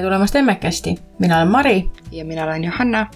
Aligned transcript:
tere 0.00 0.08
tulemast 0.08 0.36
Emmekesti, 0.36 0.94
mina 1.18 1.36
olen 1.36 1.48
Mari. 1.48 1.90
ja 2.12 2.24
mina 2.24 2.44
olen 2.44 2.64
Johanna. 2.64 3.06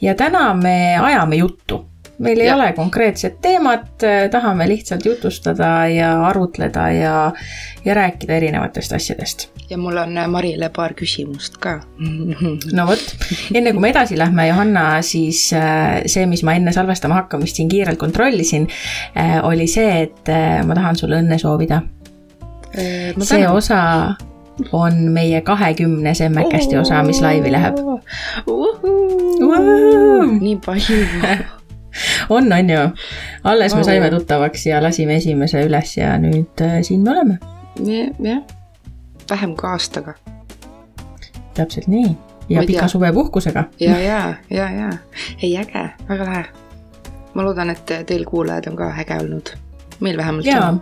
ja 0.00 0.14
täna 0.14 0.54
me 0.54 0.98
ajame 0.98 1.36
juttu. 1.36 1.84
meil 2.18 2.40
ei 2.40 2.46
ja. 2.46 2.54
ole 2.56 2.72
konkreetset 2.72 3.40
teemat, 3.40 3.90
tahame 4.30 4.68
lihtsalt 4.68 5.04
jutustada 5.04 5.88
ja 5.88 6.26
arutleda 6.26 6.90
ja, 6.90 7.32
ja 7.84 7.94
rääkida 7.94 8.34
erinevatest 8.34 8.92
asjadest. 8.92 9.48
ja 9.70 9.78
mul 9.78 9.96
on 9.96 10.16
Marile 10.28 10.70
paar 10.76 10.94
küsimust 10.94 11.58
ka 11.60 11.80
no 12.78 12.86
vot, 12.86 13.12
enne 13.54 13.72
kui 13.72 13.80
me 13.80 13.90
edasi 13.90 14.18
lähme, 14.18 14.48
Johanna, 14.48 15.02
siis 15.02 15.50
äh, 15.52 16.00
see, 16.06 16.24
mis 16.26 16.42
ma 16.42 16.54
enne 16.56 16.72
salvestama 16.72 17.20
hakkamist 17.20 17.60
siin 17.60 17.68
kiirelt 17.68 17.98
kontrollisin, 17.98 18.64
äh, 19.12 19.44
oli 19.44 19.68
see, 19.68 20.02
et 20.06 20.32
äh, 20.32 20.64
ma 20.64 20.78
tahan 20.78 20.96
sulle 20.96 21.20
õnne 21.20 21.38
soovida. 21.38 21.82
see 23.20 23.48
osa 23.48 23.82
on 24.72 24.94
meie 25.12 25.40
kahekümnes 25.40 26.20
emmekesti 26.20 26.78
osa, 26.78 27.02
mis 27.02 27.20
laivi 27.22 27.52
läheb. 27.52 27.76
nii 30.40 30.56
palju 30.66 30.96
on, 32.28 32.52
on 32.52 32.70
ju. 32.70 32.78
alles 33.44 33.74
me 33.74 33.84
saime 33.84 34.10
tuttavaks 34.10 34.66
ja 34.66 34.82
lasime 34.82 35.16
esimese 35.16 35.62
üles 35.66 35.96
ja 35.96 36.16
nüüd 36.18 36.62
äh, 36.62 36.80
siin 36.82 37.00
me 37.00 37.10
oleme. 37.10 37.38
jah, 38.22 38.42
vähem 39.30 39.56
kui 39.56 39.70
aastaga. 39.70 40.14
täpselt 41.54 41.86
nii 41.86 42.16
ja 42.48 42.62
pika 42.66 42.88
suvepuhkusega. 42.88 43.64
ja, 43.80 43.98
ja, 43.98 44.34
ja, 44.50 44.70
ja, 44.70 44.92
ei 45.42 45.56
äge, 45.58 45.88
väga 46.08 46.24
lahe. 46.24 46.44
ma 47.34 47.44
loodan, 47.44 47.70
et 47.70 47.90
teil 48.06 48.24
kuulajad 48.24 48.70
on 48.70 48.76
ka 48.76 48.92
äge 49.00 49.18
olnud, 49.20 49.56
meil 50.00 50.16
vähemalt 50.16 50.46
ja. 50.46 50.66
on. 50.68 50.80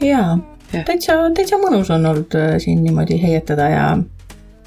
jaa 0.00 0.53
täitsa, 0.72 1.18
täitsa 1.36 1.58
mõnus 1.62 1.90
on 1.94 2.06
olnud 2.06 2.34
äh, 2.38 2.56
siin 2.62 2.82
niimoodi 2.84 3.20
heietada 3.22 3.68
ja 3.68 3.86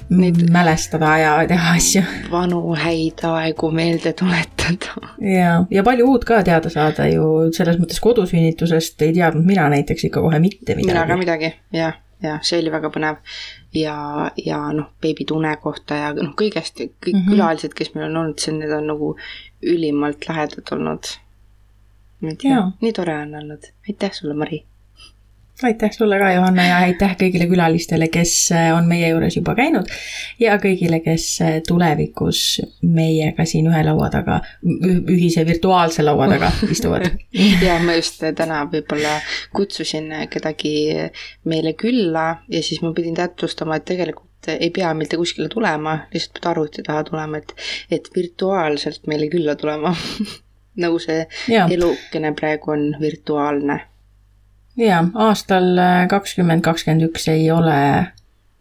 Neid 0.08 0.38
mälestada 0.50 1.18
ja 1.18 1.32
teha 1.48 1.74
asju. 1.76 2.02
vanu 2.32 2.62
häid 2.80 3.20
aegu 3.28 3.68
meelde 3.70 4.14
tuletada. 4.16 5.10
ja, 5.20 5.64
ja 5.70 5.82
palju 5.84 6.06
uut 6.08 6.24
ka 6.24 6.40
teada 6.42 6.70
saada 6.72 7.04
ju 7.12 7.50
selles 7.52 7.76
mõttes 7.76 8.00
kodusünnitusest 8.00 9.04
ei 9.04 9.12
teadnud 9.12 9.44
mina 9.44 9.66
näiteks 9.68 10.06
ikka 10.08 10.22
kohe 10.24 10.38
mitte 10.40 10.78
midagi. 10.78 10.88
mina 10.88 11.04
ka 11.06 11.16
midagi, 11.20 11.52
jah, 11.76 12.00
ja 12.24 12.38
see 12.40 12.62
oli 12.62 12.72
väga 12.72 12.88
põnev. 12.94 13.20
ja, 13.76 13.98
ja 14.46 14.62
noh, 14.72 14.88
beebitune 15.02 15.52
kohta 15.60 16.00
ja 16.00 16.14
noh, 16.16 16.32
kõigest, 16.40 16.80
kõik 16.80 17.12
mm 17.12 17.20
-hmm. 17.20 17.28
külalised, 17.34 17.76
kes 17.76 17.92
meil 17.94 18.08
on 18.08 18.16
olnud, 18.22 18.40
see, 18.40 18.56
need 18.56 18.72
on 18.72 18.88
nagu 18.94 19.14
ülimalt 19.62 20.28
lahedad 20.28 20.72
olnud. 20.72 21.12
nii 22.24 22.92
tore 22.96 23.20
on 23.26 23.34
olnud, 23.42 23.72
aitäh 23.88 24.12
sulle, 24.12 24.34
Mari 24.34 24.64
aitäh 25.62 25.90
sulle 25.92 26.18
ka, 26.18 26.30
Johanna, 26.32 26.66
ja 26.66 26.76
aitäh 26.86 27.14
kõigile 27.18 27.48
külalistele, 27.50 28.08
kes 28.12 28.34
äh, 28.54 28.68
on 28.76 28.86
meie 28.90 29.08
juures 29.10 29.36
juba 29.36 29.54
käinud 29.58 29.90
ja 30.40 30.56
kõigile, 30.62 31.00
kes 31.04 31.26
äh, 31.44 31.56
tulevikus 31.66 32.60
meiega 32.82 33.46
siin 33.48 33.70
ühe 33.70 33.82
laua 33.86 34.10
taga, 34.12 34.38
ühise 34.64 35.46
virtuaalse 35.48 36.04
laua 36.06 36.28
taga 36.30 36.52
istuvad. 36.74 37.08
ja 37.64 37.78
ma 37.82 37.98
just 37.98 38.22
täna 38.38 38.62
võib-olla 38.70 39.18
kutsusin 39.56 40.12
kedagi 40.30 40.74
meile 41.48 41.74
külla 41.78 42.28
ja 42.48 42.62
siis 42.62 42.82
ma 42.82 42.94
pidin 42.96 43.18
täpsustama, 43.18 43.78
et 43.78 43.88
tegelikult 43.88 44.26
ei 44.48 44.70
pea 44.70 44.92
mitte 44.94 45.18
kuskile 45.18 45.48
tulema, 45.50 45.98
lihtsalt 46.12 46.38
pead 46.38 46.50
arvuti 46.52 46.82
taha 46.86 47.02
tulema, 47.04 47.40
et, 47.42 47.54
et 47.90 48.10
virtuaalselt 48.14 49.10
meile 49.10 49.26
külla 49.32 49.56
tulema 49.58 49.94
nagu 50.82 50.98
see 51.02 51.24
ja. 51.50 51.66
elukene 51.66 52.32
praegu 52.38 52.70
on 52.70 52.90
virtuaalne 53.00 53.80
jaa, 54.78 55.02
aastal 55.28 55.74
äh, 55.78 56.04
kakskümmend 56.10 56.62
kakskümmend 56.66 57.08
üks 57.08 57.28
ei 57.32 57.50
ole 57.50 57.78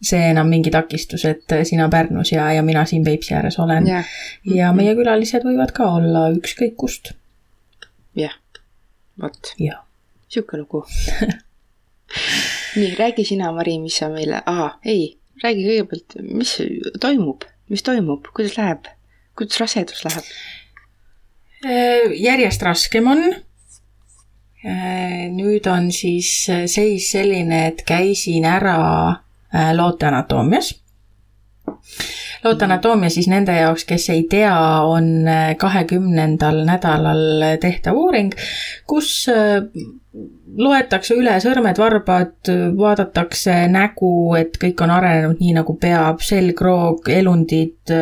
see 0.03 0.29
enam 0.31 0.49
mingi 0.51 0.71
takistus, 0.73 1.25
et 1.25 1.51
äh, 1.53 1.63
sina 1.65 1.87
Pärnus 1.89 2.31
ja, 2.31 2.49
ja 2.53 2.63
mina 2.65 2.85
siin 2.85 3.05
Peipsi 3.05 3.33
ääres 3.37 3.59
olen. 3.59 3.87
Yeah.. 3.87 4.11
ja 4.45 4.73
meie 4.75 4.95
külalised 4.97 5.45
võivad 5.45 5.73
ka 5.77 5.89
olla 5.97 6.27
ükskõik 6.35 6.75
kust. 6.77 7.13
jah, 8.17 8.35
vot. 9.21 9.53
sihuke 10.29 10.61
lugu. 10.61 10.85
Nii, 12.77 12.93
räägi 12.95 13.25
sina, 13.25 13.49
Mari, 13.51 13.79
mis 13.81 13.97
sa 13.99 14.07
meile, 14.11 14.39
aa, 14.45 14.69
ei, 14.85 15.17
räägi 15.43 15.65
kõigepealt, 15.65 16.19
mis 16.29 16.53
toimub, 17.01 17.43
mis 17.73 17.83
toimub, 17.83 18.29
kuidas 18.37 18.55
läheb, 18.59 18.87
kuidas 19.37 19.59
rasedus 19.59 20.05
läheb? 20.05 20.29
Äh, 21.65 22.13
järjest 22.21 22.61
raskem 22.63 23.09
on 23.09 23.25
nüüd 24.63 25.67
on 25.69 25.91
siis 25.93 26.47
äh, 26.49 26.65
seis 26.65 27.11
selline, 27.11 27.67
et 27.67 27.83
käisin 27.85 28.45
ära 28.45 28.79
äh, 29.53 29.73
looteanatoomias. 29.75 30.75
looteanatoomia 32.43 33.09
siis 33.09 33.27
nende 33.27 33.53
jaoks, 33.53 33.85
kes 33.85 34.09
ei 34.09 34.23
tea, 34.29 34.55
on 34.87 35.27
kahekümnendal 35.59 36.63
nädalal 36.65 37.57
tehtav 37.61 37.97
uuring, 37.97 38.31
kus 38.87 39.27
loetakse 40.57 41.17
üle 41.17 41.33
sõrmed-varbad, 41.43 42.49
vaadatakse 42.77 43.57
nägu, 43.73 44.11
et 44.39 44.55
kõik 44.61 44.81
on 44.85 44.93
arenenud 44.95 45.41
nii, 45.43 45.57
nagu 45.59 45.75
peab, 45.81 46.23
selgroog, 46.23 47.09
elundid, 47.13 47.93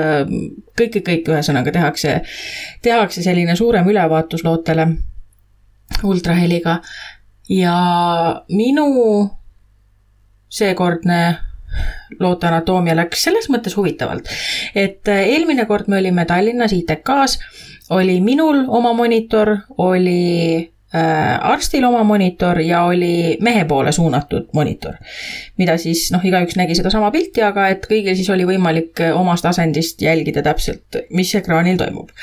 kõike, 0.77 1.01
kõik 1.01 1.33
ühesõnaga 1.33 1.73
tehakse, 1.75 2.21
tehakse 2.85 3.25
selline 3.25 3.57
suurem 3.57 3.89
ülevaatus 3.91 4.45
lootele 4.45 4.91
ultraheliga 6.03 6.79
ja 7.49 7.75
minu 8.49 9.29
seekordne 10.49 11.37
looteanatoomia 12.19 12.95
läks 12.95 13.25
selles 13.27 13.49
mõttes 13.51 13.75
huvitavalt, 13.77 14.29
et 14.75 15.07
äh, 15.11 15.25
eelmine 15.35 15.65
kord 15.67 15.89
me 15.91 15.99
olime 15.99 16.25
Tallinnas 16.25 16.73
ITK-s, 16.75 17.39
oli 17.95 18.21
minul 18.23 18.63
oma 18.67 18.93
monitor, 18.95 19.51
oli 19.83 20.21
äh, 20.95 21.49
arstil 21.51 21.83
oma 21.83 22.03
monitor 22.07 22.61
ja 22.63 22.85
oli 22.87 23.37
mehe 23.43 23.65
poole 23.65 23.91
suunatud 23.91 24.47
monitor. 24.53 24.95
mida 25.57 25.77
siis 25.77 26.07
noh, 26.15 26.23
igaüks 26.23 26.55
nägi 26.55 26.77
sedasama 26.79 27.11
pilti, 27.11 27.43
aga 27.43 27.67
et 27.73 27.89
kõigil 27.89 28.15
siis 28.15 28.29
oli 28.29 28.47
võimalik 28.47 29.03
äh, 29.03 29.17
omast 29.19 29.45
asendist 29.45 30.01
jälgida 30.01 30.45
täpselt, 30.45 31.03
mis 31.09 31.35
ekraanil 31.35 31.77
toimub. 31.77 32.15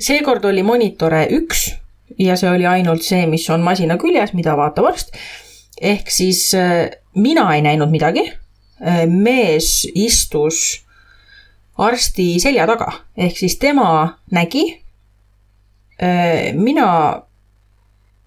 seekord 0.00 0.44
oli 0.50 0.66
monitore 0.66 1.28
üks 1.38 1.68
ja 2.18 2.36
see 2.36 2.50
oli 2.50 2.66
ainult 2.66 3.04
see, 3.06 3.26
mis 3.30 3.46
on 3.50 3.64
masina 3.66 3.98
küljes, 4.00 4.34
mida 4.34 4.56
vaatab 4.58 4.90
arst. 4.92 5.14
ehk 5.80 6.10
siis 6.10 6.50
äh, 6.54 6.90
mina 7.14 7.46
ei 7.54 7.62
näinud 7.62 7.90
midagi. 7.90 8.26
Äh, 8.80 9.06
mees 9.06 9.86
istus 9.94 10.82
arsti 11.80 12.34
selja 12.40 12.66
taga, 12.68 12.92
ehk 13.16 13.36
siis 13.38 13.58
tema 13.58 14.18
nägi. 14.32 14.66
Äh, 16.02 16.52
mina 16.54 17.22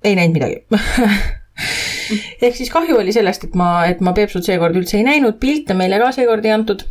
ei 0.04 0.16
näinud 0.16 0.36
midagi 0.36 0.60
ehk 2.44 2.56
siis 2.58 2.70
kahju 2.74 2.98
oli 3.00 3.14
sellest, 3.16 3.48
et 3.48 3.56
ma, 3.58 3.86
et 3.90 4.02
ma 4.04 4.14
Peepsut 4.14 4.46
seekord 4.46 4.76
üldse 4.78 5.00
ei 5.00 5.06
näinud, 5.08 5.40
pilte 5.42 5.74
meile 5.78 6.00
ka 6.02 6.12
seekord 6.16 6.46
ei 6.46 6.54
antud 6.54 6.84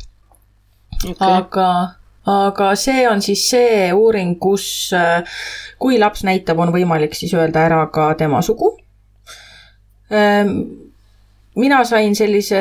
okay.. 1.04 1.28
aga 1.28 1.68
aga 2.26 2.74
see 2.78 3.06
on 3.08 3.22
siis 3.22 3.44
see 3.50 3.90
uuring, 3.92 4.36
kus 4.40 4.66
äh, 4.96 5.22
kui 5.78 5.98
laps 5.98 6.24
näitab, 6.28 6.60
on 6.62 6.72
võimalik 6.74 7.16
siis 7.18 7.34
öelda 7.34 7.66
ära 7.66 7.86
ka 7.94 8.12
tema 8.18 8.42
sugu. 8.42 8.76
Ähm, 10.12 10.58
mina 11.56 11.82
sain 11.88 12.14
sellise 12.16 12.60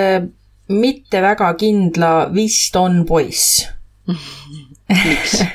mitte 0.72 1.22
väga 1.22 1.54
kindla 1.60 2.30
vist 2.34 2.76
on 2.80 3.04
poiss 3.06 3.66
miks? 4.88 5.42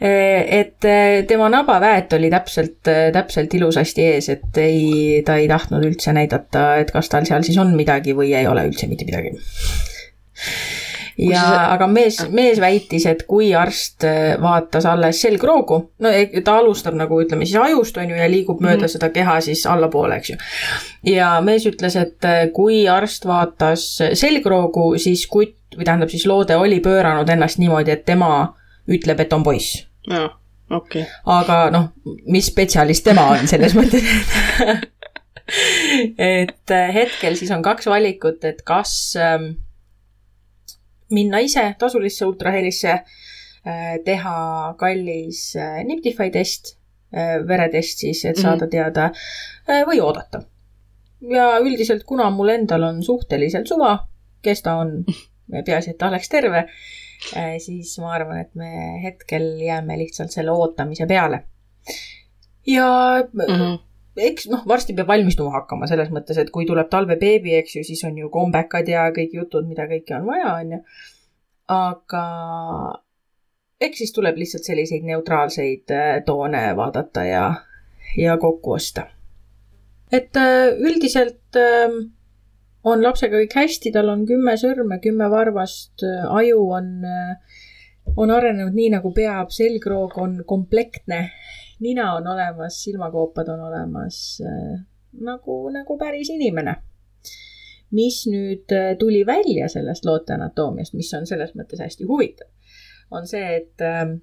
et 0.00 0.84
äh, 0.84 1.24
tema 1.28 1.48
nabaväet 1.48 2.12
oli 2.12 2.30
täpselt, 2.30 2.86
äh, 2.88 3.10
täpselt 3.12 3.54
ilusasti 3.54 4.06
ees, 4.12 4.28
et 4.28 4.62
ei, 4.62 5.22
ta 5.26 5.36
ei 5.40 5.48
tahtnud 5.50 5.84
üldse 5.88 6.14
näidata, 6.14 6.76
et 6.82 6.92
kas 6.94 7.10
tal 7.10 7.26
seal 7.28 7.44
siis 7.46 7.58
on 7.58 7.74
midagi 7.76 8.14
või 8.16 8.34
ei 8.36 8.46
ole 8.50 8.66
üldse 8.68 8.88
mitte 8.90 9.08
midagi 9.08 9.34
ja 11.18 11.40
see... 11.40 11.58
aga 11.76 11.86
mees, 11.90 12.18
mees 12.34 12.60
väitis, 12.62 13.06
et 13.10 13.24
kui 13.28 13.52
arst 13.56 14.04
äh, 14.08 14.34
vaatas 14.42 14.86
alles 14.88 15.20
selgroogu, 15.22 15.78
no 16.02 16.12
e, 16.12 16.42
ta 16.44 16.58
alustab 16.60 16.96
nagu 16.98 17.18
ütleme 17.22 17.46
siis 17.46 17.60
ajust, 17.60 17.98
on 18.00 18.10
ju, 18.10 18.18
ja 18.18 18.28
liigub 18.30 18.60
mööda 18.60 18.82
mm 18.82 18.84
-hmm. 18.84 18.94
seda 18.96 19.10
keha 19.14 19.40
siis 19.40 19.66
allapoole, 19.66 20.16
eks 20.16 20.30
ju. 20.30 20.36
ja 21.14 21.40
mees 21.40 21.66
ütles, 21.70 21.96
et 22.00 22.24
äh, 22.24 22.46
kui 22.52 22.88
arst 22.88 23.26
vaatas 23.26 23.86
selgroogu, 24.12 24.94
siis 24.98 25.26
kutt 25.26 25.56
või 25.76 25.84
tähendab 25.84 26.10
siis 26.10 26.26
loode 26.26 26.56
oli 26.56 26.80
pööranud 26.80 27.28
ennast 27.28 27.58
niimoodi, 27.58 27.90
et 27.90 28.04
tema 28.04 28.54
ütleb, 28.88 29.20
et 29.20 29.32
on 29.32 29.42
poiss. 29.42 29.86
jaa, 30.10 30.28
okei 30.70 31.02
okay.. 31.02 31.12
aga 31.24 31.70
noh, 31.70 31.88
mis 32.26 32.46
spetsialist 32.46 33.04
tema 33.04 33.28
on 33.36 33.48
selles 33.48 33.74
mõttes 33.78 34.02
et 36.18 36.70
äh, 36.70 36.94
hetkel 36.94 37.36
siis 37.36 37.50
on 37.50 37.62
kaks 37.62 37.86
valikut, 37.86 38.44
et 38.44 38.62
kas 38.66 39.14
ähm, 39.20 39.54
minna 41.10 41.40
ise 41.44 41.66
tasulisse 41.78 42.26
ultrahelisse, 42.26 42.94
äh, 43.66 43.84
teha 44.04 44.74
kallis 44.78 45.56
äh, 45.56 45.82
Niptify 45.84 46.30
test, 46.34 46.76
äh, 47.14 47.38
veretest 47.48 48.04
siis, 48.04 48.24
et 48.24 48.40
saada 48.40 48.66
mhm. 48.66 48.72
teada 48.72 49.10
või 49.88 50.00
oodata. 50.04 50.44
ja 51.24 51.54
üldiselt, 51.60 52.04
kuna 52.04 52.28
mul 52.30 52.52
endal 52.52 52.82
on 52.90 53.02
suhteliselt 53.02 53.68
suva, 53.68 53.96
kes 54.44 54.60
ta 54.62 54.76
on, 54.82 54.98
peaasi, 55.64 55.94
et 55.94 55.98
ta 55.98 56.10
oleks 56.10 56.28
terve, 56.28 56.66
siis 57.64 57.94
ma 58.02 58.10
arvan, 58.12 58.42
et 58.42 58.50
me 58.60 59.00
hetkel 59.00 59.54
jääme 59.64 59.96
lihtsalt 59.96 60.34
selle 60.34 60.52
ootamise 60.52 61.06
peale. 61.08 61.44
ja 62.66 62.90
mm 63.32 63.48
-hmm 63.48 63.78
eks 64.16 64.48
noh, 64.52 64.62
varsti 64.68 64.94
peab 64.96 65.08
valmistuma 65.10 65.54
hakkama 65.56 65.88
selles 65.90 66.10
mõttes, 66.14 66.38
et 66.38 66.50
kui 66.54 66.66
tuleb 66.68 66.90
talvebeebi, 66.92 67.56
eks 67.60 67.78
ju, 67.78 67.84
siis 67.86 68.04
on 68.06 68.18
ju 68.18 68.30
kombekad 68.32 68.88
ja 68.88 69.08
kõik 69.14 69.34
jutud, 69.34 69.66
mida 69.68 69.88
kõike 69.90 70.16
on 70.18 70.28
vaja, 70.28 70.54
on 70.60 70.76
ju. 70.76 70.82
aga 71.74 72.24
eks 73.84 74.02
siis 74.02 74.12
tuleb 74.16 74.38
lihtsalt 74.40 74.66
selliseid 74.66 75.06
neutraalseid 75.06 75.94
toone 76.26 76.66
vaadata 76.76 77.24
ja, 77.26 77.46
ja 78.20 78.36
kokku 78.40 78.76
osta. 78.78 79.08
et 80.12 80.36
üldiselt 80.78 81.58
on 82.84 83.02
lapsega 83.02 83.40
kõik 83.40 83.56
hästi, 83.56 83.92
tal 83.94 84.10
on 84.12 84.24
kümme 84.28 84.54
sõrme, 84.60 85.00
kümme 85.02 85.28
varvast, 85.32 86.04
aju 86.04 86.64
on, 86.76 86.90
on 88.16 88.32
arenenud 88.34 88.76
nii, 88.76 88.90
nagu 88.98 89.12
peab, 89.16 89.50
selgroog 89.54 90.18
on 90.20 90.36
komplektne, 90.46 91.30
nina 91.84 92.14
on 92.16 92.26
olemas, 92.26 92.80
silmakoopad 92.82 93.48
on 93.52 93.60
olemas 93.68 94.18
äh, 94.46 94.80
nagu, 95.20 95.68
nagu 95.70 95.98
päris 96.00 96.30
inimene. 96.32 96.76
mis 97.94 98.24
nüüd 98.26 98.72
äh, 98.74 98.96
tuli 98.98 99.20
välja 99.26 99.68
sellest 99.70 100.04
loote 100.08 100.34
anatoomiast, 100.34 100.96
mis 100.98 101.12
on 101.14 101.28
selles 101.30 101.52
mõttes 101.54 101.78
hästi 101.78 102.06
huvitav, 102.08 102.48
on 103.14 103.28
see, 103.30 103.44
et 103.60 103.84
äh, 103.84 104.16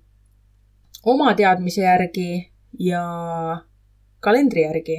oma 1.07 1.31
teadmise 1.39 1.85
järgi 1.85 2.51
ja 2.79 3.03
kalendri 4.19 4.65
järgi 4.65 4.97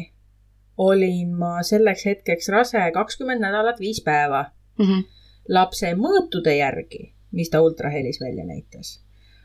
olin 0.80 1.34
ma 1.36 1.58
selleks 1.66 2.06
hetkeks 2.06 2.48
rase 2.54 2.86
kakskümmend 2.94 3.44
nädalat, 3.44 3.80
viis 3.80 4.00
päeva 4.04 4.46
mm. 4.78 4.86
-hmm. 4.86 5.04
lapse 5.48 5.92
mõõtude 5.98 6.56
järgi, 6.56 7.12
mis 7.32 7.50
ta 7.50 7.60
ultrahelis 7.60 8.20
välja 8.20 8.46
näitas, 8.48 9.02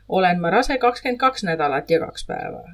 olen 0.08 0.40
ma 0.40 0.50
rase 0.50 0.78
kakskümmend 0.78 1.20
kaks 1.20 1.44
nädalat 1.44 1.90
ja 1.90 2.00
kaks 2.00 2.26
päeva 2.26 2.64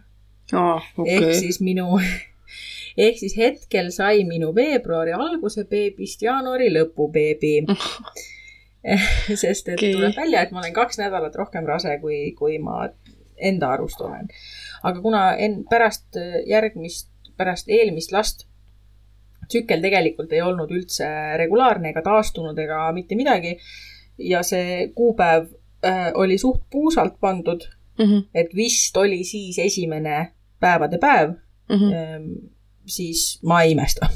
oh,. 0.52 0.82
Okay. 0.99 1.17
ehk 1.17 1.35
siis 1.41 1.61
minu, 1.64 1.99
ehk 3.06 3.19
siis 3.23 3.37
hetkel 3.38 3.91
sai 3.94 4.25
minu 4.29 4.52
veebruari 4.56 5.17
alguse 5.17 5.67
beebist 5.70 6.23
jaanuari 6.23 6.70
lõpu 6.75 7.08
beebi 7.12 7.56
sest 9.43 9.69
et 9.69 9.79
okay. 9.79 9.94
tuleb 9.96 10.17
välja, 10.17 10.44
et 10.44 10.52
ma 10.52 10.61
olen 10.61 10.76
kaks 10.76 11.00
nädalat 11.00 11.37
rohkem 11.41 11.67
rase, 11.67 11.96
kui, 12.02 12.35
kui 12.38 12.58
ma 12.61 12.85
enda 13.41 13.73
arust 13.75 14.00
olen. 14.05 14.29
aga 14.82 15.00
kuna 15.00 15.23
en-, 15.41 15.62
pärast 15.70 16.20
järgmist 16.46 17.08
pärast 17.37 17.70
eelmist 17.73 18.12
last 18.12 18.46
tsükkel 19.49 19.82
tegelikult 19.85 20.32
ei 20.32 20.43
olnud 20.44 20.70
üldse 20.73 21.06
regulaarne 21.41 21.91
ega 21.93 22.02
taastunud 22.05 22.58
ega 22.58 22.87
mitte 22.96 23.19
midagi. 23.19 23.56
ja 24.19 24.43
see 24.46 24.91
kuupäev 24.94 25.49
äh, 25.85 26.11
oli 26.14 26.38
suht 26.38 26.62
puusalt 26.70 27.19
pandud 27.20 27.67
mm. 27.99 28.05
-hmm. 28.05 28.23
et 28.35 28.55
vist 28.56 28.96
oli 28.96 29.25
siis 29.25 29.58
esimene 29.58 30.32
päevade 30.61 30.99
päev 30.99 31.35
mm. 31.69 31.76
-hmm. 31.76 32.50
Siis 32.87 33.38
ma 33.43 33.62
ei 33.62 33.70
imesta 33.73 34.06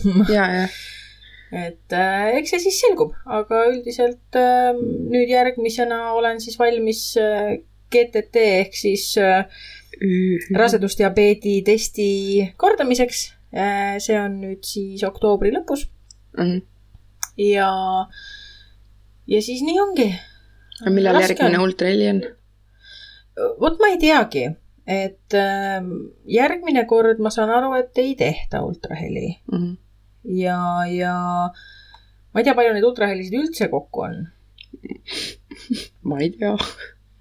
et 1.53 1.93
äh, 1.93 2.37
eks 2.37 2.51
see 2.53 2.61
siis 2.61 2.81
selgub, 2.83 3.15
aga 3.25 3.63
üldiselt 3.71 4.37
äh, 4.37 4.77
nüüd 4.77 5.31
järgmisena 5.33 6.13
olen 6.13 6.41
siis 6.45 6.59
valmis 6.61 7.17
äh, 7.17 7.57
GTT 7.93 8.43
ehk 8.61 8.77
siis 8.77 9.15
äh, 9.17 9.47
rasedusdiabeedi 10.55 11.63
testi 11.67 12.09
kordamiseks. 12.61 13.33
Äh, 13.57 13.97
see 14.05 14.19
on 14.21 14.41
nüüd 14.43 14.67
siis 14.69 15.05
oktoobri 15.09 15.55
lõpus 15.55 15.87
mm. 16.37 16.45
-hmm. 16.45 16.61
ja, 17.49 17.71
ja 19.27 19.41
siis 19.43 19.63
nii 19.65 19.81
ongi. 19.81 20.11
millal 20.91 21.17
Raske 21.17 21.33
järgmine 21.33 21.63
ultraheli 21.65 22.11
on? 22.13 22.21
Vot 23.61 23.79
ma 23.81 23.93
ei 23.93 23.99
teagi, 24.03 24.47
et 24.87 25.37
äh, 25.37 25.91
järgmine 26.39 26.87
kord 26.91 27.21
ma 27.25 27.33
saan 27.35 27.53
aru, 27.55 27.75
et 27.81 27.99
ei 28.03 28.15
tehta 28.19 28.63
ultraheli 28.67 29.29
mm. 29.53 29.59
-hmm. 29.59 29.77
ja, 30.39 30.61
ja 30.93 31.15
ma 32.33 32.41
ei 32.41 32.45
tea, 32.45 32.55
palju 32.55 32.73
neid 32.77 32.89
ultrahelisid 32.89 33.39
üldse 33.43 33.69
kokku 33.69 34.07
on. 34.09 34.25
ma 36.03 36.21
ei 36.21 36.31
tea. 36.31 36.57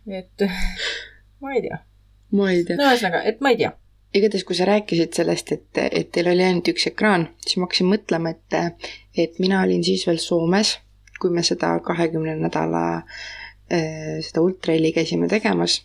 et 0.07 0.49
ma 1.41 1.53
ei 1.53 1.61
tea 1.61 1.83
ma 2.31 2.51
ei 2.51 2.63
tea. 2.65 2.77
no 2.77 2.87
ühesõnaga, 2.89 3.21
et 3.27 3.41
ma 3.41 3.51
ei 3.53 3.59
tea. 3.61 3.71
igatahes, 4.17 4.45
kui 4.47 4.57
sa 4.57 4.67
rääkisid 4.67 5.15
sellest, 5.17 5.51
et, 5.55 5.81
et 5.91 6.11
teil 6.15 6.31
oli 6.31 6.45
ainult 6.45 6.71
üks 6.71 6.87
ekraan, 6.89 7.27
siis 7.45 7.59
ma 7.59 7.67
hakkasin 7.67 7.89
mõtlema, 7.91 8.33
et, 8.33 8.85
et 9.17 9.41
mina 9.43 9.61
olin 9.65 9.83
siis 9.85 10.07
veel 10.07 10.19
Soomes, 10.21 10.77
kui 11.21 11.33
me 11.33 11.43
seda 11.45 11.75
kahekümne 11.85 12.37
nädala 12.39 12.85
äh, 12.97 14.17
seda 14.25 14.43
ultraheli 14.43 14.93
käisime 14.95 15.29
tegemas. 15.31 15.81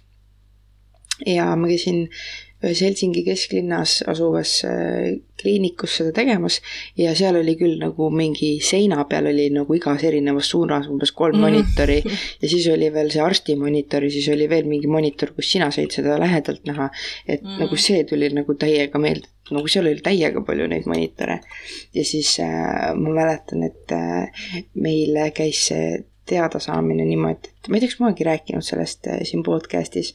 Ja 1.27 1.53
ma 1.57 1.69
käisin 1.71 2.07
ühes 2.63 2.81
Helsingi 2.85 3.25
kesklinnas 3.27 3.97
asuvas 4.07 4.53
äh, 4.69 5.17
kliinikus 5.41 5.97
seda 5.99 6.13
tegemas 6.15 6.61
ja 6.99 7.15
seal 7.19 7.41
oli 7.41 7.57
küll 7.59 7.75
nagu 7.81 8.07
mingi 8.15 8.53
seina 8.63 9.03
peal 9.11 9.27
oli 9.33 9.49
nagu 9.55 9.75
igas 9.75 10.05
erinevas 10.07 10.53
suunas 10.53 10.87
umbes 10.91 11.11
kolm 11.17 11.41
mm. 11.41 11.43
monitori 11.43 11.99
ja 12.05 12.51
siis 12.53 12.69
oli 12.71 12.93
veel 12.95 13.11
see 13.15 13.25
arsti 13.25 13.57
monitor 13.59 14.07
ja 14.07 14.13
siis 14.15 14.29
oli 14.35 14.47
veel 14.51 14.71
mingi 14.71 14.91
monitor, 14.91 15.35
kus 15.35 15.51
sina 15.57 15.73
said 15.75 15.91
seda 15.95 16.21
lähedalt 16.23 16.63
näha. 16.69 16.89
et 17.27 17.43
mm. 17.43 17.59
nagu 17.65 17.81
see 17.89 18.05
tuli 18.09 18.31
nagu 18.31 18.55
täiega 18.55 19.03
meelde, 19.03 19.27
nagu 19.51 19.75
seal 19.75 19.91
oli 19.91 20.05
täiega 20.05 20.45
palju 20.47 20.71
neid 20.71 20.87
monitore. 20.87 21.41
ja 21.95 22.07
siis 22.07 22.37
äh, 22.47 22.93
ma 22.95 23.19
mäletan, 23.19 23.67
et 23.67 23.99
äh, 23.99 24.47
meil 24.79 25.19
käis 25.35 25.67
see 25.73 26.05
teadasaamine 26.31 27.05
niimoodi, 27.05 27.51
et 27.51 27.69
ma 27.69 27.77
ei 27.77 27.83
tea, 27.83 27.91
kas 27.91 27.99
ma 28.01 28.07
olengi 28.09 28.27
rääkinud 28.31 28.65
sellest 28.67 29.11
äh, 29.11 29.25
siin 29.27 29.43
podcast'is, 29.43 30.15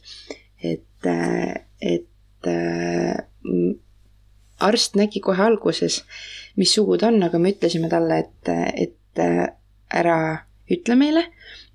et 1.06 2.46
äh,, 2.46 3.16
arst 4.58 4.96
nägi 4.98 5.20
kohe 5.22 5.42
alguses, 5.42 6.02
mis 6.58 6.74
sugu 6.74 6.98
ta 6.98 7.12
on, 7.12 7.22
aga 7.22 7.38
me 7.38 7.52
ütlesime 7.54 7.90
talle, 7.92 8.22
et, 8.24 8.52
et 8.74 9.22
äh, 9.22 9.46
ära 9.94 10.18
ütle 10.68 10.98
meile, 10.98 11.24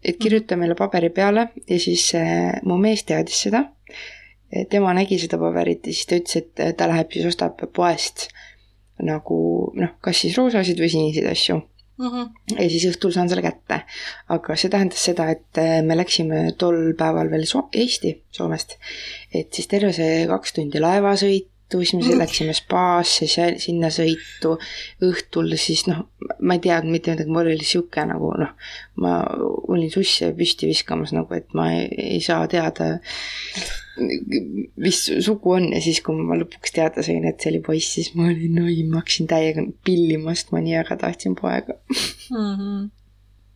et 0.03 0.19
kirjuta 0.21 0.57
meile 0.59 0.75
paberi 0.77 1.09
peale 1.09 1.47
ja 1.67 1.79
siis 1.79 2.09
äh, 2.19 2.59
mu 2.67 2.77
mees 2.77 3.05
teadis 3.07 3.45
seda. 3.47 3.65
tema 4.69 4.91
nägi 4.93 5.17
seda 5.17 5.39
paberit 5.41 5.87
ja 5.87 5.93
siis 5.93 6.05
ta 6.05 6.17
ütles, 6.19 6.35
et 6.43 6.77
ta 6.77 6.85
läheb 6.85 7.09
siis 7.11 7.25
ostab 7.25 7.57
poest 7.73 8.27
nagu 9.01 9.37
noh, 9.73 9.95
kas 10.01 10.19
siis 10.21 10.37
roosasid 10.37 10.77
või 10.77 10.91
siniseid 10.93 11.25
asju 11.31 11.57
mm. 11.97 12.07
-hmm. 12.07 12.59
ja 12.59 12.69
siis 12.69 12.85
õhtul 12.91 13.13
saan 13.13 13.29
selle 13.29 13.45
kätte. 13.45 13.81
aga 14.29 14.55
see 14.55 14.71
tähendas 14.73 15.05
seda, 15.09 15.29
et 15.31 15.61
äh, 15.61 15.79
me 15.85 15.97
läksime 15.97 16.51
tol 16.57 16.93
päeval 16.97 17.31
veel 17.31 17.45
so 17.49 17.67
Eesti, 17.73 18.15
Soomest. 18.31 18.77
et 19.33 19.53
siis 19.53 19.67
terve 19.67 19.93
see 19.93 20.27
kaks 20.27 20.53
tundi 20.53 20.81
laevasõitu, 20.81 21.49
siis 21.79 21.93
me 21.93 22.01
mm 22.01 22.09
-hmm. 22.09 22.23
läksime 22.23 22.53
spaasse, 22.53 23.27
sinna 23.57 23.89
sõitu, 23.89 24.57
õhtul 25.01 25.55
siis 25.57 25.87
noh, 25.87 26.05
ma 26.39 26.53
ei 26.53 26.59
teadnud 26.59 26.91
mitte 26.91 27.11
midagi, 27.11 27.29
mul 27.29 27.53
oli 27.53 27.65
sihuke 27.65 28.05
nagu 28.05 28.33
noh, 28.37 28.51
ma 28.95 29.21
olin 29.67 29.91
susse 29.91 30.33
püsti 30.37 30.67
viskamas 30.67 31.13
nagu, 31.13 31.33
et 31.33 31.53
ma 31.53 31.71
ei, 31.73 31.87
ei 32.17 32.21
saa 32.21 32.47
teada 32.47 32.99
mis 33.95 34.99
sugu 35.25 35.53
on 35.53 35.69
ja 35.73 35.81
siis, 35.83 35.99
kui 36.05 36.17
ma 36.17 36.37
lõpuks 36.39 36.73
teada 36.73 37.03
sain, 37.05 37.25
et 37.29 37.41
see 37.41 37.51
oli 37.53 37.61
poiss, 37.65 37.93
siis 37.97 38.09
ma 38.17 38.25
olin, 38.31 38.57
oi, 38.63 38.81
ma 38.89 39.01
hakkasin 39.01 39.29
täiega 39.29 39.65
pillima, 39.85 40.33
sest 40.33 40.53
ma 40.53 40.61
nii 40.63 40.75
väga 40.79 40.97
tahtsin 41.03 41.35
poega 41.37 41.75
mm. 41.75 42.37
-hmm. 42.37 42.79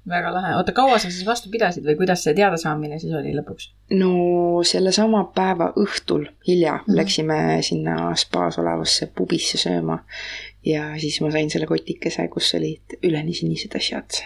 väga 0.10 0.34
lahe, 0.36 0.52
oota, 0.60 0.76
kaua 0.78 1.00
sa 1.02 1.10
siis 1.10 1.26
vastu 1.26 1.50
pidasid 1.54 1.86
või 1.88 1.98
kuidas 1.98 2.24
see 2.24 2.36
teadasaamine 2.38 3.00
siis 3.02 3.14
oli 3.18 3.34
lõpuks? 3.34 3.72
no 3.98 4.12
sellesama 4.64 5.24
päeva 5.36 5.72
õhtul 5.76 6.28
hilja 6.48 6.76
mm 6.76 6.84
-hmm. 6.86 6.98
läksime 7.02 7.40
sinna 7.62 7.96
spaas 8.16 8.60
olevasse 8.62 9.10
pubisse 9.16 9.58
sööma 9.58 10.04
ja 10.66 10.92
siis 11.02 11.22
ma 11.22 11.32
sain 11.32 11.50
selle 11.50 11.66
kotikese, 11.66 12.28
kus 12.28 12.54
olid 12.60 13.00
üleni 13.04 13.34
sinised 13.34 13.76
asjad 13.76 14.10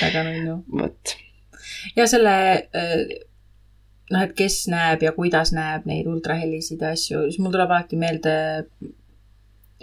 väga 0.00 0.24
nunnu. 0.24 0.64
vot. 0.80 1.14
ja 1.96 2.08
selle 2.08 2.32
äh 2.72 3.28
noh, 4.12 4.24
et 4.24 4.34
kes 4.36 4.64
näeb 4.72 5.04
ja 5.04 5.12
kuidas 5.16 5.52
näeb 5.56 5.86
neid 5.88 6.08
ultrahelisid 6.10 6.82
ja 6.82 6.92
asju, 6.96 7.26
siis 7.30 7.40
mul 7.42 7.54
tuleb 7.54 7.70
alati 7.70 7.98
meelde 8.00 8.34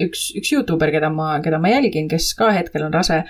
üks, 0.05 0.29
üks 0.39 0.53
Youtuber, 0.53 0.91
keda 0.93 1.09
ma, 1.13 1.33
keda 1.43 1.59
ma 1.62 1.74
jälgin, 1.74 2.09
kes 2.12 2.31
ka 2.39 2.51
hetkel 2.55 2.86
on 2.88 2.95
rase, 2.95 3.24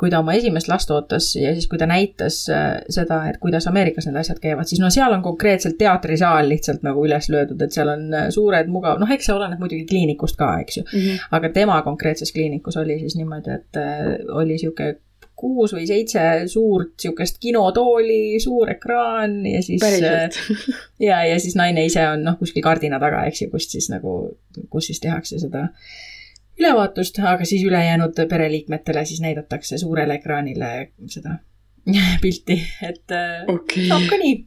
kui 0.00 0.10
ta 0.10 0.18
oma 0.18 0.34
esimest 0.34 0.66
last 0.66 0.90
ootas 0.90 1.28
ja 1.38 1.52
siis, 1.54 1.68
kui 1.70 1.78
ta 1.78 1.86
näitas 1.86 2.40
äh, 2.50 2.80
seda, 2.90 3.20
et 3.30 3.38
kuidas 3.42 3.68
Ameerikas 3.70 4.08
need 4.08 4.18
asjad 4.18 4.40
käivad, 4.42 4.66
siis 4.66 4.80
no 4.82 4.90
seal 4.90 5.14
on 5.14 5.22
konkreetselt 5.22 5.76
teatrisaal 5.78 6.48
lihtsalt 6.50 6.82
nagu 6.86 7.04
üles 7.06 7.28
löödud, 7.30 7.62
et 7.62 7.76
seal 7.76 7.92
on 7.92 8.08
äh, 8.18 8.26
suured 8.34 8.72
mugav, 8.72 8.98
noh, 8.98 9.10
eks 9.14 9.30
see 9.30 9.36
oleneb 9.36 9.62
muidugi 9.62 9.86
kliinikust 9.92 10.40
ka, 10.40 10.56
eks 10.64 10.80
ju 10.80 10.84
mm. 10.88 10.98
-hmm. 10.98 11.30
aga 11.38 11.52
tema 11.54 11.78
konkreetses 11.86 12.34
kliinikus 12.34 12.80
oli 12.82 12.98
siis 13.04 13.16
niimoodi, 13.20 13.58
et 13.60 13.78
äh, 13.78 14.12
oli 14.42 14.58
sihuke 14.58 14.96
kuus 15.42 15.74
või 15.74 15.88
seitse 15.88 16.22
suurt 16.50 16.94
niisugust 16.94 17.40
kinotooli, 17.42 18.38
suur 18.42 18.70
ekraan 18.70 19.40
ja 19.48 19.62
siis. 19.64 19.80
päriselt 19.82 20.38
ja, 21.08 21.22
ja 21.26 21.38
siis 21.42 21.56
naine 21.58 21.86
ise 21.88 22.04
on 22.08 22.22
noh, 22.28 22.38
kuskil 22.38 22.64
kardina 22.64 23.00
taga, 23.02 23.24
eks 23.30 23.44
ju, 23.44 23.50
kust 23.52 23.74
siis 23.74 23.90
nagu, 23.92 24.16
kus 24.70 24.90
siis 24.90 25.02
tehakse 25.02 25.40
seda 25.42 25.66
ülevaatust, 26.60 27.18
aga 27.26 27.46
siis 27.48 27.64
ülejäänud 27.66 28.22
pereliikmetele 28.30 29.04
siis 29.08 29.22
näidatakse 29.24 29.80
suurele 29.82 30.20
ekraanile 30.20 30.72
seda 31.10 31.38
pilti, 32.22 32.60
et 32.86 33.18
äh, 33.18 33.42
okei 33.50 33.88
saab 33.90 34.06
ka 34.10 34.20
nii 34.22 34.38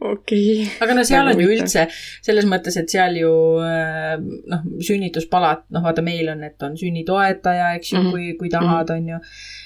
okei. 0.00 0.66
aga 0.80 0.94
no 0.96 1.04
seal 1.06 1.30
on 1.30 1.40
ju 1.40 1.48
üldse 1.50 1.86
selles 2.24 2.46
mõttes, 2.48 2.76
et 2.80 2.92
seal 2.92 3.18
ju 3.20 3.30
äh, 3.64 4.14
noh, 4.52 4.64
sünnituspalat, 4.84 5.66
noh 5.74 5.84
vaata, 5.86 6.04
meil 6.06 6.30
on, 6.32 6.44
et 6.46 6.62
on 6.66 6.76
sünnitoetaja, 6.78 7.72
eks 7.78 7.92
ju 7.92 7.98
mm. 7.98 8.06
-hmm. 8.06 8.12
kui, 8.12 8.36
kui 8.40 8.52
tahad, 8.52 8.92
on 8.94 9.08
ju. 9.14 9.20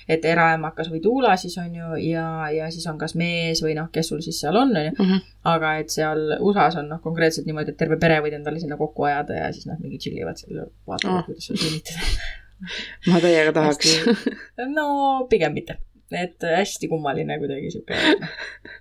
et 0.08 0.24
eraemakas 0.24 0.90
või 0.92 1.02
tuula 1.04 1.36
siis 1.36 1.56
on 1.62 1.74
ju 1.74 2.00
ja, 2.10 2.26
ja 2.54 2.70
siis 2.70 2.86
on 2.90 2.98
kas 2.98 3.14
mees 3.14 3.62
või 3.64 3.76
noh, 3.78 3.90
kes 3.92 4.12
sul 4.12 4.22
siis 4.24 4.40
seal 4.40 4.56
on, 4.56 4.76
on 4.76 4.90
ju. 4.90 4.94
Mhm. 4.98 5.22
aga 5.44 5.76
et 5.82 5.90
seal 5.90 6.36
USA-s 6.40 6.80
on 6.80 6.88
noh, 6.88 7.00
konkreetselt 7.04 7.46
niimoodi, 7.46 7.74
et 7.74 7.80
terve 7.80 7.98
pere 8.00 8.20
võid 8.24 8.36
endale 8.40 8.60
sinna 8.60 8.76
kokku 8.80 9.08
ajada 9.08 9.36
ja 9.36 9.52
siis 9.52 9.66
noh, 9.66 9.78
mingi 9.80 9.98
chill 9.98 10.18
ivad 10.18 10.40
seal 10.40 10.66
vaatavad 10.86 11.20
oh., 11.20 11.26
kuidas 11.28 11.46
sul 11.46 11.60
sünnitada. 11.60 12.00
ma 13.08 13.20
täiega 13.20 13.52
tahaks. 13.56 13.96
no 14.76 15.26
pigem 15.30 15.56
mitte, 15.56 15.78
et 16.12 16.48
hästi 16.56 16.88
kummaline 16.88 17.38
kuidagi 17.38 17.70
sihuke. 17.70 17.96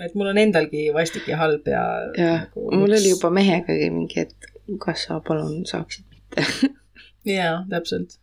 et 0.00 0.14
mul 0.14 0.30
on 0.32 0.40
endalgi 0.40 0.86
vastik 0.94 1.28
ja 1.28 1.38
halb 1.40 1.68
ja. 1.68 1.82
jah, 2.16 2.46
mul 2.54 2.88
oli 2.88 3.12
juba 3.12 3.30
mehegagi 3.34 3.90
mingi, 3.92 4.26
et 4.26 4.52
kas 4.80 5.06
sa 5.08 5.20
palun 5.24 5.66
saaksid 5.68 6.06
mitte. 6.08 6.72
jaa, 7.36 7.62
täpselt. 7.70 8.16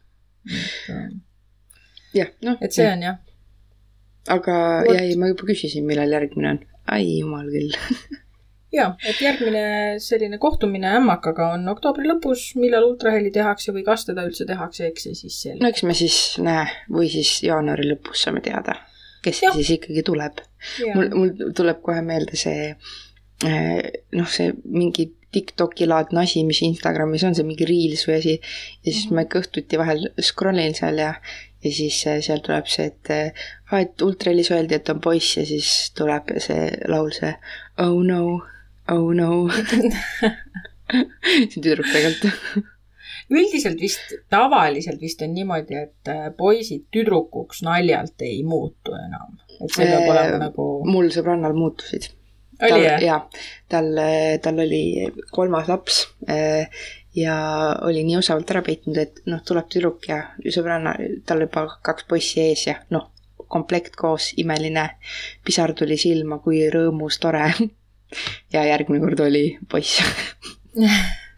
et 0.49 2.15
jah, 2.15 2.31
noh. 2.45 2.57
et 2.61 2.73
see 2.73 2.87
on 2.89 3.05
jah, 3.05 3.19
aga 4.33 4.55
ja 4.87 5.03
ei, 5.03 5.13
ma 5.19 5.29
juba 5.31 5.49
küsisin, 5.51 5.85
millal 5.87 6.17
järgmine 6.17 6.55
on. 6.55 6.65
ai 6.89 7.05
jumal 7.19 7.47
küll. 7.53 7.77
jaa, 8.77 8.91
et 9.05 9.21
järgmine 9.21 9.63
selline 10.03 10.41
kohtumine 10.41 10.91
ämmakaga 10.99 11.53
on 11.55 11.69
oktoobri 11.71 12.09
lõpus, 12.09 12.51
millal 12.59 12.89
ultraheli 12.91 13.31
tehakse 13.35 13.73
või 13.75 13.85
kas 13.85 14.07
teda 14.09 14.25
üldse 14.27 14.47
tehakse, 14.49 14.89
eks 14.89 15.07
see 15.07 15.17
siis 15.23 15.41
selgub 15.45 15.65
no 15.65 15.73
eks 15.73 15.85
me 15.85 15.97
siis 15.97 16.19
näe 16.41 16.65
või 16.89 17.09
siis 17.13 17.39
jaanuari 17.45 17.89
lõpus 17.93 18.25
saame 18.25 18.41
teada, 18.45 18.77
kes 19.25 19.41
Jah. 19.43 19.53
siis 19.55 19.69
ikkagi 19.77 20.03
tuleb. 20.07 20.39
Mul, 20.95 21.09
mul 21.15 21.53
tuleb 21.55 21.81
kohe 21.85 22.01
meelde 22.05 22.35
see 22.39 22.73
eh, 23.45 23.81
noh, 24.17 24.27
see 24.29 24.53
mingi 24.65 25.11
Tiktoki 25.29 25.85
laadne 25.85 26.23
asi, 26.23 26.41
mis 26.43 26.57
Instagramis 26.65 27.21
on, 27.27 27.35
see 27.37 27.45
mingi 27.45 27.67
reels 27.69 28.01
või 28.09 28.15
asi. 28.17 28.31
ja 28.81 28.91
siis 28.91 29.03
Mhm. 29.05 29.15
ma 29.15 29.21
ikka 29.27 29.39
õhtuti 29.43 29.77
vahel 29.77 30.07
scroll 30.25 30.57
in 30.57 30.73
seal 30.73 30.97
ja, 30.97 31.11
ja 31.61 31.71
siis 31.71 31.99
eh, 32.09 32.17
seal 32.25 32.41
tuleb 32.41 32.65
see, 32.67 32.87
et 32.89 33.11
eh, 33.13 33.31
aa, 33.71 33.81
et 33.83 34.01
ultrahelis 34.01 34.49
öeldi, 34.51 34.73
et 34.79 34.89
on 34.89 34.99
poiss 34.99 35.37
ja 35.37 35.45
siis 35.45 35.91
tuleb 35.93 36.33
see 36.41 36.71
laul, 36.89 37.11
see 37.13 37.35
oh 37.85 38.01
no, 38.03 38.41
oh 38.89 39.13
no. 39.13 39.29
see 40.89 41.57
on 41.57 41.63
tüdruk 41.63 41.85
tegelikult. 41.93 42.65
Üldiselt 43.29 43.81
vist, 43.81 44.15
tavaliselt 44.31 45.01
vist 45.01 45.21
on 45.25 45.33
niimoodi, 45.35 45.77
et 45.87 46.11
äh, 46.11 46.29
poisid 46.37 46.87
tüdrukuks 46.93 47.63
naljalt 47.65 48.25
ei 48.25 48.41
muutu 48.43 48.95
enam. 48.97 49.37
et 49.59 49.73
see 49.75 49.85
peab 49.85 50.05
Äh, 50.05 50.11
olema 50.13 50.39
nagu, 50.45 50.69
mul 50.87 51.11
sõbrannal 51.13 51.53
muutusid. 51.57 52.11
oli 52.63 52.83
jah? 52.83 53.01
jaa, 53.03 53.19
tal, 53.71 53.93
tal 54.43 54.65
oli 54.65 54.83
kolmas 55.31 55.69
laps 55.71 56.01
ja 57.15 57.35
oli 57.87 58.03
nii 58.03 58.17
osavalt 58.19 58.51
ära 58.51 58.61
peitnud, 58.65 58.97
et 58.97 59.21
noh, 59.31 59.41
tuleb 59.45 59.69
tüdruk 59.71 60.09
ja 60.09 60.19
sõbranna, 60.43 60.95
tal 61.25 61.45
juba 61.45 61.65
kaks 61.85 62.05
poissi 62.09 62.41
ees 62.43 62.65
ja 62.67 62.75
noh, 62.93 63.09
komplekt 63.49 63.95
koos, 63.97 64.33
imeline, 64.37 64.85
pisar 65.45 65.73
tuli 65.77 65.97
silma, 65.97 66.37
kui 66.43 66.61
rõõmus, 66.71 67.17
tore. 67.21 67.47
ja 68.53 68.65
järgmine 68.69 69.01
kord 69.03 69.25
oli 69.25 69.43
poiss. 69.69 70.03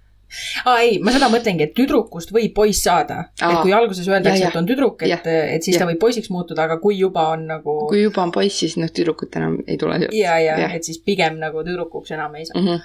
aa 0.65 0.77
ei, 0.85 0.99
ma 1.03 1.11
seda 1.15 1.29
mõtlengi, 1.33 1.67
et 1.67 1.73
tüdrukust 1.77 2.31
võib 2.35 2.53
poiss 2.55 2.83
saada. 2.83 3.25
et 3.41 3.57
kui 3.61 3.73
alguses 3.73 4.07
öeldakse, 4.07 4.39
Ja, 4.39 4.45
ja. 4.45 4.49
et 4.49 4.55
on 4.55 4.67
tüdruk, 4.69 5.03
et 5.03 5.27
et 5.27 5.63
siis 5.63 5.77
ta 5.77 5.83
Jah. 5.83 5.91
võib 5.91 5.99
poisiks 5.99 6.29
muutuda, 6.29 6.63
aga 6.63 6.77
kui 6.79 6.97
juba 6.99 7.27
on 7.35 7.45
nagu 7.47 7.77
kui 7.87 8.01
juba 8.03 8.23
on 8.23 8.31
poiss, 8.31 8.59
siis 8.63 8.77
noh, 8.77 8.87
tüdrukut 8.89 9.35
enam 9.35 9.57
ei 9.67 9.77
tule 9.77 9.99
ja, 10.11 10.37
ja 10.39 10.57
Jah. 10.65 10.75
et 10.75 10.83
siis 10.83 10.99
pigem 11.03 11.37
nagu 11.39 11.63
tüdrukuks 11.63 12.11
enam 12.11 12.35
ei 12.35 12.45
saa. 12.45 12.59
mm. 12.61 12.67
-hmm. 12.67 12.79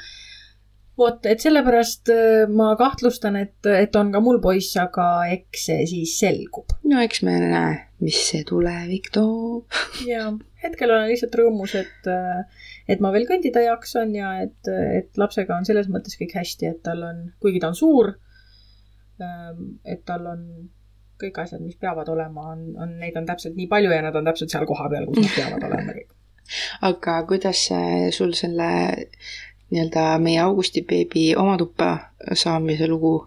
vot, 0.99 1.27
et 1.29 1.43
sellepärast 1.43 2.11
äh, 2.13 2.45
ma 2.53 2.71
kahtlustan, 2.79 3.39
et, 3.41 3.69
et 3.69 3.97
on 4.01 4.13
ka 4.15 4.23
mul 4.25 4.41
poiss, 4.43 4.77
aga 4.81 5.27
eks 5.35 5.67
see 5.71 5.87
siis 5.91 6.17
selgub. 6.21 6.77
no 6.89 7.01
eks 7.05 7.23
me 7.27 7.37
näe, 7.43 7.73
mis 8.05 8.21
see 8.31 8.45
tulevik 8.49 9.11
toob. 9.15 9.67
ja 10.13 10.31
hetkel 10.63 10.93
olen 10.93 11.11
lihtsalt 11.11 11.37
rõõmus, 11.41 11.77
et, 11.79 12.11
et 12.89 13.03
ma 13.05 13.13
veel 13.15 13.29
kõndida 13.29 13.65
jaksan 13.67 14.15
ja 14.17 14.37
et, 14.45 14.61
et 14.71 15.21
lapsega 15.21 15.59
on 15.59 15.69
selles 15.69 15.91
mõttes 15.93 16.19
kõik 16.19 16.37
hästi, 16.41 16.73
et 16.73 16.83
tal 16.87 17.05
on, 17.07 17.27
kuigi 17.43 17.63
ta 17.63 17.71
on 17.73 17.79
suur, 17.79 18.15
et 19.87 20.03
tal 20.09 20.27
on 20.29 20.43
kõik 21.21 21.39
asjad, 21.41 21.63
mis 21.65 21.79
peavad 21.81 22.09
olema, 22.13 22.51
on, 22.53 22.69
on, 22.77 22.99
neid 23.01 23.17
on 23.17 23.25
täpselt 23.29 23.57
nii 23.57 23.69
palju 23.71 23.93
ja 23.93 24.03
nad 24.05 24.17
on 24.19 24.27
täpselt 24.29 24.53
seal 24.53 24.67
kohapeal, 24.69 25.09
kus 25.09 25.25
nad 25.25 25.37
peavad 25.39 25.69
olema 25.71 25.97
kõik. 25.97 26.13
aga 26.91 27.15
kuidas 27.27 27.63
sul 28.15 28.35
selle 28.39 28.69
nii-öelda 29.71 30.19
meie 30.23 30.41
Augusti 30.41 30.83
beebi 30.83 31.29
oma 31.37 31.57
tuppa 31.59 31.99
saamise 32.33 32.89
lugu 32.89 33.27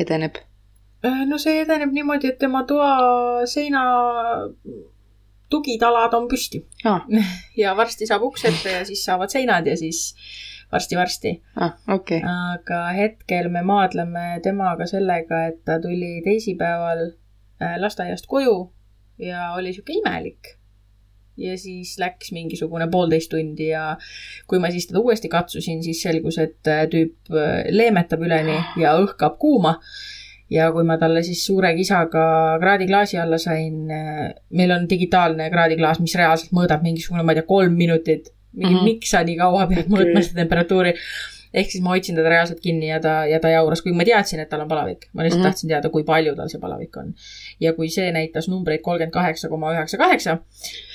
edeneb? 0.00 0.40
Äh, 1.04 1.24
no 1.26 1.38
see 1.38 1.62
edeneb 1.62 1.92
niimoodi, 1.92 2.32
et 2.32 2.38
tema 2.38 2.64
toa 2.68 3.46
seina 3.50 3.82
tugitalad 5.50 6.14
on 6.16 6.28
püsti 6.28 6.62
aa, 6.84 7.00
ja 7.62 7.76
varsti 7.76 8.08
saab 8.08 8.24
uks 8.28 8.46
ette 8.48 8.78
ja 8.78 8.84
siis 8.88 9.04
saavad 9.04 9.32
seinad 9.32 9.66
ja 9.66 9.76
siis 9.76 10.14
varsti-varsti. 10.72 11.34
aa, 11.60 11.72
okei. 11.96 12.22
aga 12.24 12.84
hetkel 12.96 13.50
me 13.52 13.62
maadleme 13.66 14.40
temaga 14.44 14.86
sellega, 14.88 15.46
et 15.50 15.60
ta 15.64 15.78
tuli 15.82 16.20
teisipäeval 16.24 17.04
äh, 17.08 17.76
lasteaiast 17.82 18.26
koju 18.30 18.56
ja 19.18 19.52
oli 19.58 19.72
sihuke 19.72 19.92
imelik. 20.00 20.56
Ja 21.40 21.56
siis 21.58 21.94
läks 22.00 22.32
mingisugune 22.34 22.88
poolteist 22.92 23.30
tundi 23.32 23.70
ja 23.70 23.92
kui 24.48 24.60
ma 24.62 24.70
siis 24.72 24.88
teda 24.90 25.00
uuesti 25.00 25.30
katsusin, 25.32 25.82
siis 25.84 26.02
selgus, 26.04 26.38
et 26.42 26.70
äh, 26.70 26.84
tüüp 26.92 27.32
äh, 27.32 27.62
leemetab 27.72 28.24
üleni 28.24 28.58
ja 28.80 28.96
õhkab 29.00 29.38
kuuma. 29.40 29.78
ja 30.52 30.66
kui 30.72 30.84
ma 30.84 30.98
talle 31.00 31.22
siis 31.24 31.40
suure 31.46 31.70
kisaga 31.72 32.22
kraadiklaasi 32.60 33.16
alla 33.18 33.38
sain, 33.40 33.86
meil 34.52 34.74
on 34.74 34.84
digitaalne 34.88 35.46
kraadiklaas, 35.50 36.00
mis 36.04 36.14
reaalselt 36.18 36.52
mõõdab 36.52 36.82
mingisugune, 36.84 37.24
ma 37.24 37.32
ei 37.32 37.40
tea, 37.40 37.48
kolm 37.48 37.72
minutit. 37.72 38.28
mingi 38.52 38.74
mm. 38.74 38.78
-hmm. 38.78 38.84
miks 38.84 39.10
sa 39.10 39.22
nii 39.24 39.36
kaua 39.36 39.66
pead 39.66 39.88
mõõtma 39.88 40.20
seda 40.20 40.42
temperatuuri 40.42 40.92
ehk 41.52 41.70
siis 41.70 41.82
ma 41.84 41.92
hoidsin 41.92 42.16
teda 42.16 42.32
reaalselt 42.32 42.60
kinni 42.64 42.88
ja 42.88 42.98
ta, 43.02 43.14
ja 43.28 43.40
ta 43.40 43.50
jauras, 43.52 43.82
kuigi 43.84 43.96
ma 43.96 44.06
teadsin, 44.08 44.40
et 44.42 44.50
tal 44.50 44.64
on 44.64 44.68
palavik. 44.70 45.08
ma 45.12 45.22
lihtsalt 45.22 45.40
mm. 45.40 45.44
-hmm. 45.44 45.52
tahtsin 45.52 45.72
teada, 45.72 45.90
kui 45.92 46.04
palju 46.04 46.34
tal 46.36 46.48
see 46.48 46.60
palavik 46.60 46.96
on. 46.96 47.14
ja 47.60 47.72
kui 47.76 47.88
see 47.88 48.12
näitas 48.12 48.48
numbreid 48.48 48.80
kolmkümmend 48.80 49.12
kaheksa 49.12 49.48
koma 49.48 49.72
üheksa 49.74 49.98
kaheksa, 49.98 50.38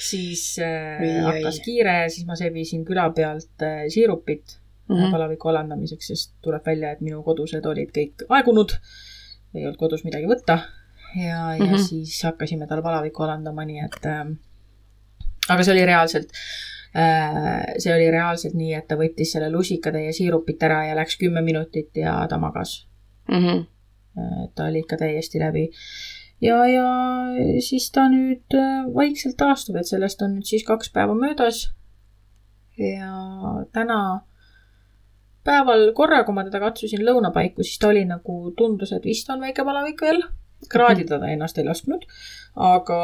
siis 0.10 0.60
äh, 0.60 1.02
Oi, 1.02 1.10
oi. 1.10 1.24
hakkas 1.24 1.60
kiire, 1.66 1.98
siis 2.10 2.26
ma 2.26 2.36
sebisin 2.36 2.86
küla 2.86 3.10
pealt 3.10 3.62
äh, 3.62 3.86
siirupit 3.94 4.58
mm. 4.90 4.96
-hmm. 4.96 5.12
palaviku 5.12 5.50
alandamiseks, 5.50 6.08
sest 6.08 6.34
tuleb 6.42 6.66
välja, 6.66 6.92
et 6.92 7.02
minu 7.02 7.24
kodused 7.24 7.66
olid 7.66 7.94
kõik 7.98 8.26
aegunud. 8.30 8.80
ei 9.56 9.66
olnud 9.66 9.78
kodus 9.78 10.04
midagi 10.04 10.26
võtta. 10.26 10.60
ja, 11.16 11.54
ja 11.54 11.60
mm. 11.60 11.72
-hmm. 11.72 11.88
siis 11.90 12.24
hakkasime 12.24 12.68
tal 12.68 12.82
palavikku 12.82 13.24
alandama, 13.24 13.66
nii 13.66 13.86
et 13.86 14.06
äh, 14.06 14.26
aga 15.50 15.64
see 15.64 15.74
oli 15.74 15.86
reaalselt 15.86 16.34
see 16.98 17.94
oli 17.94 18.12
reaalselt 18.12 18.56
nii, 18.58 18.74
et 18.74 18.88
ta 18.90 18.98
võttis 18.98 19.36
selle 19.36 19.52
lusikatäie 19.54 20.14
siirupit 20.16 20.64
ära 20.66 20.84
ja 20.88 20.96
läks 20.98 21.18
kümme 21.22 21.44
minutit 21.46 21.98
ja 21.98 22.20
ta 22.30 22.40
magas. 22.42 22.88
Mhm. 23.30 23.66
ta 24.56 24.66
oli 24.66 24.80
ikka 24.80 24.98
täiesti 24.98 25.40
läbi. 25.40 25.70
ja, 26.42 26.66
ja 26.66 26.88
siis 27.62 27.92
ta 27.92 28.08
nüüd 28.10 28.56
äh, 28.56 28.88
vaikselt 28.96 29.38
taastub, 29.38 29.76
et 29.76 29.86
sellest 29.86 30.22
on 30.22 30.38
nüüd 30.38 30.50
siis 30.50 30.64
kaks 30.66 30.90
päeva 30.94 31.14
möödas. 31.14 31.70
ja 32.78 33.14
täna 33.74 34.22
päeval 35.44 35.92
korra, 35.94 36.24
kui 36.24 36.36
ma 36.36 36.44
teda 36.44 36.60
katsusin 36.60 37.06
lõuna 37.06 37.32
paiku, 37.34 37.64
siis 37.64 37.80
ta 37.80 37.92
oli 37.92 38.04
nagu, 38.06 38.52
tundus, 38.58 38.92
et 38.92 39.06
vist 39.06 39.30
on 39.30 39.42
väike 39.42 39.64
palavik 39.64 40.02
veel. 40.02 40.24
kraadida 40.70 41.20
ta 41.22 41.28
ennast 41.30 41.58
ei 41.62 41.66
lasknud, 41.68 42.06
aga 42.56 43.00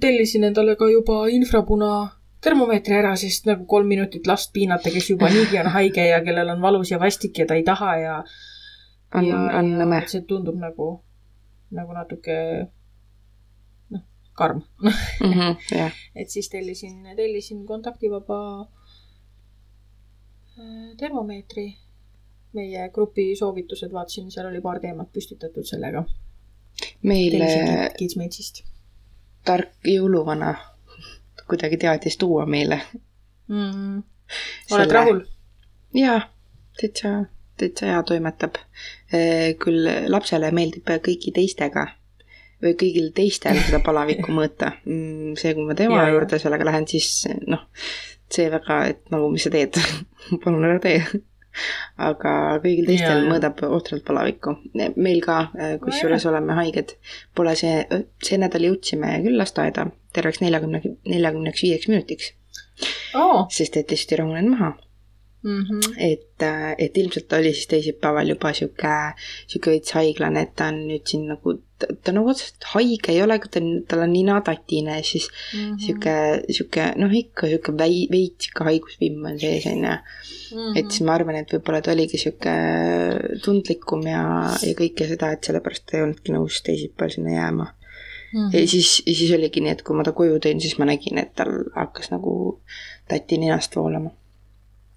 tellisin 0.00 0.44
endale 0.44 0.74
ka 0.76 0.88
juba 0.90 1.28
infrapuna 1.30 2.15
termomeetri 2.44 2.96
ära, 2.98 3.14
sest 3.18 3.46
nagu 3.48 3.66
kolm 3.68 3.88
minutit 3.90 4.26
last 4.28 4.52
piinata, 4.54 4.90
kes 4.92 5.10
juba 5.10 5.30
niigi 5.32 5.58
on 5.60 5.70
haige 5.74 6.04
ja 6.08 6.20
kellel 6.24 6.52
on 6.54 6.62
valus 6.62 6.90
ja 6.92 7.00
vastik 7.00 7.38
ja 7.38 7.46
ta 7.46 7.56
ei 7.56 7.64
taha 7.66 7.96
ja 8.00 8.16
on, 9.14 9.30
on 9.32 9.72
nõme 9.80 10.02
see 10.10 10.24
tundub 10.28 10.58
nagu, 10.60 10.90
nagu 11.74 11.96
natuke 11.96 12.36
noh, 13.94 14.04
karm. 14.36 14.62
jah, 15.72 15.96
et 16.20 16.30
siis 16.32 16.50
tellisin, 16.52 17.02
tellisin 17.16 17.64
kontaktivaba 17.66 18.38
äh, 20.58 20.94
termomeetri. 21.00 21.68
meie 22.56 22.86
grupi 22.88 23.34
soovitused 23.36 23.92
vaatasin, 23.92 24.30
seal 24.32 24.46
oli 24.48 24.62
paar 24.64 24.78
teemat 24.80 25.10
püstitatud 25.12 25.66
sellega. 25.68 26.04
meil 27.02 27.40
äh, 27.42 27.90
Kidsmatesist 27.98 28.64
tark 29.46 29.76
jõuluvana 29.86 30.54
kuidagi 31.48 31.78
teadis 31.82 32.18
tuua 32.20 32.46
meile. 32.46 32.80
mm.. 33.48 34.02
Selle- 34.66 34.80
oled 34.82 34.94
rahul? 34.94 35.20
jaa, 35.94 36.20
täitsa, 36.80 37.12
täitsa 37.58 37.92
hea 37.92 38.02
toimetab. 38.02 38.58
küll 39.62 39.92
lapsele 40.10 40.50
meeldib 40.50 40.90
kõigi 41.04 41.32
teistega 41.34 41.86
või 42.62 42.74
kõigil 42.80 43.12
teistel 43.14 43.58
seda 43.60 43.80
palavikku 43.84 44.32
mõõta. 44.38 44.72
Mm, 44.88 45.36
see, 45.38 45.54
kui 45.54 45.66
ma 45.68 45.76
tema 45.78 46.02
ja, 46.02 46.10
juurde 46.14 46.40
sellega 46.42 46.66
lähen, 46.68 46.88
siis 46.90 47.26
noh, 47.46 47.66
see 48.32 48.50
väga, 48.52 48.82
et 48.92 49.02
nagu, 49.12 49.30
mis 49.32 49.46
sa 49.46 49.52
teed 49.54 49.78
palun 50.42 50.66
ära 50.66 50.82
tee 50.82 51.00
aga 51.96 52.32
kõigil 52.60 52.88
teistel 52.88 53.22
ja, 53.22 53.28
mõõdab 53.30 53.62
ohtralt 53.68 54.04
palavikku. 54.06 54.56
meil 54.74 55.22
ka, 55.24 55.38
äh, 55.56 55.76
kusjuures 55.82 56.26
oleme 56.28 56.56
haiged, 56.58 56.96
pole 57.34 57.54
see, 57.58 57.78
see 58.22 58.40
nädal 58.40 58.68
jõudsime 58.68 59.14
küll 59.24 59.40
lasteaeda 59.40 59.86
terveks 60.16 60.42
neljakümne, 60.44 60.82
neljakümneks 61.04 61.62
viieks 61.66 61.92
minutiks 61.92 62.32
oh.. 63.14 63.46
sest 63.52 63.78
et 63.80 63.94
ei 63.96 64.20
rahunenud 64.20 64.56
maha 64.56 64.74
mm. 65.46 65.62
-hmm. 65.62 65.94
et, 65.98 66.42
äh, 66.42 66.74
et 66.78 66.96
ilmselt 66.96 67.32
oli 67.32 67.52
siis 67.54 67.66
teisipäeval 67.66 68.28
juba 68.28 68.52
sihuke, 68.52 68.94
sihuke 69.46 69.70
veits 69.70 69.94
haiglane, 69.96 70.42
et 70.42 70.54
ta 70.56 70.68
on 70.72 70.80
nüüd 70.88 71.06
siin 71.10 71.26
nagu, 71.30 71.54
ta 71.78 72.14
nagu 72.16 72.32
otseselt 72.32 72.68
haige 72.72 73.12
ei 73.12 73.22
ole, 73.22 73.38
ta 73.38 73.62
on, 73.62 73.70
tal 73.88 74.04
on 74.06 74.12
ninatatine, 74.12 74.98
siis 75.02 75.28
mm 75.28 75.60
-hmm. 75.60 75.78
sihuke, 75.86 76.16
sihuke 76.50 76.88
noh, 77.02 77.16
ikka 77.22 77.50
sihuke 77.52 77.76
väi-, 77.82 78.08
veits 78.12 78.48
sihuke 78.48 78.68
haigusvimm 78.70 79.30
on 79.32 79.40
sees, 79.40 79.66
on 79.72 79.88
ju. 79.88 79.96
et 80.80 80.90
siis 80.90 81.06
ma 81.06 81.14
arvan, 81.14 81.40
et 81.42 81.52
võib-olla 81.54 81.82
ta 81.82 81.92
oligi 81.92 82.18
sihuke 82.18 82.54
tundlikum 83.44 84.06
ja, 84.06 84.22
ja 84.62 84.74
kõike 84.82 85.08
seda, 85.08 85.32
et 85.32 85.44
sellepärast 85.44 85.86
ta 85.86 85.98
ei 85.98 86.06
olnudki 86.06 86.36
nõus 86.36 86.62
teisipäeval 86.66 87.18
sinna 87.18 87.40
jääma 87.40 87.72
mm. 88.36 88.52
ja 88.52 88.68
siis, 88.68 89.00
ja 89.06 89.16
siis 89.16 89.32
oligi 89.34 89.64
nii, 89.64 89.74
et 89.78 89.82
kui 89.86 89.96
ma 89.96 90.06
ta 90.06 90.14
koju 90.16 90.38
tõin, 90.44 90.62
siis 90.62 90.76
ma 90.78 90.88
nägin, 90.92 91.18
et 91.22 91.34
tal 91.38 91.52
hakkas 91.74 92.12
nagu 92.12 92.36
tati 93.08 93.40
ninast 93.42 93.74
voolama 93.76 94.12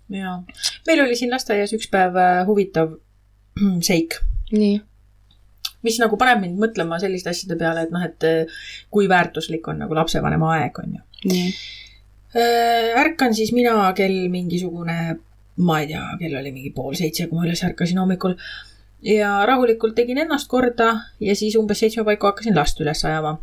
jaa, 0.10 0.36
meil 0.88 1.04
oli 1.06 1.18
siin 1.18 1.32
lasteaias 1.34 1.74
üks 1.78 1.90
päev 1.92 2.18
äh, 2.20 2.44
huvitav 2.48 2.96
seik. 3.86 4.20
nii? 4.52 4.80
mis 5.86 5.96
nagu 6.02 6.18
paneb 6.20 6.42
mind 6.44 6.60
mõtlema 6.60 6.98
selliste 7.00 7.32
asjade 7.32 7.56
peale, 7.60 7.86
et 7.86 7.94
noh, 7.94 8.04
et 8.04 8.26
äh, 8.28 8.64
kui 8.92 9.08
väärtuslik 9.12 9.68
on 9.72 9.80
nagu 9.84 9.96
lapsevanema 9.96 10.56
aeg, 10.58 10.82
on 10.84 10.98
ju. 10.98 11.06
nii? 11.32 11.54
Äh, 12.36 12.90
ärkan 13.00 13.36
siis 13.38 13.54
mina 13.56 13.76
kell 13.98 14.28
mingisugune, 14.34 14.98
ma 15.66 15.80
ei 15.82 15.92
tea, 15.92 16.04
kell 16.20 16.36
oli 16.42 16.52
mingi 16.56 16.74
pool 16.76 16.98
seitse, 17.00 17.30
kui 17.30 17.40
ma 17.40 17.48
üles 17.48 17.64
ärkasin 17.66 18.02
hommikul. 18.02 18.36
Ja 19.04 19.46
rahulikult 19.46 19.96
tegin 19.96 20.18
ennast 20.18 20.48
korda 20.48 20.90
ja 21.20 21.36
siis 21.36 21.56
umbes 21.56 21.80
seitsme 21.80 22.04
paiku 22.04 22.28
hakkasin 22.28 22.56
last 22.56 22.82
üles 22.82 23.06
ajama 23.06 23.38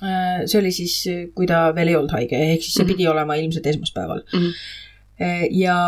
see 0.00 0.58
oli 0.58 0.70
siis, 0.72 0.94
kui 1.34 1.46
ta 1.46 1.66
veel 1.76 1.88
ei 1.92 1.96
olnud 1.96 2.14
haige, 2.16 2.38
ehk 2.54 2.62
siis 2.62 2.74
see 2.74 2.84
-hmm. 2.84 2.94
pidi 2.94 3.08
olema 3.08 3.34
ilmselt 3.34 3.66
esmaspäeval 3.66 4.22
mm. 4.32 4.38
-hmm 4.38 4.52
ja 5.50 5.78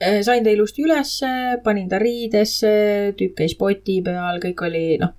eh, 0.00 0.22
sain 0.22 0.44
ta 0.44 0.50
ilusti 0.50 0.84
ülesse, 0.84 1.30
panin 1.64 1.88
ta 1.88 1.98
riidesse, 2.02 3.14
tüüp 3.18 3.36
käis 3.38 3.56
poti 3.58 4.00
peal, 4.04 4.40
kõik 4.42 4.64
oli 4.66 4.84
noh, 5.00 5.14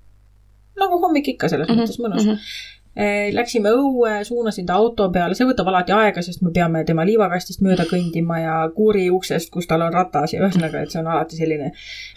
nagu 0.80 1.00
hommik 1.02 1.34
ikka 1.34 1.48
selles 1.48 1.68
mm 1.68 1.74
-hmm. 1.74 1.82
mõttes 1.82 2.00
mõnus 2.02 2.24
mm. 2.24 2.32
-hmm. 2.32 2.84
Läksime 3.32 3.68
õue, 3.76 4.12
suunasin 4.24 4.64
ta 4.66 4.78
auto 4.80 5.10
peale, 5.12 5.34
see 5.36 5.44
võtab 5.44 5.68
alati 5.68 5.92
aega, 5.92 6.22
sest 6.24 6.40
me 6.40 6.48
peame 6.54 6.80
tema 6.88 7.04
liivakastist 7.04 7.60
mööda 7.60 7.84
kõndima 7.90 8.38
ja 8.40 8.54
kuuri 8.72 9.10
uksest, 9.12 9.50
kus 9.52 9.68
tal 9.68 9.84
on 9.84 9.92
ratas 9.92 10.32
ja 10.32 10.40
ühesõnaga, 10.40 10.80
et 10.80 10.94
see 10.94 11.02
on 11.02 11.10
alati 11.12 11.36
selline 11.36 11.72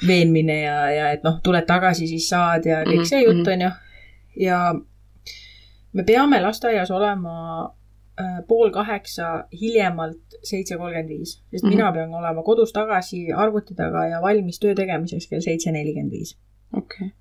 veenmine 0.07 0.61
ja, 0.61 0.77
ja 0.95 1.09
et 1.17 1.25
noh, 1.27 1.41
tuled 1.43 1.67
tagasi, 1.67 2.07
siis 2.07 2.29
saad 2.31 2.69
ja 2.69 2.85
kõik 2.87 3.03
see 3.11 3.25
jutt 3.25 3.51
on 3.51 3.65
ju. 3.65 3.73
ja 4.45 4.61
me 5.93 6.07
peame 6.07 6.39
lasteaias 6.39 6.95
olema 6.95 7.35
Äh, 8.19 8.39
pool 8.47 8.67
kaheksa, 8.75 9.45
hiljemalt 9.55 10.33
seitse 10.43 10.75
kolmkümmend 10.75 11.07
viis, 11.07 11.37
sest 11.51 11.63
mm 11.63 11.69
-hmm. 11.69 11.75
mina 11.75 11.91
pean 11.95 12.13
olema 12.13 12.43
kodus 12.43 12.73
tagasi 12.75 13.31
arvuti 13.31 13.75
taga 13.75 14.01
ja 14.07 14.21
valmis 14.21 14.59
töö 14.59 14.73
tegemiseks 14.75 15.27
kell 15.27 15.41
seitse 15.45 15.71
nelikümmend 15.71 16.11
viis. 16.11 16.37
okei. 16.77 17.11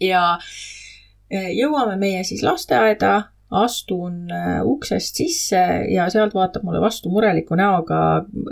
ja 0.00 0.22
äh, 0.32 0.87
jõuame 1.30 1.96
meie 2.00 2.22
siis 2.24 2.42
lasteaeda, 2.46 3.12
astun 3.50 4.28
äh, 4.32 4.58
uksest 4.64 5.16
sisse 5.22 5.60
ja 5.88 6.08
sealt 6.12 6.34
vaatab 6.36 6.66
mulle 6.68 6.80
vastu 6.84 7.08
mureliku 7.12 7.56
näoga 7.56 8.00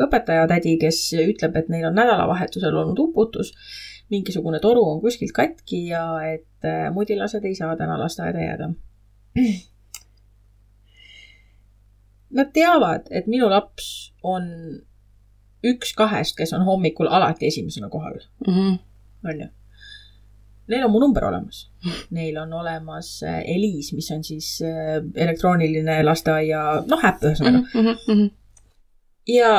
õpetajatädi, 0.06 0.78
kes 0.80 1.00
ütleb, 1.20 1.56
et 1.56 1.68
neil 1.72 1.84
on 1.90 1.98
nädalavahetusel 1.98 2.74
olnud 2.74 2.98
uputus 3.04 3.52
mingisugune 4.10 4.60
toru 4.62 4.84
on 4.86 5.00
kuskilt 5.02 5.34
katki 5.34 5.88
ja 5.90 6.04
et 6.24 6.68
mudilased 6.94 7.44
ei 7.44 7.56
saa 7.58 7.76
täna 7.76 7.98
lasteaeda 7.98 8.44
jääda 8.44 8.70
nad 12.30 12.52
teavad, 12.52 13.08
et 13.10 13.26
minu 13.30 13.48
laps 13.50 14.12
on 14.26 14.46
üks 15.66 15.92
kahest, 15.96 16.36
kes 16.38 16.52
on 16.56 16.66
hommikul 16.66 17.08
alati 17.10 17.48
esimesena 17.48 17.88
kohal 17.88 18.18
mm. 18.46 18.52
-hmm. 18.52 18.78
on 19.30 19.40
ju. 19.40 19.48
Neil 20.68 20.85
on 20.85 20.90
mu 20.90 21.00
number 21.00 21.24
olemas. 21.29 21.66
Neil 22.11 22.37
on 22.42 22.52
olemas 22.59 23.22
äh, 23.22 23.42
Eliis, 23.55 23.92
mis 23.94 24.11
on 24.11 24.24
siis 24.26 24.59
äh, 24.66 24.98
elektrooniline 25.14 26.00
lasteaia, 26.05 26.62
noh, 26.87 27.05
äpp 27.07 27.24
ühesõnaga 27.31 27.62
mm. 27.62 27.94
-hmm. 28.09 28.31
ja 29.31 29.52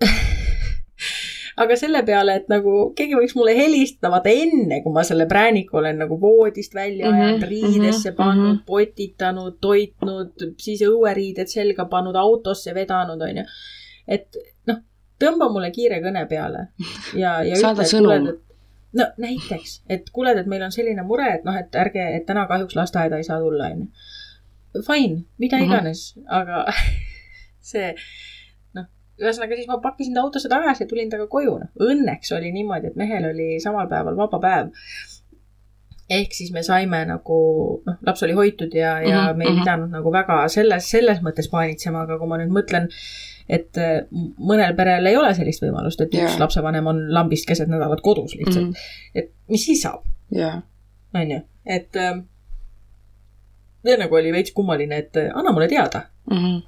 aga 1.62 1.76
selle 1.78 2.02
peale, 2.06 2.36
et 2.40 2.50
nagu 2.52 2.74
keegi 2.96 3.16
võiks 3.18 3.36
mulle 3.38 3.54
helistada, 3.56 4.10
vaata 4.12 4.32
enne, 4.32 4.80
kui 4.84 4.94
ma 4.94 5.04
selle 5.06 5.26
prääniku 5.28 5.80
olen 5.80 6.02
nagu 6.04 6.18
voodist 6.20 6.74
välja 6.76 7.10
mhm, 7.10 7.20
ajanud 7.20 7.38
mm 7.38 7.44
-hmm, 7.44 7.48
riidesse 7.48 8.10
-hmm, 8.10 8.16
pannud 8.16 8.52
mm, 8.52 8.58
-hmm. 8.58 8.66
potitanud, 8.66 9.58
toitnud, 9.60 10.46
siis 10.60 10.82
õueriided 10.82 11.52
selga 11.52 11.84
pannud, 11.84 12.16
autosse 12.16 12.74
vedanud, 12.74 13.22
onju. 13.28 13.44
et 14.08 14.36
noh, 14.66 14.82
tõmba 15.20 15.48
mulle 15.52 15.70
kiire 15.70 16.00
kõne 16.00 16.26
peale 16.28 16.68
ja, 17.14 17.42
ja 17.42 17.56
saada 17.56 17.84
sõnum. 17.88 18.34
No 18.96 19.08
näiteks, 19.22 19.80
et 19.88 20.10
kuule, 20.12 20.32
et 20.40 20.46
meil 20.50 20.64
on 20.66 20.72
selline 20.74 21.02
mure, 21.06 21.26
et 21.38 21.44
noh, 21.44 21.56
et 21.58 21.74
ärge, 21.80 22.06
et 22.16 22.26
täna 22.28 22.46
kahjuks 22.50 22.76
lasteaeda 22.78 23.20
ei 23.20 23.26
saa 23.26 23.40
tulla, 23.42 23.70
onju. 23.72 23.90
Fine, 24.86 25.22
mida 25.38 25.56
mhm. 25.56 25.64
iganes 25.70 26.00
mm, 26.16 26.22
-hmm. 26.22 26.40
aga 26.40 26.64
see 27.72 27.94
ühesõnaga, 29.16 29.56
siis 29.56 29.68
ma 29.68 29.78
pakkisin 29.80 30.16
ta 30.16 30.22
autosse 30.26 30.48
tagasi 30.52 30.84
ja 30.84 30.88
tulin 30.88 31.10
temaga 31.10 31.30
koju, 31.32 31.58
noh. 31.62 31.70
Õnneks 31.88 32.32
oli 32.36 32.50
niimoodi, 32.52 32.92
et 32.92 32.98
mehel 33.00 33.30
oli 33.30 33.54
samal 33.62 33.88
päeval 33.88 34.16
vaba 34.18 34.40
päev. 34.42 34.72
ehk 36.10 36.34
siis 36.36 36.52
me 36.54 36.62
saime 36.62 37.00
nagu, 37.08 37.36
noh, 37.86 37.96
laps 38.06 38.22
oli 38.22 38.32
hoitud 38.32 38.74
ja, 38.74 39.00
ja 39.02 39.22
mm 39.22 39.28
-hmm, 39.28 39.36
me 39.36 39.44
ei 39.44 39.50
mhm. 39.50 39.60
pidanud 39.60 39.90
nagu 39.90 40.12
väga 40.12 40.48
selles, 40.48 40.90
selles 40.90 41.22
mõttes 41.22 41.48
paanitsema, 41.50 42.02
aga 42.02 42.18
kui 42.18 42.28
ma 42.28 42.38
nüüd 42.38 42.52
mõtlen, 42.54 42.88
et 43.48 43.78
äh, 43.78 43.98
mõnel 44.38 44.74
perel 44.78 45.06
ei 45.06 45.16
ole 45.16 45.32
sellist 45.34 45.62
võimalust, 45.64 46.00
et 46.02 46.14
yeah. 46.14 46.28
üks 46.28 46.40
lapsevanem 46.42 46.86
on 46.92 47.02
lambist 47.14 47.46
keset 47.48 47.70
nädalat 47.70 48.02
kodus 48.04 48.34
lihtsalt 48.34 48.66
mm. 48.66 48.72
-hmm. 48.72 49.12
et 49.14 49.30
mis 49.52 49.66
siis 49.66 49.82
saab 49.82 50.06
on 51.14 51.30
ju, 51.30 51.40
et 51.66 51.96
äh, 51.96 52.16
nagu 53.98 54.18
oli 54.18 54.32
veits 54.32 54.52
kummaline, 54.52 54.98
et 54.98 55.16
äh, 55.16 55.30
anna 55.34 55.52
mulle 55.52 55.68
teada 55.68 56.08
mm. 56.30 56.36
-hmm 56.36 56.64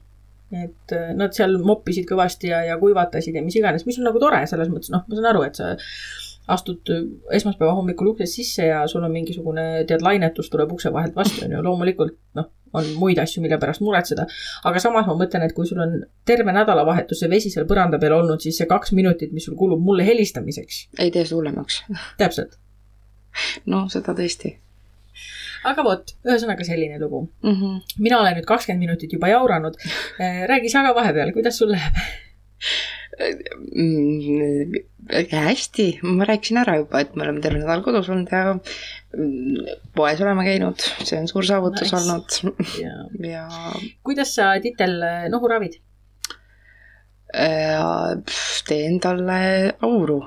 et 0.53 0.93
äh, 0.93 1.11
nad 1.15 1.35
seal 1.37 1.59
moppisid 1.61 2.07
kõvasti 2.09 2.49
ja, 2.49 2.63
ja 2.65 2.79
kuivatasid 2.81 3.35
ja 3.37 3.43
mis 3.45 3.57
iganes, 3.57 3.85
mis 3.87 3.99
on 4.01 4.09
nagu 4.09 4.21
tore 4.23 4.47
selles 4.49 4.71
mõttes, 4.73 4.89
noh, 4.95 5.03
ma 5.05 5.19
saan 5.19 5.29
aru, 5.29 5.43
et 5.45 5.59
sa 5.59 5.75
astud 6.49 6.91
esmaspäeva 7.37 7.75
hommikul 7.77 8.13
uksest 8.13 8.39
sisse 8.39 8.69
ja 8.71 8.83
sul 8.89 9.05
on 9.05 9.13
mingisugune, 9.13 9.65
tead, 9.89 10.05
lainetus 10.05 10.51
tuleb 10.53 10.73
ukse 10.73 10.93
vahelt 10.93 11.17
vastu, 11.17 11.45
on 11.45 11.57
ju, 11.57 11.65
loomulikult 11.65 12.15
noh, 12.39 12.49
on 12.77 12.89
muid 13.01 13.21
asju, 13.23 13.43
mille 13.45 13.59
pärast 13.61 13.83
muretseda. 13.85 14.27
aga 14.69 14.83
samas 14.83 15.09
ma 15.09 15.17
mõtlen, 15.19 15.45
et 15.45 15.57
kui 15.57 15.69
sul 15.69 15.81
on 15.85 15.99
terve 16.29 16.55
nädalavahetus 16.57 17.23
see 17.23 17.33
vesi 17.33 17.53
seal 17.55 17.69
põranda 17.69 18.01
peal 18.01 18.17
olnud, 18.21 18.41
siis 18.45 18.61
see 18.61 18.69
kaks 18.71 18.95
minutit, 18.97 19.35
mis 19.37 19.49
sul 19.49 19.59
kulub 19.61 19.83
mulle 19.85 20.07
helistamiseks. 20.09 20.87
ei 20.99 21.13
tee 21.15 21.27
see 21.29 21.37
hullemaks. 21.37 21.83
täpselt. 22.21 22.57
no 23.67 23.87
seda 23.93 24.17
tõesti 24.17 24.57
aga 25.69 25.85
vot, 25.85 26.15
ühesõnaga 26.27 26.65
selline 26.65 27.01
lugu 27.03 27.25
mm. 27.43 27.55
-hmm. 27.55 27.99
mina 27.99 28.21
olen 28.23 28.39
nüüd 28.39 28.47
kakskümmend 28.49 28.87
minutit 28.87 29.13
juba 29.13 29.29
jauranud. 29.29 29.77
Äh, 30.21 30.47
räägi 30.49 30.71
sa 30.73 30.87
ka 30.87 30.95
vahepeal, 30.95 31.33
kuidas 31.37 31.59
sul 31.59 31.73
läheb? 31.75 31.99
Mm, 33.19 34.75
hästi, 35.33 35.87
ma 36.07 36.27
rääkisin 36.29 36.61
ära 36.61 36.77
juba, 36.79 37.01
et 37.03 37.17
me 37.17 37.25
oleme 37.25 37.43
terve 37.43 37.59
nädal 37.59 37.83
kodus 37.83 38.11
olnud 38.13 38.31
ja 38.31 38.53
mm, 38.55 39.73
poes 39.97 40.23
oleme 40.23 40.45
käinud, 40.47 40.85
see 41.03 41.19
on 41.19 41.27
suur 41.31 41.47
saavutus 41.49 41.91
nice. 41.91 41.99
olnud. 41.99 42.39
ja, 42.79 42.95
ja... 43.33 43.45
kuidas 44.07 44.35
sa 44.39 44.53
titel 44.63 45.01
nohu 45.33 45.51
ravid? 45.51 45.81
Äh, 47.35 48.23
teen 48.69 49.01
talle 49.05 49.41
auru 49.85 50.23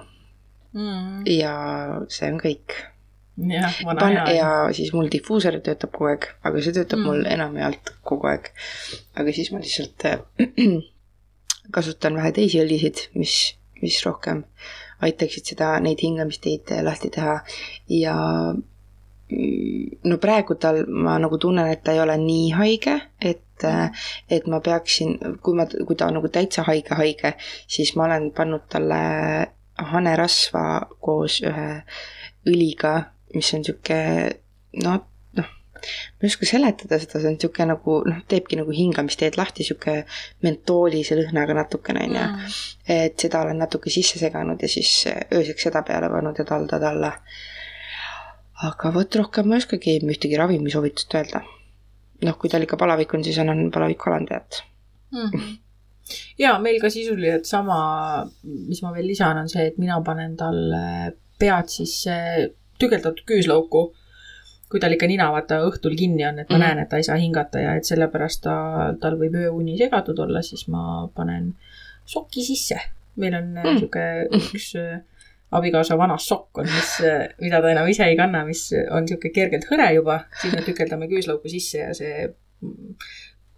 mm.. 0.76 1.24
ja 1.32 1.56
see 2.14 2.28
on 2.30 2.38
kõik 2.44 2.76
pan- 3.98 4.20
ja 4.36 4.52
siis 4.76 4.92
mul 4.94 5.10
difuusor 5.12 5.58
töötab 5.64 5.96
kogu 5.96 6.12
aeg, 6.12 6.28
aga 6.44 6.62
see 6.62 6.76
töötab 6.76 7.00
mm. 7.00 7.08
mul 7.08 7.26
enamjaolt 7.26 7.96
kogu 8.06 8.30
aeg. 8.30 8.52
aga 9.16 9.34
siis 9.34 9.50
ma 9.56 9.64
lihtsalt 9.64 10.06
äh, 10.12 10.20
kasutan 11.74 12.18
vähe 12.18 12.32
teisi 12.36 12.62
õlisid, 12.64 13.08
mis, 13.20 13.36
mis 13.82 14.00
rohkem 14.06 14.44
aitaksid 15.06 15.54
seda, 15.54 15.76
neid 15.82 16.02
hingamisteid 16.04 16.74
lahti 16.86 17.10
teha. 17.14 17.40
Ja 17.92 18.16
mm, 18.54 20.02
no 20.10 20.18
praegu 20.22 20.58
tal, 20.62 20.84
ma 20.88 21.18
nagu 21.22 21.40
tunnen, 21.42 21.72
et 21.72 21.84
ta 21.86 21.96
ei 21.96 22.04
ole 22.04 22.18
nii 22.22 22.52
haige, 22.58 22.98
et, 23.22 23.66
et 24.30 24.50
ma 24.50 24.62
peaksin, 24.64 25.18
kui 25.42 25.58
ma, 25.58 25.68
kui 25.70 25.98
ta 25.98 26.10
on 26.10 26.20
nagu 26.20 26.30
täitsa 26.34 26.66
haige, 26.68 26.98
haige, 26.98 27.36
siis 27.68 27.96
ma 27.96 28.10
olen 28.10 28.32
pannud 28.38 28.68
talle 28.72 29.02
hanerasva 29.92 30.66
koos 31.02 31.40
ühe 31.46 31.70
õliga, 32.50 32.98
mis 33.36 33.54
on 33.56 33.64
sihuke 33.66 34.02
no, 34.84 34.98
ma 35.82 36.26
ei 36.26 36.32
oska 36.32 36.48
seletada 36.48 37.00
seda, 37.02 37.20
see 37.20 37.30
on 37.32 37.38
sihuke 37.42 37.66
nagu 37.68 37.98
noh, 38.08 38.20
teebki 38.30 38.60
nagu 38.60 38.74
hingamisteed 38.76 39.38
lahti, 39.40 39.66
sihuke 39.68 40.02
mentoolise 40.46 41.18
lõhnaga 41.20 41.56
natukene 41.58 42.04
onju 42.08 42.22
mm.. 42.22 42.60
et 42.98 43.26
seda 43.26 43.44
olen 43.46 43.62
natuke 43.62 43.94
sisse 43.94 44.22
seganud 44.22 44.62
ja 44.62 44.70
siis 44.72 44.92
ööseks 45.08 45.68
seda 45.70 45.84
peale 45.88 46.12
pannud 46.12 46.38
ja 46.38 46.46
taldad 46.48 46.86
alla. 46.92 47.14
aga 48.68 48.94
vot 48.94 49.20
rohkem 49.24 49.50
ma 49.50 49.58
ei 49.58 49.66
oskagi 49.66 49.98
ühtegi 50.06 50.40
ravimisoovitust 50.40 51.18
öelda. 51.18 51.44
noh, 52.22 52.38
kui 52.38 52.50
tal 52.54 52.68
ikka 52.68 52.78
palavik 52.78 53.14
on, 53.18 53.26
siis 53.26 53.42
annan 53.42 53.70
palaviku 53.74 54.12
alandajat 54.12 54.64
mm. 55.16 55.58
ja 56.42 56.58
meil 56.62 56.80
ka 56.82 56.94
sisuliselt 56.94 57.50
sama, 57.50 57.82
mis 58.44 58.84
ma 58.86 58.94
veel 58.94 59.10
lisan, 59.10 59.42
on 59.42 59.50
see, 59.50 59.72
et 59.72 59.82
mina 59.82 59.98
panen 60.06 60.38
talle 60.38 61.16
pead 61.42 61.74
sisse 61.74 62.14
tükeldatud 62.82 63.26
küüslauku 63.30 63.90
kui 64.72 64.80
tal 64.80 64.96
ikka 64.96 65.10
nina 65.12 65.28
vaata 65.34 65.60
õhtul 65.68 65.98
kinni 66.00 66.24
on, 66.28 66.40
et 66.40 66.50
ma 66.50 66.56
mm 66.56 66.62
-hmm. 66.62 66.66
näen, 66.66 66.80
et 66.80 66.90
ta 66.90 66.98
ei 66.98 67.04
saa 67.04 67.18
hingata 67.20 67.60
ja 67.60 67.76
et 67.76 67.86
sellepärast 67.86 68.44
ta, 68.48 68.56
tal 69.02 69.18
võib 69.20 69.36
ööuni 69.36 69.78
segatud 69.78 70.20
olla, 70.20 70.42
siis 70.42 70.68
ma 70.68 71.08
panen 71.16 71.54
soki 72.06 72.44
sisse. 72.44 72.80
meil 73.16 73.34
on 73.36 73.50
mm. 73.54 73.78
sihuke 73.78 74.04
üks 74.32 74.70
äh, 74.80 75.02
abikaasa 75.52 75.98
vanas 75.98 76.28
sokk 76.28 76.58
on, 76.58 76.66
mis, 76.66 76.92
äh, 77.04 77.28
mida 77.42 77.60
ta 77.62 77.72
enam 77.74 77.90
ise 77.92 78.06
ei 78.08 78.16
kanna, 78.16 78.46
mis 78.48 78.70
on 78.92 79.08
sihuke 79.08 79.34
kergelt 79.36 79.68
hõre 79.72 79.90
juba, 79.94 80.22
siis 80.42 80.56
me 80.56 80.62
tükeldame 80.62 81.10
küüslauku 81.12 81.52
sisse 81.52 81.78
ja 81.78 81.94
see 81.98 82.30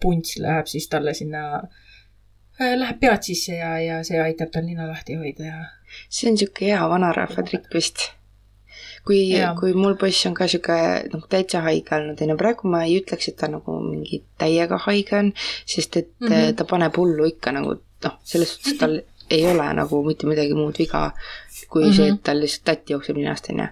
punts 0.02 0.39
läheb 0.41 0.67
siis 0.67 0.89
talle 0.89 1.13
sinna, 1.13 1.62
äh, 2.60 2.73
läheb 2.80 2.99
pead 2.99 3.30
sisse 3.30 3.60
ja, 3.60 3.78
ja 3.80 4.02
see 4.04 4.19
aitab 4.19 4.52
tal 4.52 4.65
nina 4.65 4.89
lahti 4.89 5.19
hoida 5.21 5.45
ja. 5.52 5.62
see 6.10 6.32
on 6.32 6.41
sihuke 6.41 6.65
hea 6.71 6.82
vanarahva 6.89 7.45
trikk 7.45 7.69
vist 7.78 8.10
kui, 9.06 9.22
kui 9.60 9.74
mul 9.76 9.96
poiss 10.00 10.26
on 10.30 10.36
ka 10.38 10.48
sihuke 10.52 10.76
noh, 11.13 11.24
täitsa 11.32 11.63
haige 11.66 11.96
olnud, 11.98 12.22
on 12.24 12.34
ju, 12.34 12.38
praegu 12.39 12.72
ma 12.72 12.84
ei 12.88 13.00
ütleks, 13.02 13.30
et 13.32 13.38
ta 13.39 13.50
nagu 13.52 13.78
mingi 13.84 14.22
täiega 14.39 14.80
haige 14.86 15.18
on, 15.20 15.32
sest 15.66 15.98
et 16.00 16.12
mm 16.20 16.28
-hmm. 16.28 16.56
ta 16.60 16.68
paneb 16.70 16.98
hullu 16.98 17.28
ikka 17.28 17.52
nagu 17.52 17.76
noh, 17.76 18.16
selles 18.24 18.56
suhtes 18.56 18.78
tal 18.80 19.02
ei 19.30 19.46
ole 19.48 19.68
nagu 19.74 20.04
mitte 20.06 20.28
midagi 20.28 20.54
muud 20.54 20.78
viga, 20.80 21.12
kui 21.70 21.84
mm 21.84 21.89
-hmm. 21.89 21.96
see, 21.96 22.10
et 22.13 22.24
tal 22.24 22.39
lihtsalt 22.39 22.66
tatt 22.66 22.89
jookseb 22.89 23.18
ninast, 23.18 23.50
on 23.50 23.60
ju 23.60 23.68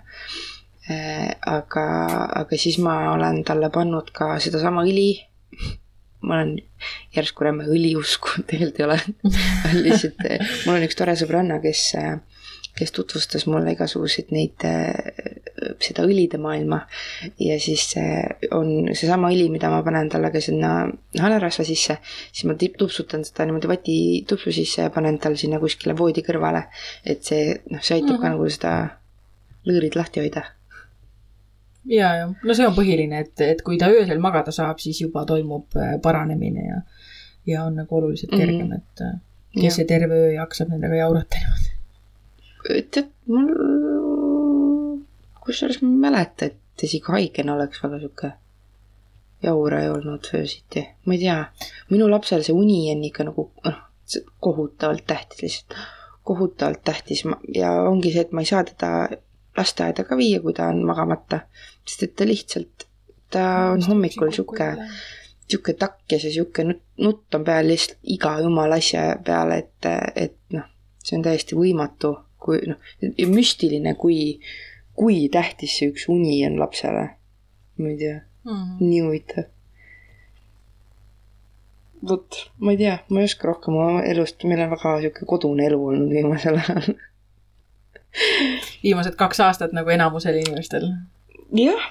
äh, 0.91 1.32
aga, 1.46 1.86
aga 2.41 2.58
siis 2.58 2.78
ma 2.78 3.12
olen 3.12 3.44
talle 3.44 3.70
pannud 3.70 4.12
ka 4.12 4.39
sedasama 4.39 4.84
õli. 4.84 5.28
ma 6.22 6.36
olen 6.36 6.58
järsku 7.15 7.44
räme 7.44 7.63
õliusku, 7.65 8.44
tegelikult 8.48 8.80
ei 8.80 8.86
ole 8.86 9.00
lihtsalt 9.86 10.20
mul 10.65 10.76
on 10.76 10.84
üks 10.86 10.96
tore 10.96 11.15
sõbranna, 11.15 11.62
kes 11.62 11.96
äh, 11.98 12.20
kes 12.82 12.94
tutvustas 12.96 13.48
mulle 13.50 13.76
igasuguseid 13.76 14.34
neid, 14.36 14.65
äh, 14.67 15.74
seda 15.82 16.06
õlide 16.08 16.41
maailma. 16.41 16.82
ja 17.39 17.58
siis 17.62 17.94
on 18.58 18.91
seesama 18.94 19.30
õli, 19.34 19.48
mida 19.54 19.70
ma 19.70 19.82
panen 19.86 20.10
talle 20.10 20.32
ka 20.34 20.41
sinna 20.41 20.72
hanerasva 21.22 21.65
sisse, 21.67 22.00
siis 22.32 22.48
ma 22.50 22.58
tupsutan 22.58 23.26
seda 23.28 23.46
niimoodi 23.46 23.70
vatitupsu 23.70 24.54
sisse 24.56 24.88
ja 24.88 24.94
panen 24.94 25.20
tal 25.22 25.38
sinna 25.38 25.60
kuskile 25.62 25.98
voodi 25.98 26.26
kõrvale. 26.26 26.65
et 27.06 27.24
see, 27.24 27.62
noh, 27.70 27.82
see 27.82 28.00
aitab 28.00 28.17
mm 28.17 28.17
-hmm. 28.17 28.22
ka 28.22 28.28
mhm. 28.28 28.36
nagu 28.36 28.50
seda 28.50 28.74
lõõrid 29.70 29.96
lahti 29.96 30.20
hoida 30.24 30.44
ja, 31.86 32.13
ja 32.15 32.28
no 32.28 32.56
see 32.58 32.67
on 32.67 32.76
põhiline, 32.78 33.24
et, 33.26 33.34
et 33.46 33.62
kui 33.65 33.80
ta 33.82 33.89
öösel 33.94 34.22
magada 34.24 34.54
saab, 34.56 34.80
siis 34.84 35.02
juba 35.02 35.26
toimub 35.30 35.78
äh, 35.78 35.98
paranemine 36.04 36.67
ja, 36.67 36.80
ja 37.50 37.65
on 37.65 37.80
nagu 37.82 37.98
oluliselt 37.98 38.32
kergem 38.32 38.67
mm, 38.67 38.72
-hmm. 38.72 38.78
et 38.78 39.06
äh, 39.08 39.20
kes 39.56 39.63
ja. 39.63 39.76
see 39.76 39.86
terve 39.86 40.15
öö 40.26 40.32
jaksab 40.34 40.74
nendega 40.74 41.02
jaurata 41.04 41.41
niimoodi 41.41 41.70
tead, 42.67 43.12
mul, 43.28 43.50
kusjuures 45.45 45.82
ma 45.82 45.89
ei 45.89 46.04
mäleta, 46.08 46.52
et 46.52 46.86
isegi 46.88 47.12
haigena 47.12 47.56
oleks 47.58 47.84
väga 47.84 48.00
sihuke 48.02 48.32
jaur 49.43 49.74
ei 49.74 49.89
olnud 49.89 50.28
öösiti, 50.38 50.84
ma 51.06 51.15
ei 51.15 51.19
tea. 51.24 51.39
minu 51.89 52.10
lapsel 52.10 52.43
see 52.45 52.56
uni 52.56 52.84
on 52.93 53.04
ikka 53.08 53.26
nagu 53.26 53.47
noh, 53.65 53.80
kohutavalt 54.39 55.06
tähtis 55.08 55.41
lihtsalt, 55.41 55.80
kohutavalt 56.24 56.84
tähtis. 56.84 57.24
Ja 57.56 57.74
ongi 57.89 58.12
see, 58.13 58.26
et 58.28 58.32
ma 58.32 58.43
ei 58.45 58.52
saa 58.52 58.63
teda 58.67 58.91
lasteaeda 59.58 60.06
ka 60.08 60.17
viia, 60.17 60.41
kui 60.43 60.54
ta 60.54 60.69
on 60.71 60.84
magamata, 60.86 61.41
sest 61.86 62.06
et 62.08 62.15
ta 62.15 62.28
lihtsalt, 62.28 62.88
ta 63.34 63.45
on 63.74 63.84
hommikul 63.88 64.32
sihuke, 64.36 64.71
sihuke 65.47 65.74
takkes 65.80 66.28
ja 66.28 66.34
sihuke 66.34 66.67
nutt, 66.67 66.84
nutt 67.02 67.39
on 67.39 67.47
peal 67.47 67.71
lihtsalt 67.71 67.97
iga 68.15 68.38
jumala 68.43 68.80
asja 68.82 69.08
peale, 69.26 69.63
et, 69.65 69.89
et 70.15 70.38
noh, 70.58 70.67
see 71.02 71.17
on 71.17 71.26
täiesti 71.26 71.58
võimatu 71.58 72.13
kui 72.41 72.60
noh, 72.69 72.80
müstiline, 73.30 73.95
kui, 73.99 74.39
kui 74.97 75.23
tähtis 75.34 75.77
see 75.77 75.91
üks 75.91 76.08
uni 76.12 76.39
on 76.47 76.60
lapsele. 76.62 77.08
ma 77.82 77.89
ei 77.89 77.97
tea 77.97 78.17
mm, 78.17 78.51
-hmm. 78.51 78.77
nii 78.80 79.01
huvitav. 79.01 79.47
vot, 82.10 82.41
ma 82.58 82.71
ei 82.71 82.77
tea, 82.77 82.97
ma 83.10 83.21
ei 83.21 83.30
oska 83.30 83.47
rohkem 83.47 83.77
oma 83.77 84.04
elust, 84.04 84.43
meil 84.43 84.65
on 84.65 84.75
väga 84.75 84.97
sihuke 84.99 85.25
kodune 85.25 85.65
elu 85.69 85.80
olnud 85.88 86.10
viimasel 86.10 86.60
ajal 86.60 86.93
viimased 88.84 89.15
kaks 89.15 89.39
aastat 89.39 89.73
nagu 89.77 89.89
enamusel 89.89 90.36
inimestel. 90.36 90.88
jah, 91.56 91.89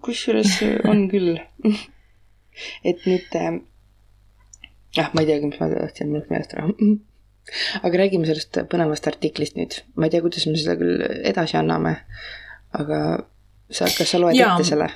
kusjuures 0.00 0.58
on 0.90 1.08
küll 1.08 1.38
et 2.84 3.06
nüüd 3.08 3.34
äh,, 3.38 3.58
ah, 5.02 5.10
ma 5.14 5.24
ei 5.24 5.30
teagi, 5.30 5.50
mis 5.50 5.60
ma 5.60 5.70
tahtsin, 5.72 6.10
mul 6.10 6.20
läks 6.20 6.30
meelest 6.32 6.56
ära 6.56 6.68
aga 7.82 8.00
räägime 8.04 8.28
sellest 8.28 8.62
põnevast 8.72 9.08
artiklist 9.10 9.58
nüüd. 9.58 9.80
ma 9.96 10.08
ei 10.08 10.14
tea, 10.14 10.24
kuidas 10.24 10.46
me 10.48 10.58
seda 10.60 10.76
küll 10.80 11.02
edasi 11.24 11.58
anname, 11.60 11.96
aga 12.76 13.00
sa, 13.70 13.88
kas 13.88 14.08
sa 14.10 14.20
loed 14.22 14.36
ja, 14.38 14.54
ette 14.54 14.70
selle? 14.70 14.90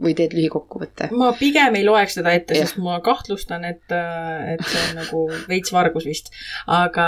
või 0.00 0.14
teed 0.14 0.34
lühikokkuvõtte? 0.36 1.10
ma 1.18 1.32
pigem 1.38 1.76
ei 1.78 1.86
loeks 1.86 2.18
seda 2.20 2.34
ette, 2.36 2.54
sest 2.58 2.78
ma 2.82 3.00
kahtlustan, 3.04 3.64
et, 3.66 3.86
et 3.90 4.62
see 4.66 4.82
on 4.88 5.00
nagu 5.00 5.24
veits 5.50 5.72
vargus 5.74 6.06
vist. 6.06 6.30
aga 6.70 7.06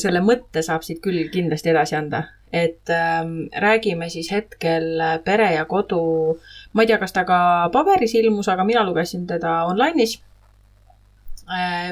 selle 0.00 0.22
mõtte 0.24 0.62
saab 0.66 0.86
siit 0.86 1.02
küll 1.04 1.26
kindlasti 1.32 1.72
edasi 1.74 1.98
anda. 1.98 2.24
et 2.52 2.90
ähm, 2.94 3.50
räägime 3.62 4.08
siis 4.10 4.30
hetkel 4.34 5.02
Pere 5.24 5.52
ja 5.54 5.66
Kodu, 5.70 6.38
ma 6.72 6.82
ei 6.82 6.90
tea, 6.90 6.98
kas 7.02 7.14
ta 7.14 7.26
ka 7.26 7.70
paberis 7.74 8.14
ilmus, 8.18 8.48
aga 8.50 8.66
mina 8.66 8.86
lugesin 8.86 9.26
teda 9.26 9.64
online'is 9.70 10.18
Äh, 10.18 10.29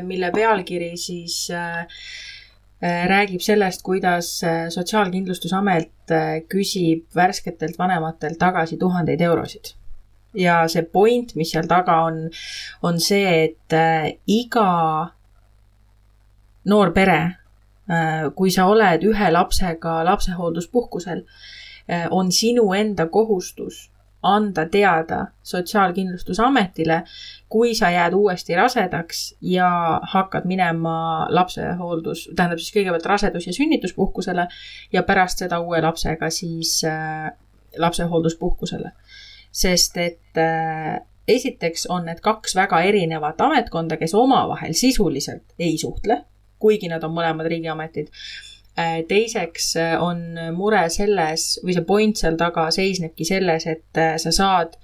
mille 0.02 0.30
pealkiri 0.34 0.92
siis 0.96 1.48
äh, 1.50 1.78
äh, 2.82 3.06
räägib 3.08 3.42
sellest, 3.42 3.82
kuidas 3.82 4.30
Sotsiaalkindlustusamet 4.74 6.14
küsib 6.48 7.06
värsketelt 7.14 7.78
vanematelt 7.78 8.38
tagasi 8.38 8.76
tuhandeid 8.76 9.20
eurosid. 9.20 9.74
ja 10.34 10.60
see 10.68 10.82
point, 10.82 11.34
mis 11.34 11.50
seal 11.50 11.66
taga 11.66 12.02
on, 12.06 12.28
on 12.82 13.00
see, 13.00 13.44
et 13.44 13.74
iga 14.28 14.68
noor 16.68 16.92
pere, 16.92 17.20
kui 18.36 18.52
sa 18.52 18.66
oled 18.68 19.02
ühe 19.08 19.30
lapsega 19.32 20.02
lapsehoolduspuhkusel, 20.04 21.24
on 22.12 22.32
sinu 22.32 22.68
enda 22.76 23.08
kohustus 23.08 23.88
anda 24.22 24.66
teada 24.66 25.26
Sotsiaalkindlustusametile, 25.42 27.02
kui 27.48 27.74
sa 27.74 27.90
jääd 27.90 28.12
uuesti 28.12 28.56
rasedaks 28.56 29.36
ja 29.40 30.00
hakkad 30.02 30.44
minema 30.44 31.26
lapsehooldus, 31.30 32.28
tähendab 32.36 32.58
siis 32.58 32.74
kõigepealt 32.74 33.06
rasedus- 33.06 33.46
ja 33.46 33.52
sünnituspuhkusele 33.52 34.48
ja 34.92 35.02
pärast 35.02 35.44
seda 35.44 35.60
uue 35.60 35.80
lapsega 35.80 36.30
siis 36.30 36.82
äh, 36.84 37.30
lapsehoolduspuhkusele. 37.78 38.92
sest 39.52 39.96
et 39.96 40.36
äh, 40.36 41.00
esiteks 41.28 41.86
on 41.86 42.04
need 42.04 42.20
kaks 42.20 42.54
väga 42.56 42.80
erinevat 42.80 43.40
ametkonda, 43.40 43.96
kes 43.96 44.14
omavahel 44.14 44.72
sisuliselt 44.72 45.54
ei 45.58 45.78
suhtle, 45.78 46.24
kuigi 46.58 46.88
nad 46.88 47.04
on 47.04 47.14
mõlemad 47.14 47.46
riigiametid 47.46 48.10
teiseks 49.08 49.76
äh, 49.76 49.94
on 50.02 50.20
mure 50.54 50.84
selles 50.92 51.58
või 51.64 51.74
see 51.74 51.86
point 51.86 52.20
seal 52.20 52.36
taga 52.38 52.68
seisnebki 52.74 53.26
selles, 53.26 53.66
et 53.66 53.98
äh, 53.98 54.16
sa 54.22 54.32
saad 54.34 54.76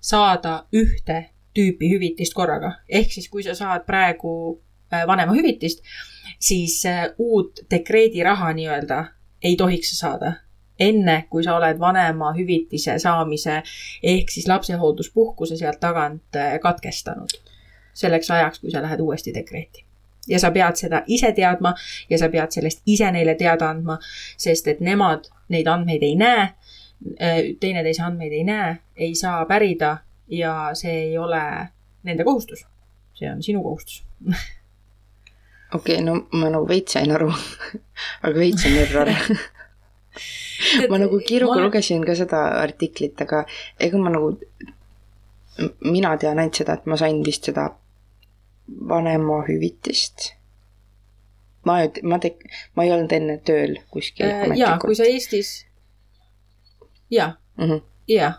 saada 0.00 0.60
ühte 0.76 1.18
tüüpi 1.56 1.90
hüvitist 1.90 2.34
korraga. 2.36 2.76
ehk 2.88 3.12
siis, 3.12 3.28
kui 3.28 3.42
sa 3.42 3.54
saad 3.56 3.86
praegu 3.86 4.62
vanemahüvitist, 5.06 5.80
siis 6.38 6.82
uut 7.18 7.64
dekreediraha 7.70 8.52
nii-öelda 8.54 8.98
ei 9.42 9.56
tohiks 9.58 9.90
sa 9.90 9.96
saada 10.04 10.32
enne, 10.78 11.24
kui 11.30 11.42
sa 11.42 11.56
oled 11.56 11.80
vanemahüvitise 11.80 12.98
saamise 13.02 13.56
ehk 14.02 14.30
siis 14.30 14.46
lapsehoolduspuhkuse 14.46 15.56
sealt 15.56 15.80
tagant 15.80 16.38
katkestanud. 16.62 17.34
selleks 17.94 18.30
ajaks, 18.30 18.60
kui 18.60 18.70
sa 18.70 18.82
lähed 18.84 19.00
uuesti 19.00 19.34
dekreeti 19.34 19.85
ja 20.28 20.40
sa 20.42 20.50
pead 20.50 20.76
seda 20.76 21.02
ise 21.06 21.32
teadma 21.32 21.74
ja 22.10 22.18
sa 22.18 22.28
pead 22.32 22.50
sellest 22.50 22.82
ise 22.86 23.10
neile 23.12 23.34
teada 23.34 23.70
andma, 23.70 23.98
sest 24.36 24.68
et 24.68 24.80
nemad 24.80 25.30
neid 25.48 25.68
andmeid 25.70 26.02
ei 26.02 26.16
näe, 26.18 26.48
äh, 27.20 27.40
teineteise 27.60 28.02
andmeid 28.02 28.32
ei 28.32 28.44
näe, 28.44 28.76
ei 28.96 29.14
saa 29.14 29.44
pärida 29.46 29.96
ja 30.28 30.70
see 30.74 30.94
ei 31.08 31.18
ole 31.18 31.42
nende 32.02 32.24
kohustus. 32.24 32.66
see 33.14 33.30
on 33.30 33.42
sinu 33.42 33.62
kohustus. 33.62 34.04
Okei 35.74 35.94
okay,, 35.94 36.04
no 36.04 36.26
ma 36.32 36.50
nagu 36.50 36.68
veits 36.68 36.92
sain 36.92 37.10
aru. 37.12 37.32
Aga 38.24 38.38
veits 38.38 38.66
on 38.66 38.76
error 38.78 39.10
ma 40.90 40.98
nagu 40.98 41.18
kiiruga 41.20 41.58
ma... 41.58 41.64
lugesin 41.66 42.04
ka 42.06 42.14
seda 42.18 42.42
artiklit, 42.62 43.20
aga 43.20 43.42
ega 43.80 43.98
ma 44.00 44.12
nagu, 44.12 44.32
mina 45.84 46.14
tean 46.20 46.40
ainult 46.40 46.60
seda, 46.62 46.78
et 46.78 46.86
ma 46.90 46.98
sain 47.00 47.22
vist 47.26 47.48
seda 47.50 47.68
vanemahüvitist. 48.88 50.32
ma, 51.64 51.78
ma 52.02 52.18
tek-, 52.22 52.46
ma 52.74 52.86
ei 52.86 52.92
olnud 52.94 53.12
enne 53.12 53.38
tööl 53.44 53.78
kuskil 53.90 54.26
äh,. 54.28 54.56
jaa, 54.58 54.76
kui 54.82 54.96
sa 54.98 55.04
Eestis, 55.10 55.66
jaa 57.10 57.32
mm 57.56 57.70
-hmm., 57.70 57.82
jaa. 58.08 58.32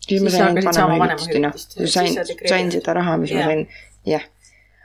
siis 0.00 0.22
ma 0.22 0.30
sain 0.30 0.46
ainult 0.48 0.64
vanemahüvitist, 0.64 1.78
noh, 1.78 1.86
sain, 1.86 2.20
sain 2.48 2.72
seda 2.72 2.94
raha, 2.94 3.16
mis 3.16 3.30
ja. 3.30 3.40
ma 3.40 3.52
sain, 3.52 3.66
jah 4.06 4.28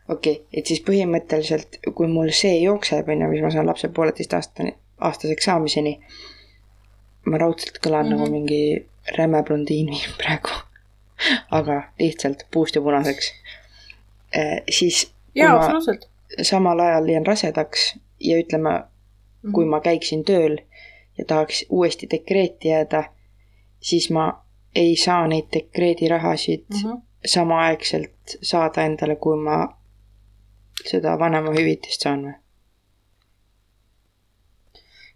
okei 0.10 0.34
okay,, 0.34 0.46
et 0.54 0.68
siis 0.68 0.82
põhimõtteliselt, 0.86 1.80
kui 1.96 2.08
mul 2.08 2.32
see 2.32 2.60
jookseb, 2.62 3.10
on 3.10 3.22
ju, 3.26 3.30
mis 3.32 3.42
ma 3.46 3.52
saan 3.54 3.70
lapse 3.70 3.90
pooleteist 3.90 4.34
aastani, 4.38 4.76
aastaseks 5.02 5.48
saamiseni, 5.50 5.98
ma 7.26 7.42
raudselt 7.42 7.80
kõlan 7.82 8.06
mm 8.06 8.12
-hmm. 8.12 8.18
nagu 8.18 8.26
mhm. 8.26 8.32
mingi 8.32 8.86
räme 9.18 9.44
blondiin 9.44 9.94
praegu 10.18 10.54
aga 11.58 11.84
lihtsalt 12.00 12.46
puust 12.52 12.76
ja 12.76 12.82
punaseks 12.82 13.32
eh,. 14.36 14.64
siis. 14.70 15.14
jaa, 15.36 15.56
absoluutselt. 15.56 16.10
samal 16.42 16.80
ajal 16.80 17.10
jään 17.10 17.26
rasedaks 17.26 17.96
ja 18.20 18.38
ütleme 18.38 18.70
mm, 18.70 18.84
-hmm. 18.84 19.52
kui 19.52 19.66
ma 19.66 19.80
käiksin 19.80 20.24
tööl 20.26 20.58
ja 21.18 21.26
tahaks 21.26 21.66
uuesti 21.70 22.08
dekreeti 22.12 22.68
jääda, 22.68 23.04
siis 23.80 24.10
ma 24.12 24.46
ei 24.76 24.96
saa 24.96 25.28
neid 25.28 25.48
dekreedirahasid 25.54 26.66
mm 26.70 26.76
-hmm. 26.76 27.02
samaaegselt 27.26 28.38
saada 28.42 28.86
endale, 28.86 29.16
kui 29.16 29.38
ma 29.38 29.78
seda 30.86 31.20
vanemahüvitist 31.20 32.02
saan 32.02 32.24
või? 32.24 32.34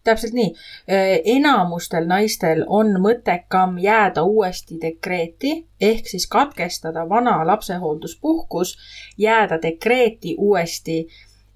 Täpselt 0.10 0.36
nii. 0.38 0.50
Äh, 0.89 1.15
enamustel 1.38 2.08
naistel 2.10 2.63
on 2.67 2.93
mõttekam 3.02 3.78
jääda 3.82 4.24
uuesti 4.28 4.80
dekreeti 4.82 5.54
ehk 5.82 6.08
siis 6.10 6.28
katkestada 6.28 7.06
vana 7.10 7.39
lapsehoolduspuhkus, 7.48 8.76
jääda 9.17 9.62
dekreeti 9.62 10.36
uuesti 10.38 11.08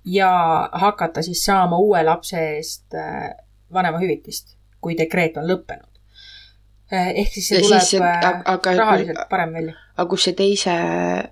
ja 0.05 0.69
hakata 0.71 1.21
siis 1.21 1.45
saama 1.45 1.77
uue 1.77 2.03
lapse 2.03 2.39
eest 2.55 2.93
äh, 2.95 3.31
vanemahüvitist, 3.73 4.55
kui 4.81 4.97
dekreet 4.97 5.37
on 5.37 5.49
lõppenud. 5.49 5.89
Äh, 6.93 7.09
ehk 7.23 7.33
siis 7.33 7.47
see 7.49 7.61
tuleb 7.63 7.81
siis, 7.81 8.01
aga, 8.01 8.75
rahaliselt 8.77 9.29
parem 9.29 9.53
välja. 9.53 9.77
aga 9.97 10.09
kus 10.09 10.29
see 10.29 10.37
teise, 10.37 10.73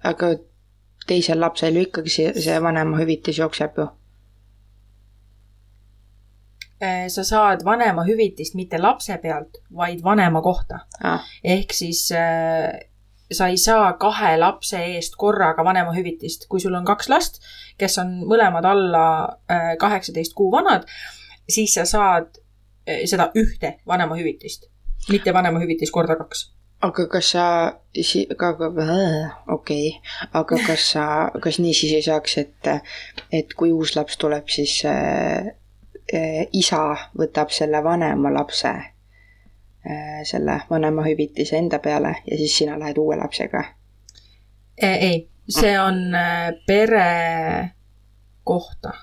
aga 0.04 0.36
teisel 1.08 1.42
lapsel 1.42 1.76
ju 1.76 1.88
ikkagi 1.88 2.14
see, 2.14 2.34
see 2.40 2.62
vanemahüvitis 2.64 3.42
jookseb 3.42 3.78
ju 3.78 3.90
sa 6.82 7.24
saad 7.24 7.66
vanemahüvitist 7.66 8.56
mitte 8.58 8.80
lapse 8.82 9.18
pealt, 9.22 9.60
vaid 9.78 10.00
vanema 10.04 10.42
kohta. 10.42 10.80
Ah.. 11.04 11.28
ehk 11.44 11.74
siis 11.78 12.08
äh, 12.16 12.72
sa 13.32 13.48
ei 13.48 13.58
saa 13.58 13.94
kahe 14.00 14.36
lapse 14.40 14.80
eest 14.96 15.16
korraga 15.20 15.64
vanemahüvitist, 15.66 16.48
kui 16.50 16.60
sul 16.60 16.76
on 16.76 16.86
kaks 16.88 17.10
last, 17.10 17.42
kes 17.80 17.98
on 18.04 18.16
mõlemad 18.28 18.68
alla 18.68 19.06
äh, 19.52 19.74
kaheksateist 19.80 20.36
kuu 20.38 20.52
vanad, 20.54 20.88
siis 21.50 21.76
sa 21.78 21.86
saad 21.86 22.42
äh, 22.88 23.06
seda 23.10 23.32
ühte 23.38 23.78
vanemahüvitist, 23.88 24.68
mitte 25.10 25.34
vanemahüvitis 25.34 25.94
korda 25.94 26.18
kaks. 26.20 26.50
Aga 26.82 27.06
kas 27.14 27.28
sa, 27.36 27.46
aga, 28.34 28.48
okei. 29.54 29.54
Okay., 29.54 29.90
aga 30.34 30.58
kas 30.66 30.88
sa, 30.96 31.04
kas 31.44 31.60
nii 31.62 31.76
siis 31.78 31.94
ei 32.00 32.06
saaks, 32.08 32.40
et, 32.42 32.70
et 33.30 33.54
kui 33.54 33.70
uus 33.70 33.94
laps 33.94 34.18
tuleb, 34.18 34.50
siis 34.50 34.80
äh, 34.90 35.44
Eh, 35.46 35.61
isa 36.54 36.96
võtab 37.18 37.52
selle 37.54 37.84
vanema 37.84 38.32
lapse, 38.34 38.72
eh, 39.86 40.22
selle 40.28 40.62
vanemahüvitise 40.70 41.58
enda 41.58 41.80
peale 41.80 42.16
ja 42.28 42.38
siis 42.38 42.58
sina 42.58 42.80
lähed 42.80 42.98
uue 42.98 43.18
lapsega? 43.20 43.64
ei, 44.82 45.28
see 45.50 45.74
on 45.80 46.16
eh, 46.16 46.52
pere 46.68 47.72
kohta. 48.44 48.94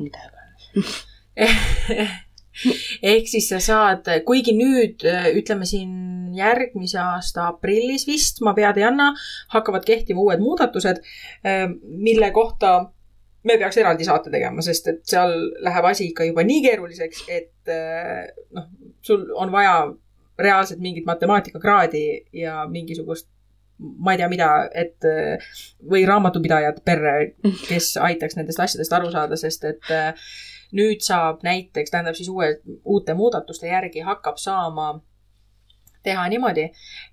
mida 0.00 0.18
iganes 0.28 1.04
ehk 3.12 3.26
siis 3.28 3.48
sa 3.52 3.60
saad, 3.60 4.08
kuigi 4.24 4.54
nüüd 4.56 5.04
ütleme 5.36 5.68
siin 5.68 6.32
järgmise 6.36 6.98
aasta 7.00 7.50
aprillis 7.50 8.06
vist, 8.08 8.40
ma 8.40 8.54
pead 8.56 8.80
ei 8.80 8.86
anna, 8.88 9.10
hakkavad 9.52 9.84
kehtima 9.84 10.24
uued 10.24 10.40
muudatused, 10.40 11.02
mille 11.84 12.30
kohta 12.32 12.72
me 13.46 13.56
peaks 13.60 13.78
eraldi 13.80 14.06
saate 14.06 14.32
tegema, 14.32 14.64
sest 14.64 14.90
et 14.90 15.04
seal 15.08 15.36
läheb 15.64 15.86
asi 15.90 16.10
ikka 16.10 16.26
juba 16.28 16.44
nii 16.46 16.64
keeruliseks, 16.64 17.22
et 17.32 17.72
äh, 17.72 18.26
noh, 18.56 18.68
sul 19.06 19.26
on 19.38 19.52
vaja 19.54 19.78
reaalselt 20.38 20.82
mingit 20.82 21.06
matemaatikakraadi 21.08 22.06
ja 22.36 22.64
mingisugust 22.70 23.28
ma 23.78 24.14
ei 24.14 24.20
tea, 24.20 24.28
mida, 24.32 24.50
et 24.74 25.04
äh, 25.06 25.50
või 25.90 26.06
raamatupidajad 26.08 26.80
perre, 26.84 27.16
kes 27.68 27.94
aitaks 28.00 28.38
nendest 28.38 28.62
asjadest 28.64 28.94
aru 28.96 29.12
saada, 29.12 29.38
sest 29.40 29.66
et 29.68 29.92
äh, 29.94 30.30
nüüd 30.76 31.04
saab 31.04 31.44
näiteks, 31.46 31.92
tähendab 31.92 32.16
siis 32.18 32.30
uue, 32.32 32.56
uute 32.84 33.14
muudatuste 33.14 33.68
järgi 33.70 34.02
hakkab 34.06 34.40
saama 34.42 34.96
teha 36.06 36.24
niimoodi, 36.30 36.68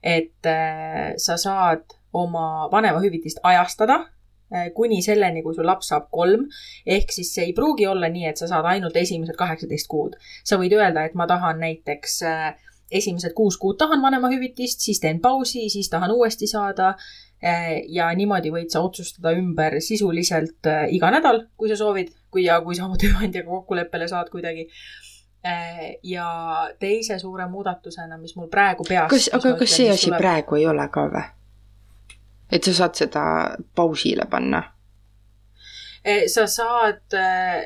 et 0.06 0.50
sa 1.18 1.36
saad 1.42 1.96
oma 2.14 2.68
vanemahüvitist 2.70 3.40
ajastada 3.42 3.96
kuni 4.76 5.02
selleni, 5.02 5.42
kui 5.44 5.56
su 5.56 5.66
laps 5.66 5.90
saab 5.92 6.10
kolm. 6.14 6.46
ehk 6.86 7.12
siis 7.12 7.34
see 7.36 7.48
ei 7.50 7.54
pruugi 7.58 7.88
olla 7.88 8.10
nii, 8.10 8.28
et 8.30 8.38
sa 8.38 8.48
saad 8.52 8.68
ainult 8.70 8.98
esimesed 8.98 9.38
kaheksateist 9.40 9.90
kuud. 9.90 10.16
sa 10.44 10.60
võid 10.62 10.76
öelda, 10.78 11.06
et 11.06 11.18
ma 11.18 11.28
tahan 11.28 11.60
näiteks 11.64 12.22
äh, 12.30 12.56
esimesed 12.92 13.34
kuus 13.34 13.58
kuud 13.58 13.78
tahan 13.82 14.02
vanemahüvitist, 14.02 14.82
siis 14.86 15.00
teen 15.02 15.22
pausi, 15.22 15.70
siis 15.70 15.90
tahan 15.90 16.12
uuesti 16.12 16.48
saada. 16.48 16.94
Äh, 17.44 17.82
ja 17.92 18.08
niimoodi 18.16 18.54
võid 18.54 18.70
sa 18.72 18.84
otsustada 18.86 19.34
ümber 19.36 19.80
sisuliselt 19.82 20.70
iga 20.96 21.10
nädal, 21.12 21.48
kui 21.58 21.72
sa 21.72 21.80
soovid, 21.80 22.14
kui 22.32 22.46
ja 22.46 22.62
kui 22.62 22.78
sa 22.78 22.86
oma 22.86 23.00
tööandjaga 23.04 23.50
kokkuleppele 23.50 24.08
saad 24.08 24.32
kuidagi 24.34 24.70
ja 26.08 26.26
teise 26.80 27.18
suure 27.20 27.50
muudatusena, 27.52 28.16
mis 28.16 28.38
mul 28.40 28.48
praegu 28.48 28.86
peas. 28.88 29.10
kas, 29.12 29.26
aga 29.36 29.58
kas 29.60 29.74
see 29.76 29.90
asi 29.92 30.14
praegu 30.16 30.56
ei 30.56 30.70
ole 30.72 30.88
ka 30.88 31.04
või? 31.12 31.26
Et 32.54 32.70
sa 32.70 32.74
saad 32.84 33.00
seda 33.00 33.24
pausile 33.76 34.28
panna? 34.30 34.62
Eh, 36.04 36.28
sa 36.28 36.46
saad, 36.52 37.06
eh, 37.16 37.64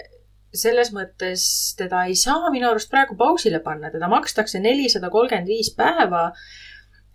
selles 0.54 0.92
mõttes 0.94 1.44
teda 1.78 2.06
ei 2.08 2.16
saa 2.16 2.52
minu 2.54 2.70
arust 2.70 2.90
praegu 2.92 3.18
pausile 3.18 3.60
panna, 3.66 3.92
teda 3.92 4.10
makstakse 4.12 4.62
nelisada 4.62 5.10
kolmkümmend 5.14 5.50
viis 5.50 5.74
päeva. 5.76 6.30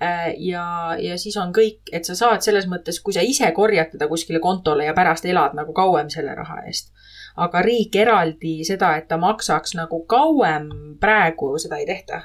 Eh, 0.03 0.33
ja, 0.49 0.65
ja 0.99 1.17
siis 1.19 1.37
on 1.39 1.53
kõik, 1.55 1.87
et 1.95 2.05
sa 2.05 2.17
saad 2.19 2.43
selles 2.43 2.67
mõttes, 2.67 2.99
kui 3.01 3.15
sa 3.15 3.23
ise 3.23 3.47
korjad 3.55 3.93
teda 3.95 4.09
kuskile 4.11 4.43
kontole 4.43 4.89
ja 4.89 4.97
pärast 4.99 5.29
elad 5.31 5.55
nagu 5.55 5.73
kauem 5.73 6.11
selle 6.11 6.35
raha 6.35 6.65
eest. 6.67 6.93
aga 7.33 7.63
riik 7.65 7.95
eraldi 7.97 8.59
seda, 8.69 8.91
et 8.99 9.07
ta 9.09 9.17
maksaks 9.17 9.73
nagu 9.79 10.03
kauem, 10.05 10.67
praegu 11.01 11.55
seda 11.59 11.79
ei 11.81 11.87
tehta. 11.89 12.19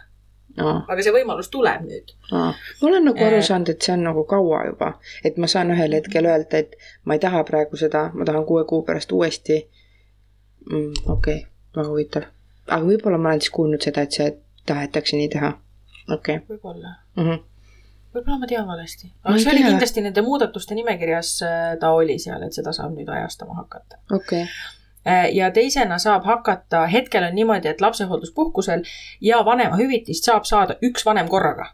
Aga 0.58 1.04
see 1.06 1.14
võimalus 1.14 1.50
tuleb 1.54 1.84
nüüd 1.88 2.14
ma 2.32 2.52
olen 2.90 3.08
nagu 3.10 3.26
aru 3.26 3.42
saanud, 3.46 3.72
et 3.74 3.88
see 3.88 3.94
on 3.94 4.06
nagu 4.08 4.24
kaua 4.30 4.64
juba, 4.70 4.94
et 5.28 5.38
ma 5.42 5.50
saan 5.52 5.74
ühel 5.76 5.98
hetkel 5.98 6.30
öelda, 6.30 6.64
et 6.64 6.78
ma 7.06 7.18
ei 7.18 7.24
taha 7.24 7.44
praegu 7.48 7.80
seda, 7.80 8.08
ma 8.14 8.26
tahan 8.28 8.46
kuue 8.48 8.64
kuu 8.70 8.82
pärast 8.88 9.12
uuesti 9.12 9.60
mm,. 10.70 11.04
okei 11.06 11.42
okay,, 11.42 11.44
väga 11.76 11.90
huvitav. 11.90 12.32
aga 12.68 12.84
võib-olla 12.86 13.22
ma 13.22 13.34
olen 13.34 13.46
siis 13.46 13.54
kuulnud 13.60 13.90
seda, 13.90 14.08
et 14.08 14.18
see 14.18 14.32
tahetakse 14.68 15.20
nii 15.20 15.30
teha. 15.36 15.54
okei 16.08 16.42
okay.. 16.42 16.48
võib-olla 16.50 16.98
mm. 17.16 17.30
-hmm 17.30 17.46
võib-olla 18.18 18.40
ma 18.42 18.48
tean 18.50 18.66
valesti, 18.66 19.12
aga 19.24 19.38
see 19.38 19.52
oli 19.52 19.62
kindlasti 19.68 20.02
nende 20.02 20.22
muudatuste 20.26 20.74
nimekirjas, 20.74 21.36
äh, 21.46 21.76
ta 21.78 21.92
oli 21.94 22.16
seal, 22.20 22.42
et 22.48 22.56
seda 22.56 22.74
saab 22.74 22.96
nüüd 22.98 23.10
ajastama 23.14 23.60
hakata. 23.60 24.00
okei 24.10 24.42
okay 24.48 24.48
Äh, 24.48 24.77
ja 25.34 25.52
teisena 25.52 25.98
saab 25.98 26.26
hakata, 26.26 26.86
hetkel 26.92 27.24
on 27.24 27.36
niimoodi, 27.36 27.68
et 27.68 27.82
lapsehoolduspuhkusel 27.82 28.84
ja 29.22 29.44
vanemahüvitist 29.46 30.28
saab 30.28 30.44
saada 30.46 30.76
üks 30.84 31.06
vanem 31.06 31.30
korraga, 31.32 31.70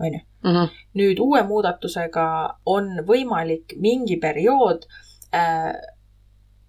on 0.00 0.14
ju. 0.14 0.20
Mhm. 0.46 0.72
nüüd 0.94 1.18
uue 1.18 1.42
muudatusega 1.42 2.26
on 2.66 2.90
võimalik 3.06 3.74
mingi 3.82 4.16
periood 4.22 4.84
äh,, 5.34 5.72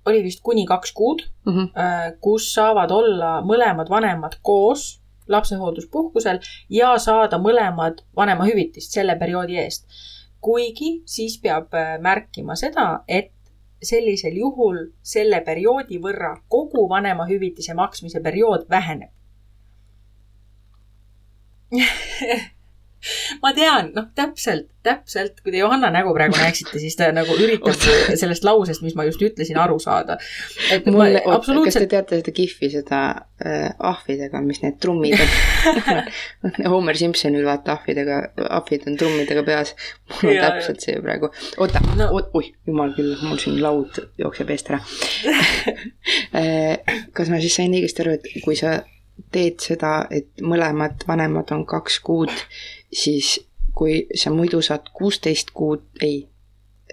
oli 0.07 0.23
vist 0.23 0.41
kuni 0.43 0.65
kaks 0.65 0.93
kuud 0.93 1.21
mm, 1.45 1.53
-hmm. 1.53 1.67
äh, 1.79 2.13
kus 2.21 2.53
saavad 2.53 2.91
olla 2.91 3.41
mõlemad 3.41 3.89
vanemad 3.89 4.39
koos 4.41 5.01
lapsehoolduspuhkusel 5.27 6.39
ja 6.69 6.97
saada 6.97 7.37
mõlemad 7.37 8.03
vanemahüvitist 8.15 8.91
selle 8.91 9.15
perioodi 9.15 9.57
eest. 9.57 9.85
kuigi 10.41 11.01
siis 11.05 11.39
peab 11.41 11.73
äh, 11.73 11.97
märkima 11.99 12.55
seda, 12.55 13.03
et 13.07 13.31
sellisel 13.83 14.37
juhul 14.37 14.77
selle 15.01 15.41
perioodi 15.45 15.99
võrra 16.01 16.33
kogu 16.49 16.87
vanemahüvitise 16.89 17.73
maksmise 17.77 18.21
periood 18.21 18.65
väheneb 18.69 19.11
ma 23.43 23.53
tean, 23.55 23.91
noh, 23.95 24.07
täpselt, 24.17 24.67
täpselt, 24.85 25.41
kui 25.43 25.51
te 25.53 25.59
Johanna 25.59 25.89
nägu 25.93 26.13
praegu 26.15 26.37
näeksite, 26.39 26.79
siis 26.81 26.95
ta 26.97 27.09
nagu 27.15 27.35
üritab 27.37 27.75
sellest 28.21 28.45
lausest, 28.47 28.83
mis 28.85 28.95
ma 28.97 29.05
just 29.07 29.21
ütlesin, 29.23 29.59
aru 29.61 29.77
saada. 29.83 30.17
et 30.73 30.87
mul, 30.89 31.17
absoluutselt... 31.21 31.67
kas 31.67 31.79
te 31.83 31.89
teate 31.91 32.19
seda 32.21 32.33
kihvi, 32.39 32.71
seda 32.73 33.01
äh, 33.43 33.69
ahvidega, 33.91 34.41
mis 34.45 34.61
need 34.63 34.79
trummid 34.83 35.19
on 35.21 36.57
Homer 36.73 36.99
Simpsonil 36.99 37.45
vaata 37.47 37.77
ahvidega, 37.77 38.19
ahvid 38.49 38.87
on 38.89 38.99
trummidega 38.99 39.45
peas. 39.47 39.75
mul 40.15 40.33
on 40.33 40.37
ja, 40.39 40.49
täpselt 40.49 40.83
see 40.85 40.99
praegu. 41.03 41.31
oota 41.57 41.83
no., 41.99 42.11
oih, 42.33 42.51
jumal 42.67 42.95
küll, 42.97 43.15
mul 43.23 43.41
siin 43.41 43.61
laud 43.63 44.01
jookseb 44.19 44.53
eest 44.55 44.73
ära 44.73 44.81
äh, 46.41 47.01
kas 47.13 47.33
ma 47.33 47.41
siis 47.43 47.57
sain 47.59 47.73
õigesti 47.75 48.05
aru, 48.05 48.17
et 48.17 48.31
kui 48.45 48.57
sa 48.57 48.79
teed 49.33 49.61
seda, 49.63 49.91
et 50.13 50.43
mõlemad 50.45 51.03
vanemad 51.07 51.51
on 51.55 51.63
kaks 51.67 51.99
kuud, 52.05 52.33
siis 52.93 53.39
kui 53.77 54.07
sa 54.15 54.31
muidu 54.33 54.61
saad 54.61 54.89
kuusteist 54.93 55.51
kuud, 55.53 55.81
ei, 56.01 56.29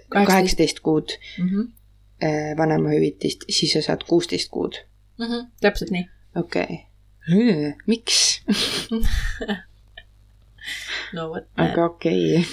kaheksateist 0.09 0.79
kuud 0.79 1.09
mm 1.37 1.49
-hmm. 1.49 2.57
vanemahüvitist, 2.57 3.43
siis 3.49 3.73
sa 3.73 3.81
saad 3.81 4.01
kuusteist 4.07 4.49
kuud 4.49 4.73
mm. 5.17 5.25
-hmm. 5.25 5.47
täpselt 5.61 5.91
nii. 5.91 6.09
okei 6.35 6.85
okay., 7.27 7.73
miks 7.87 8.41
no 11.15 11.29
vot. 11.29 11.43
aga 11.57 11.85
okei 11.85 12.37
okay. 12.37 12.45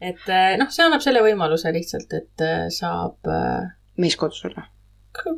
et 0.00 0.28
äh, 0.28 0.58
noh, 0.58 0.70
see 0.70 0.86
annab 0.86 1.00
selle 1.00 1.22
võimaluse 1.22 1.72
lihtsalt, 1.72 2.12
et 2.12 2.40
äh, 2.40 2.68
saab. 2.68 3.16
mees 3.96 4.16
kodus 4.16 4.44
olla 4.44 4.62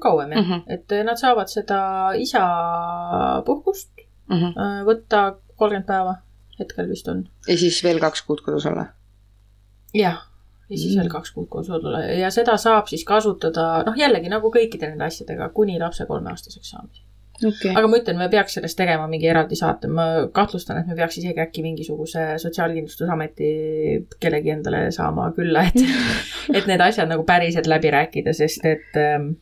kauem 0.01 0.33
jah 0.33 0.45
mm, 0.45 0.53
-hmm. 0.53 0.63
et 0.67 1.05
nad 1.05 1.17
saavad 1.17 1.49
seda 1.49 2.11
isapuhkust 2.17 3.91
mm 4.29 4.37
-hmm. 4.37 4.85
võtta 4.87 5.37
kolmkümmend 5.57 5.87
päeva, 5.87 6.15
hetkel 6.61 6.89
vist 6.91 7.09
on. 7.13 7.25
ja 7.49 7.59
siis 7.59 7.81
veel 7.85 8.01
kaks 8.03 8.23
kuud 8.29 8.45
kodus 8.47 8.67
olla? 8.71 8.87
jah, 9.95 10.21
ja 10.69 10.77
siis 10.77 10.93
mm. 10.95 11.01
veel 11.01 11.11
kaks 11.17 11.35
kuud 11.37 11.49
kodus 11.53 11.73
olla 11.79 12.05
ja 12.09 12.31
seda 12.35 12.57
saab 12.61 12.91
siis 12.93 13.07
kasutada, 13.09 13.83
noh 13.87 13.99
jällegi 13.99 14.33
nagu 14.33 14.53
kõikide 14.55 14.93
nende 14.93 15.09
asjadega, 15.09 15.51
kuni 15.57 15.79
lapse 15.83 16.07
kolmeaastaseks 16.11 16.75
saamiseni 16.75 17.13
okay.. 17.43 17.73
aga 17.75 17.89
ma 17.91 17.99
ütlen, 17.99 18.19
me 18.21 18.29
peaks 18.33 18.57
sellest 18.59 18.79
tegema 18.79 19.07
mingi 19.11 19.29
eraldi 19.31 19.59
saate, 19.59 19.89
ma 19.91 20.07
kahtlustan, 20.35 20.81
et 20.81 20.91
me 20.91 20.97
peaks 20.99 21.19
isegi 21.21 21.43
äkki 21.43 21.65
mingisuguse 21.65 22.27
Sotsiaalkindlustusameti 22.43 23.51
kellegi 24.23 24.55
endale 24.55 24.87
saama 24.95 25.31
külla, 25.37 25.67
et 25.71 25.81
et 26.57 26.69
need 26.71 26.85
asjad 26.85 27.11
nagu 27.11 27.27
päriselt 27.29 27.71
läbi 27.71 27.93
rääkida, 27.95 28.35
sest 28.37 28.67
et 28.71 29.01
ähm, 29.01 29.33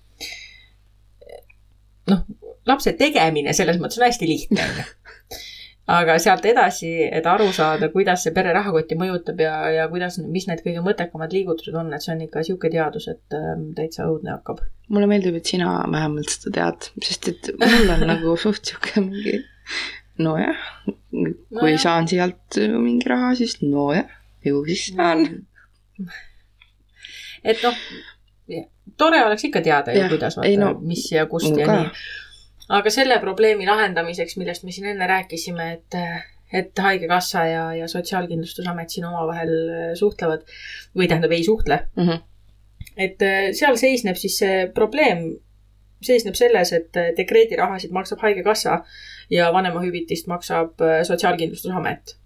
noh, 2.10 2.24
lapse 2.68 2.94
tegemine 2.98 3.54
selles 3.56 3.80
mõttes 3.82 4.00
on 4.00 4.08
hästi 4.08 4.30
lihtne, 4.30 4.64
on 4.64 4.82
ju. 4.82 4.90
Aga 5.90 6.14
sealt 6.22 6.44
edasi, 6.46 6.90
et 7.10 7.26
aru 7.26 7.48
saada, 7.54 7.88
kuidas 7.92 8.22
see 8.24 8.34
pere 8.34 8.52
rahakotti 8.54 8.96
mõjutab 8.98 9.40
ja, 9.42 9.54
ja 9.74 9.86
kuidas, 9.90 10.18
mis 10.22 10.46
need 10.48 10.62
kõige 10.64 10.84
mõttekamad 10.84 11.34
liigutused 11.34 11.74
on, 11.78 11.90
et 11.94 12.04
see 12.04 12.14
on 12.14 12.22
ikka 12.26 12.44
sihuke 12.46 12.70
teadus, 12.72 13.08
et 13.10 13.36
ähm, 13.38 13.70
täitsa 13.78 14.06
õudne 14.10 14.36
hakkab. 14.36 14.62
mulle 14.92 15.08
meeldib, 15.10 15.40
et 15.40 15.52
sina 15.54 15.80
vähemalt 15.90 16.30
seda 16.30 16.54
tead, 16.58 16.90
sest 17.08 17.32
et 17.32 17.52
mul 17.58 17.94
on 17.96 18.06
nagu 18.12 18.36
suht 18.44 18.70
sihuke 18.70 19.02
mingi 19.02 19.40
nojah, 20.22 20.60
kui 21.10 21.74
no 21.74 21.82
saan 21.82 22.06
sealt 22.10 22.60
mingi 22.78 23.08
raha, 23.10 23.34
siis 23.38 23.58
nojah, 23.64 24.06
ju 24.46 24.62
siis 24.68 24.92
saan. 24.94 25.26
et 27.42 27.58
noh 27.64 27.78
tore 28.98 29.24
oleks 29.24 29.44
ikka 29.48 29.62
teada 29.64 29.94
ju, 29.96 30.08
kuidas 30.12 30.36
vaata, 30.38 30.58
no, 30.60 30.74
mis 30.86 31.06
ja 31.12 31.26
kust 31.30 31.56
ja 31.56 31.66
ka. 31.66 31.78
nii. 31.80 31.90
Aga 32.72 32.92
selle 32.92 33.18
probleemi 33.22 33.66
lahendamiseks, 33.68 34.36
millest 34.40 34.66
me 34.66 34.74
siin 34.74 34.90
enne 34.92 35.08
rääkisime, 35.10 35.68
et, 35.76 35.96
et 36.52 36.82
Haigekassa 36.84 37.44
ja, 37.48 37.64
ja 37.76 37.88
Sotsiaalkindlustusamet 37.88 38.92
siin 38.92 39.06
omavahel 39.08 39.52
äh, 39.52 39.86
suhtlevad 39.98 40.46
või 40.96 41.08
tähendab, 41.10 41.34
ei 41.36 41.44
suhtle 41.44 41.82
mm. 41.96 42.08
-hmm. 42.08 42.22
et 42.96 43.26
äh, 43.28 43.48
seal 43.58 43.76
seisneb 43.80 44.20
siis 44.20 44.38
see 44.44 44.66
probleem, 44.74 45.24
seisneb 46.02 46.38
selles, 46.38 46.72
et 46.72 46.96
äh, 47.00 47.12
dekreedirahasid 47.16 47.92
maksab 47.92 48.24
Haigekassa 48.24 48.82
ja 49.30 49.52
vanemahüvitist 49.52 50.26
maksab 50.26 50.80
Sotsiaalkindlustusamet. 51.02 52.16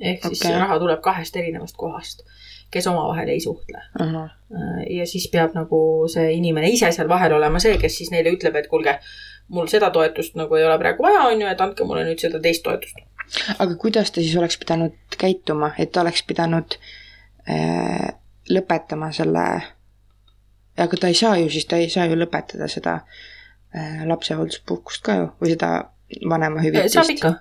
ehk 0.00 0.24
okay. 0.24 0.34
siis 0.34 0.52
raha 0.52 0.78
tuleb 0.78 1.00
kahest 1.00 1.36
erinevast 1.36 1.76
kohast 1.76 2.22
kes 2.70 2.86
omavahel 2.86 3.28
ei 3.28 3.40
suhtle 3.40 3.80
uh. 4.00 4.06
-huh. 4.06 4.28
ja 4.90 5.06
siis 5.06 5.28
peab 5.32 5.54
nagu 5.54 6.08
see 6.12 6.32
inimene 6.32 6.68
ise 6.68 6.92
seal 6.92 7.08
vahel 7.08 7.32
olema 7.32 7.58
see, 7.58 7.78
kes 7.78 7.96
siis 7.98 8.10
neile 8.10 8.32
ütleb, 8.34 8.56
et 8.56 8.66
kuulge, 8.66 8.98
mul 9.48 9.68
seda 9.70 9.90
toetust 9.94 10.36
nagu 10.38 10.58
ei 10.58 10.64
ole 10.66 10.78
praegu 10.78 11.06
vaja, 11.06 11.26
on 11.30 11.40
ju, 11.40 11.48
et 11.50 11.60
andke 11.60 11.86
mulle 11.86 12.04
nüüd 12.08 12.22
seda 12.22 12.40
teist 12.42 12.64
toetust. 12.66 13.00
aga 13.58 13.76
kuidas 13.80 14.10
ta 14.10 14.20
siis 14.20 14.36
oleks 14.36 14.58
pidanud 14.62 15.18
käituma, 15.18 15.72
et 15.78 15.92
ta 15.92 16.02
oleks 16.04 16.22
pidanud 16.26 16.78
äh, 17.50 18.12
lõpetama 18.50 19.10
selle, 19.14 19.46
aga 20.76 21.00
ta 21.00 21.10
ei 21.10 21.18
saa 21.18 21.36
ju 21.42 21.50
siis, 21.50 21.66
ta 21.66 21.80
ei 21.82 21.90
saa 21.90 22.06
ju 22.06 22.18
lõpetada 22.18 22.70
seda 22.70 23.00
äh, 23.00 24.04
lapsehoolduspuhkust 24.06 25.04
ka 25.06 25.20
ju 25.20 25.32
või 25.40 25.56
seda 25.56 25.72
vanemahüvitist? 26.30 26.98
saab 26.98 27.12
ikka 27.16 27.34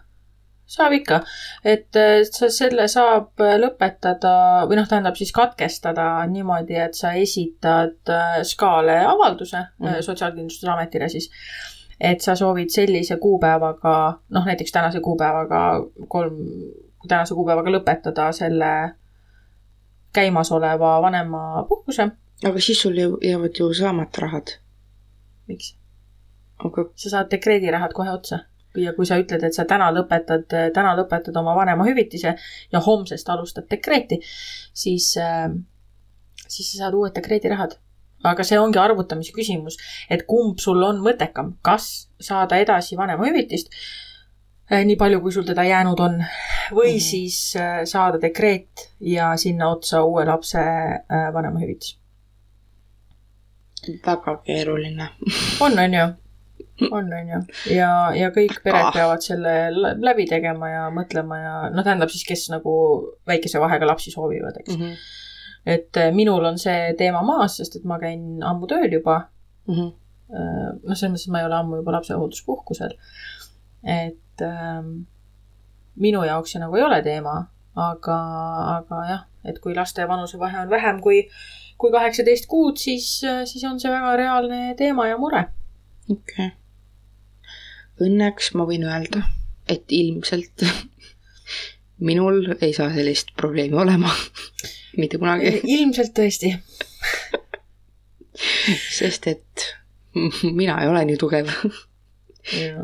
saab 0.66 0.96
ikka, 0.98 1.20
et 1.66 1.98
äh, 2.00 2.24
sa 2.26 2.50
selle 2.54 2.88
saab 2.92 3.44
äh, 3.44 3.56
lõpetada 3.62 4.66
või 4.70 4.80
noh, 4.80 4.88
tähendab 4.90 5.18
siis 5.20 5.34
katkestada 5.36 6.08
niimoodi, 6.32 6.78
et 6.88 6.98
sa 6.98 7.14
esitad 7.20 8.10
äh, 8.10 8.40
SKA-le 8.42 8.98
avalduse 9.06 9.62
mm 9.62 9.88
-hmm. 9.88 10.02
Sotsiaalkindlustusametile 10.02 11.10
siis. 11.10 11.30
Et 12.02 12.22
sa 12.22 12.36
soovid 12.36 12.70
sellise 12.70 13.18
kuupäevaga, 13.18 14.20
noh 14.30 14.46
näiteks 14.46 14.72
tänase 14.72 15.00
kuupäevaga 15.00 15.62
kolm, 16.08 16.38
tänase 17.08 17.34
kuupäevaga 17.34 17.72
lõpetada 17.72 18.32
selle 18.32 18.72
käimasoleva 20.14 21.02
vanemapuhkuse. 21.02 22.10
aga 22.46 22.60
siis 22.60 22.82
sul 22.82 22.98
jäävad 22.98 23.60
ju 23.60 23.74
saamata 23.74 24.22
rahad. 24.22 24.58
miks? 25.48 25.76
aga. 26.58 26.90
sa 26.96 27.10
saad 27.10 27.32
dekreedirahad 27.32 27.94
kohe 27.94 28.12
otsa 28.12 28.40
ja 28.76 28.94
kui 28.94 29.06
sa 29.06 29.18
ütled, 29.20 29.44
et 29.44 29.56
sa 29.56 29.66
täna 29.66 29.88
lõpetad, 29.96 30.52
täna 30.74 30.96
lõpetad 31.00 31.38
oma 31.40 31.56
vanemahüvitise 31.56 32.36
ja 32.72 32.82
homsest 32.88 33.30
alustad 33.30 33.70
dekreeti, 33.72 34.20
siis, 34.74 35.14
äh, 35.22 35.50
siis 36.48 36.72
sa 36.72 36.86
saad 36.86 36.98
uued 37.00 37.16
dekreedirahad. 37.16 37.78
Aga 38.32 38.46
see 38.48 38.60
ongi 38.60 38.82
arvutamise 38.82 39.36
küsimus, 39.36 39.78
et 40.10 40.26
kumb 40.30 40.60
sul 40.64 40.82
on 40.88 41.04
mõttekam, 41.06 41.56
kas 41.66 42.10
saada 42.22 42.60
edasi 42.62 42.98
vanemahüvitist, 43.00 43.72
äh, 44.72 44.84
nii 44.88 44.98
palju, 45.02 45.22
kui 45.24 45.36
sul 45.36 45.48
teda 45.48 45.66
jäänud 45.68 46.00
on, 46.00 46.20
või 46.72 46.96
mm 46.96 46.98
-hmm. 46.98 47.08
siis 47.10 47.56
äh, 47.60 47.84
saada 47.86 48.22
dekreet 48.22 48.90
ja 49.00 49.36
sinna 49.38 49.70
otsa 49.70 50.04
uue 50.04 50.26
lapse 50.26 50.66
vanemahüvitis. 51.34 52.00
väga 54.06 54.38
keeruline 54.46 55.10
on, 55.62 55.80
on 55.80 55.94
ju 55.94 56.06
on, 56.92 57.14
on 57.14 57.30
ju. 57.30 57.42
ja, 57.76 57.90
ja 58.16 58.32
kõik 58.36 58.60
pered 58.64 58.90
ah. 58.90 58.94
peavad 58.94 59.24
selle 59.24 59.54
läbi 60.04 60.26
tegema 60.30 60.70
ja 60.72 60.88
mõtlema 60.94 61.40
ja 61.40 61.54
noh, 61.72 61.86
tähendab 61.86 62.12
siis, 62.12 62.26
kes 62.28 62.48
nagu 62.54 62.74
väikese 63.28 63.62
vahega 63.64 63.88
lapsi 63.88 64.14
soovivad, 64.14 64.60
eks 64.62 64.76
mm. 64.76 64.82
-hmm. 64.82 65.14
Et 65.66 65.98
eh, 65.98 66.12
minul 66.14 66.46
on 66.46 66.60
see 66.62 66.94
teema 67.00 67.24
maas, 67.26 67.58
sest 67.60 67.80
et 67.80 67.88
ma 67.90 68.00
käin 68.02 68.44
ammu 68.44 68.68
tööl 68.70 68.92
juba 68.92 69.18
mm. 69.68 69.74
-hmm. 69.74 69.92
noh, 70.84 70.96
selles 70.96 71.12
mõttes, 71.12 71.28
et 71.28 71.34
ma 71.34 71.42
ei 71.42 71.50
ole 71.50 71.60
ammu 71.60 71.82
juba 71.82 71.98
lapsehoolduspuhkusel. 71.98 72.96
et 73.84 74.42
ähm, 74.42 75.06
minu 75.96 76.24
jaoks 76.24 76.52
see 76.52 76.60
nagu 76.60 76.76
ei 76.76 76.84
ole 76.84 77.02
teema, 77.02 77.36
aga, 77.76 78.18
aga 78.78 79.06
jah, 79.10 79.24
et 79.46 79.60
kui 79.60 79.76
laste 79.76 80.08
vanusevahe 80.08 80.60
on 80.60 80.70
vähem 80.70 81.02
kui, 81.02 81.30
kui 81.78 81.92
kaheksateist 81.92 82.46
kuud, 82.48 82.78
siis, 82.78 83.22
siis 83.46 83.64
on 83.64 83.80
see 83.80 83.92
väga 83.92 84.16
reaalne 84.16 84.76
teema 84.78 85.08
ja 85.08 85.18
mure. 85.18 85.48
okei 86.10 86.46
okay 86.48 86.52
õnneks 88.02 88.52
ma 88.58 88.66
võin 88.68 88.86
öelda, 88.88 89.24
et 89.72 89.92
ilmselt 89.94 90.66
minul 92.00 92.56
ei 92.62 92.74
saa 92.74 92.90
sellist 92.94 93.32
probleemi 93.38 93.78
olema 93.78 94.12
mitte 95.00 95.18
kunagi. 95.18 95.60
ilmselt 95.64 96.14
tõesti 96.18 96.54
sest 99.00 99.28
et 99.32 99.68
mina 100.60 100.80
ei 100.82 100.88
ole 100.88 101.06
nii 101.06 101.18
tugev. 101.18 101.50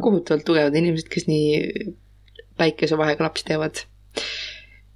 kohutavalt 0.01 0.45
tugevad 0.45 0.76
inimesed, 0.76 1.09
kes 1.12 1.28
nii 1.28 1.91
päikesevahega 2.57 3.24
lapsi 3.24 3.45
teevad. 3.45 3.84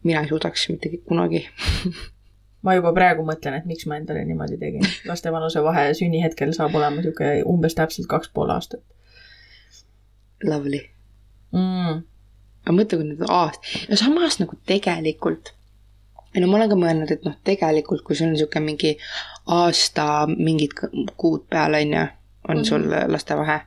mina 0.04 0.22
ei 0.22 0.28
suudaks 0.28 0.70
mitte 0.70 0.90
kunagi 1.06 1.46
ma 2.66 2.74
juba 2.74 2.94
praegu 2.94 3.26
mõtlen, 3.26 3.60
et 3.60 3.70
miks 3.70 3.86
ma 3.86 4.00
endale 4.00 4.26
niimoodi 4.26 4.58
tegin. 4.58 4.88
laste 5.06 5.32
vanusevahe 5.32 5.94
sünnihetkel 5.94 6.54
saab 6.54 6.76
olema 6.76 7.02
niisugune 7.02 7.44
umbes 7.52 7.78
täpselt 7.78 8.08
kaks 8.10 8.32
pool 8.34 8.50
aastat 8.50 8.84
Lovely 10.44 10.82
mm.. 11.52 12.04
Aga 12.66 12.76
mõtle, 12.76 13.00
kui 13.00 13.10
need 13.10 13.24
aast-, 13.30 13.70
no 13.90 14.00
samas 14.00 14.40
nagu 14.42 14.58
tegelikult, 14.70 15.54
no 16.36 16.50
ma 16.50 16.60
olen 16.60 16.74
ka 16.74 16.80
mõelnud, 16.80 17.14
et 17.16 17.28
noh, 17.28 17.38
tegelikult 17.48 18.04
kui 18.04 18.18
sul 18.18 18.30
on 18.30 18.36
niisugune 18.36 18.66
mingi 18.66 18.96
aasta 19.56 20.26
mingid 20.34 20.76
kuud 21.16 21.46
peal, 21.50 21.78
on 21.78 21.94
ju, 21.94 22.08
on 22.50 22.58
mm 22.58 22.62
-hmm. 22.62 22.68
sul 22.68 22.90
lastevahe, 23.14 23.62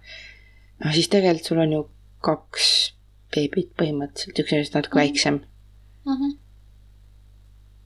noh 0.85 0.93
siis 0.95 1.09
tegelikult 1.09 1.53
sul 1.53 1.65
on 1.65 1.73
ju 1.73 1.87
kaks 2.21 2.93
beebit 3.35 3.73
põhimõtteliselt, 3.79 4.43
üks 4.43 4.53
on 4.53 4.63
vist 4.65 4.75
natuke 4.75 4.95
mm 4.95 5.01
-hmm. 5.01 5.09
väiksem 5.09 5.41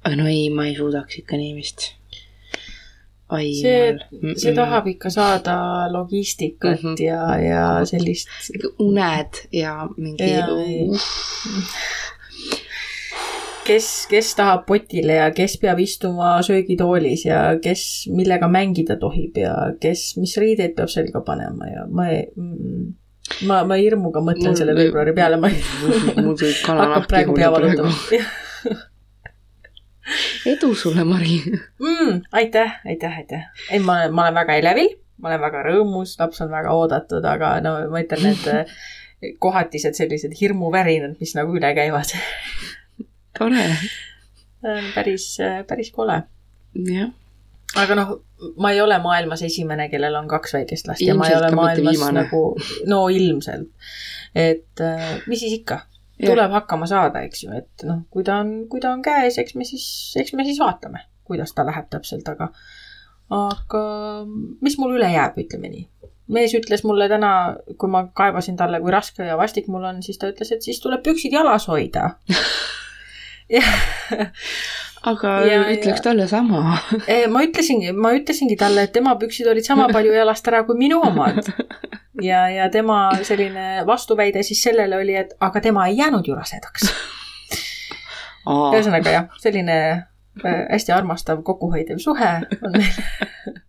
aga 0.04 0.16
no 0.18 0.28
ei, 0.30 0.50
ma 0.50 0.66
ei 0.66 0.76
suudaks 0.76 1.18
ikka 1.22 1.38
nii 1.38 1.54
vist. 1.56 1.92
Ai 3.32 3.48
see, 3.56 4.34
see 4.40 4.54
tahab 4.56 4.88
ikka 4.92 5.10
saada 5.10 5.56
logistikat 5.92 6.82
mm. 6.82 6.94
-hmm. 6.94 7.04
ja, 7.04 7.22
ja 7.40 7.66
sellist 7.88 8.28
uned 8.78 9.44
ja 9.52 9.88
mingi 9.96 10.30
Ja 10.30 10.46
ei. 10.66 10.88
kes, 13.66 14.06
kes 14.10 14.34
tahab 14.38 14.66
potile 14.66 15.18
ja 15.20 15.30
kes 15.30 15.56
peab 15.62 15.80
istuma 15.80 16.34
söögitoolis 16.42 17.24
ja 17.26 17.42
kes 17.62 18.08
millega 18.10 18.48
mängida 18.48 18.96
tohib 19.00 19.38
ja 19.38 19.54
kes, 19.80 20.16
mis 20.20 20.36
riideid 20.36 20.74
peab 20.76 20.90
selga 20.92 21.22
panema 21.26 21.70
ja 21.70 21.86
ma 21.90 22.08
ei, 22.10 22.24
ma, 23.46 23.62
ma 23.64 23.78
hirmuga 23.80 24.20
mõtlen 24.24 24.52
Mul- 24.52 24.58
selle 24.58 24.76
veebruari 24.76 25.14
peale, 25.16 25.38
ma 25.40 25.50
hakkab 26.82 27.06
praegu 27.08 27.36
pea 27.38 27.52
valutama. 27.54 27.94
Edu 30.46 30.74
sulle, 30.74 31.04
Mari. 31.04 31.38
mm,. 31.80 32.22
aitäh, 32.32 32.80
aitäh, 32.86 33.16
aitäh. 33.16 33.46
ei, 33.70 33.78
ma, 33.78 34.02
ma 34.10 34.26
olen 34.26 34.34
väga 34.34 34.58
elevil, 34.62 34.90
ma 35.22 35.30
olen 35.30 35.44
väga 35.46 35.62
rõõmus, 35.68 36.16
laps 36.20 36.42
on 36.44 36.50
väga 36.52 36.74
oodatud, 36.76 37.24
aga 37.28 37.54
no 37.64 37.76
ma 37.92 38.02
ütlen, 38.02 38.26
need 38.26 38.48
eh, 38.52 38.76
kohatised 39.42 39.98
sellised 39.98 40.34
hirmuvärinad, 40.40 41.16
mis 41.20 41.36
nagu 41.38 41.54
üle 41.58 41.70
käivad, 41.76 42.14
tore. 43.38 43.66
päris, 44.94 45.36
päris 45.68 45.90
kole. 45.94 46.22
jah, 46.90 47.12
aga 47.78 47.96
noh, 47.98 48.12
ma 48.60 48.72
ei 48.74 48.80
ole 48.82 48.98
maailmas 49.02 49.44
esimene, 49.46 49.88
kellel 49.92 50.16
on 50.18 50.28
kaks 50.30 50.56
väikest 50.58 50.90
last 50.90 51.04
ja 51.04 51.14
ma 51.14 51.28
ei 51.28 51.36
Ilmselt 51.36 51.46
ole 51.46 51.56
maailmas 51.56 52.02
nagu, 52.16 52.42
no 52.90 53.06
ilmselt. 53.12 53.70
et 54.34 54.80
äh, 54.80 55.14
mis 55.28 55.44
siis 55.44 55.60
ikka, 55.60 55.82
tuleb 56.20 56.52
hakkama 56.54 56.86
saada, 56.90 57.22
eks 57.26 57.44
ju, 57.44 57.52
et 57.56 57.86
noh, 57.88 58.04
kui 58.12 58.24
ta 58.26 58.40
on, 58.42 58.54
kui 58.70 58.82
ta 58.82 58.92
on 58.94 59.02
käes, 59.04 59.38
eks 59.42 59.56
me 59.58 59.66
siis, 59.68 59.86
eks 60.20 60.34
me 60.38 60.46
siis 60.46 60.60
vaatame, 60.62 61.04
kuidas 61.28 61.54
ta 61.56 61.66
läheb 61.66 61.88
täpselt, 61.92 62.28
aga 62.28 62.52
aga 63.32 63.82
mis 64.64 64.76
mul 64.80 64.98
üle 64.98 65.08
jääb, 65.12 65.38
ütleme 65.40 65.70
nii. 65.72 65.86
mees 66.32 66.54
ütles 66.56 66.84
mulle 66.86 67.08
täna, 67.12 67.32
kui 67.78 67.90
ma 67.92 68.06
kaebasin 68.16 68.56
talle, 68.56 68.80
kui 68.80 68.92
raske 68.94 69.26
ja 69.26 69.36
vastik 69.40 69.68
mul 69.72 69.84
on, 69.88 70.02
siis 70.04 70.20
ta 70.20 70.30
ütles, 70.32 70.52
et 70.54 70.64
siis 70.64 70.80
tuleb 70.80 71.02
püksid 71.04 71.34
jalas 71.34 71.66
hoida. 71.68 72.12
aga 75.02 75.30
Ja- 75.46 75.62
ütleks 75.72 75.98
ja- 75.98 76.02
talle 76.02 76.28
sama. 76.28 76.78
Eh, 77.08 77.26
ma 77.30 77.42
ütlesingi, 77.46 77.92
ma 77.92 78.12
ütlesingi 78.16 78.56
talle, 78.58 78.86
et 78.86 78.92
tema 78.92 79.16
püksid 79.18 79.46
olid 79.50 79.66
sama 79.66 79.88
palju 79.92 80.12
jalast 80.12 80.48
ära 80.48 80.62
kui 80.68 80.78
minu 80.78 81.00
omad. 81.02 81.42
ja, 82.30 82.46
ja 82.48 82.68
tema 82.70 83.10
selline 83.22 83.86
vastuväide 83.86 84.42
siis 84.42 84.62
sellele 84.62 84.96
oli, 84.96 85.16
et 85.16 85.34
aga 85.40 85.60
tema 85.60 85.88
ei 85.88 85.98
jäänud 85.98 86.28
ju 86.28 86.38
rasedaks. 86.38 86.88
ühesõnaga 88.46 89.10
jah, 89.10 89.28
selline 89.38 89.76
äh, 90.44 90.62
hästi 90.70 90.92
armastav 90.92 91.42
kokkuhoidev 91.46 92.00
suhe 92.02 92.30
on 92.62 92.72
meil 92.74 92.96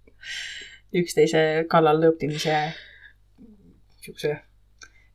üksteise 1.04 1.66
kallal 1.70 2.02
lõõpimise 2.02 2.58
siukse 4.02 4.38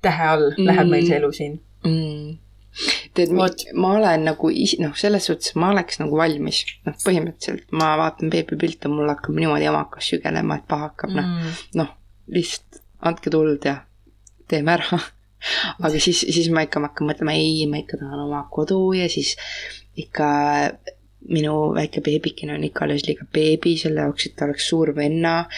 tähe 0.03 0.29
all 0.33 0.51
mm. 0.53 0.67
läheb 0.69 0.93
meil 0.93 1.07
see 1.07 1.19
elu 1.19 1.33
siin. 1.35 1.59
mm.. 1.85 2.37
tead, 3.15 3.33
ma 3.75 3.93
olen 3.99 4.25
nagu 4.29 4.51
is-, 4.55 4.77
noh, 4.83 4.95
selles 4.99 5.29
suhtes 5.31 5.55
ma 5.59 5.73
oleks 5.75 5.99
nagu 6.03 6.17
valmis, 6.19 6.63
noh, 6.87 6.97
põhimõtteliselt 7.05 7.73
ma 7.79 7.93
vaatan 8.01 8.31
beebipilte, 8.33 8.91
mul 8.93 9.11
hakkab 9.11 9.39
niimoodi 9.39 9.67
jamakas 9.69 10.11
sügelema, 10.13 10.59
et 10.61 10.69
paha 10.71 10.91
hakkab, 10.91 11.15
noh, 11.19 11.29
Mm. 11.29 11.57
noh, 11.81 11.95
lihtsalt 12.35 12.83
andke 13.09 13.31
tuld 13.31 13.65
ja 13.65 13.81
teeme 14.49 14.77
ära. 14.79 15.01
aga 15.85 15.95
siis, 16.03 16.25
siis 16.27 16.49
ma 16.51 16.65
ikka 16.67 16.81
hakkan 16.83 17.07
mõtlema, 17.11 17.35
ei, 17.39 17.67
ma 17.71 17.79
ikka 17.83 18.01
tahan 18.01 18.25
oma 18.27 18.45
kodu 18.51 18.81
ja 18.97 19.07
siis 19.13 19.37
ikka 19.99 20.29
minu 21.29 21.53
väike 21.77 22.01
beebikene 22.01 22.55
on 22.55 22.65
ikka 22.65 22.85
alles 22.87 23.05
liiga 23.07 23.27
beebi 23.35 23.75
selle 23.79 24.01
jaoks, 24.05 24.27
et 24.27 24.37
ta 24.39 24.47
oleks 24.47 24.69
suur 24.71 24.95
venna. 24.97 25.49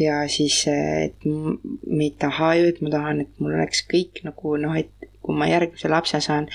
ja 0.00 0.22
siis, 0.28 0.62
et 0.66 1.24
me 1.24 2.08
ei 2.08 2.14
taha 2.18 2.54
ju, 2.58 2.68
et 2.72 2.80
ma 2.82 2.90
tahan, 2.90 3.20
et 3.24 3.40
mul 3.40 3.54
oleks 3.54 3.84
kõik 3.92 4.22
nagu 4.26 4.56
noh, 4.60 4.74
et 4.76 4.90
kui 5.22 5.34
ma 5.38 5.46
järgmise 5.50 5.88
lapse 5.88 6.20
saan, 6.20 6.48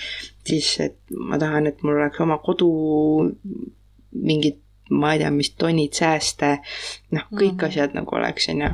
siis 0.46 0.80
et 0.84 0.98
ma 1.18 1.38
tahan, 1.40 1.68
et 1.68 1.84
mul 1.84 1.98
oleks 2.02 2.20
oma 2.24 2.38
kodu, 2.44 2.68
mingid, 4.12 4.60
ma 4.90 5.14
ei 5.14 5.20
tea, 5.22 5.32
mis 5.32 5.50
tonnid 5.60 5.94
sääste, 5.96 6.58
noh, 7.12 7.26
kõik 7.32 7.58
Mhm. 7.58 7.66
asjad 7.70 7.94
nagu 7.98 8.16
oleks, 8.16 8.50
on 8.50 8.62
ju 8.62 8.70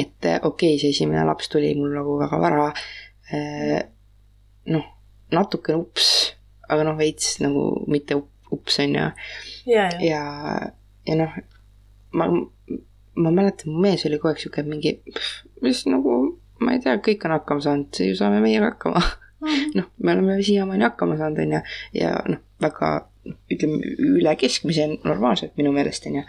et 0.00 0.24
eh, 0.24 0.38
okei 0.42 0.74
okay,, 0.74 0.78
see 0.80 0.90
esimene 0.94 1.24
laps 1.28 1.48
tuli 1.52 1.74
mul 1.76 1.92
nagu 1.92 2.14
väga 2.18 2.38
vara. 2.40 2.72
noh, 4.66 4.84
natukene 5.32 5.78
ups, 5.78 6.08
aga 6.68 6.84
noh, 6.86 6.96
veits 6.96 7.38
nagu 7.44 7.84
mitte 7.90 8.16
up- 8.16 8.30
ups 8.54 8.78
on 8.78 8.94
ju. 8.94 8.94
ja, 8.94 9.10
ja, 9.66 9.88
ja, 10.00 10.22
ja 11.06 11.14
noh, 11.18 11.34
ma, 12.12 12.28
ma 13.16 13.30
mäletan, 13.30 13.72
mu 13.72 13.80
mees 13.84 14.04
oli 14.06 14.18
kogu 14.18 14.32
aeg 14.32 14.40
sihuke 14.42 14.62
mingi, 14.66 14.94
mis 15.62 15.84
nagu, 15.90 16.38
ma 16.62 16.74
ei 16.74 16.82
tea, 16.84 16.96
kõik 17.02 17.26
on 17.26 17.36
hakkama 17.38 17.64
saanud, 17.64 18.00
ju 18.08 18.16
saame 18.18 18.42
meiega 18.44 18.72
hakkama. 18.72 19.02
noh, 19.78 19.90
me 19.98 20.14
oleme 20.14 20.38
siiamaani 20.42 20.86
hakkama 20.88 21.18
saanud, 21.20 21.42
on 21.44 21.58
ju, 21.58 21.64
ja 22.00 22.14
noh, 22.28 22.42
väga 22.62 22.94
ütleme 23.24 23.80
üle 24.18 24.34
keskmise 24.36 24.86
normaalselt 25.04 25.54
minu 25.56 25.72
meelest 25.72 26.04
on 26.08 26.18
ju 26.18 26.24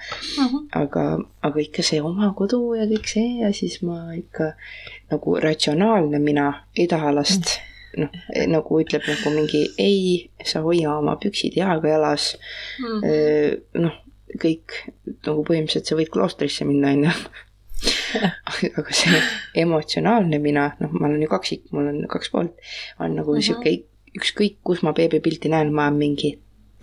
aga, 0.79 1.03
aga 1.43 1.63
ikka 1.63 1.83
see 1.83 1.99
oma 2.03 2.31
kodu 2.37 2.59
ja 2.77 2.87
kõik 2.89 3.09
see 3.11 3.41
ja 3.41 3.51
siis 3.55 3.81
ma 3.83 4.13
ikka 4.15 4.53
nagu 5.11 5.35
ratsionaalne 5.43 6.21
mina 6.23 6.47
ei 6.77 6.87
taha 6.91 7.11
last. 7.15 7.57
noh, 7.95 8.11
nagu 8.51 8.79
ütleb 8.81 9.05
nagu 9.07 9.31
mingi 9.31 9.61
ei, 9.79 10.29
sa 10.43 10.59
hoia 10.65 10.97
oma 10.97 11.15
püksid 11.19 11.55
jaga 11.55 11.93
jalas. 11.93 12.33
noh, 13.79 13.99
kõik 14.41 14.79
nagu 15.23 15.45
põhimõtteliselt 15.47 15.87
sa 15.87 15.95
võid 15.95 16.11
kloostrisse 16.11 16.67
minna, 16.67 16.91
on 16.91 17.05
ju. 17.07 17.13
aga 18.79 18.93
see 18.95 19.19
emotsionaalne 19.63 20.39
mina, 20.43 20.69
noh, 20.79 20.93
ma 20.99 21.07
olen 21.07 21.21
ju 21.25 21.29
kaksik, 21.31 21.65
mul 21.71 21.89
on 21.91 22.01
kaks 22.11 22.31
poolt, 22.33 22.55
on 22.99 23.15
nagu 23.19 23.35
Mhm. 23.35 23.41
sihuke 23.41 23.75
ükskõik, 24.15 24.57
kus 24.63 24.83
ma 24.83 24.93
beebipilti 24.95 25.49
näen, 25.51 25.73
ma 25.75 25.87
olen 25.89 25.99
mingi 25.99 26.31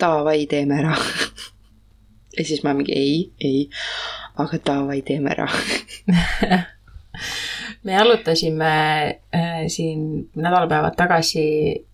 davai, 0.00 0.46
teeme 0.50 0.78
ära. 0.82 0.96
ja 2.36 2.44
siis 2.44 2.62
ma 2.64 2.74
mingi 2.76 2.92
ei, 2.96 3.32
ei, 3.40 3.68
aga 4.36 4.58
davai, 4.66 5.00
teeme 5.06 5.30
ära. 5.32 5.48
me 7.84 7.96
arutasime 7.98 8.72
äh, 9.34 9.64
siin 9.68 10.28
nädalapäevad 10.36 10.96
tagasi 10.96 11.44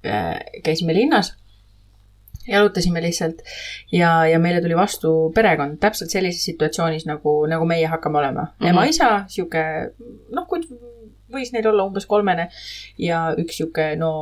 äh,, 0.06 0.38
käisime 0.64 0.94
linnas 0.94 1.32
ja 2.48 2.60
arutasime 2.60 3.02
lihtsalt 3.04 3.42
ja, 3.92 4.26
ja 4.26 4.38
meile 4.42 4.62
tuli 4.64 4.76
vastu 4.76 5.14
perekond 5.34 5.78
täpselt 5.82 6.10
sellises 6.10 6.44
situatsioonis, 6.50 7.06
nagu, 7.06 7.40
nagu 7.50 7.68
meie 7.68 7.86
hakkame 7.86 8.18
olema 8.18 8.42
mm. 8.42 8.54
-hmm. 8.60 8.70
ema-isa, 8.70 9.10
sihuke 9.28 9.64
noh, 10.34 10.46
kui 10.48 10.64
võis 11.32 11.52
neil 11.52 11.68
olla 11.68 11.84
umbes 11.84 12.06
kolmene 12.06 12.48
ja 12.98 13.28
üks 13.38 13.60
sihuke 13.60 13.94
no, 14.00 14.12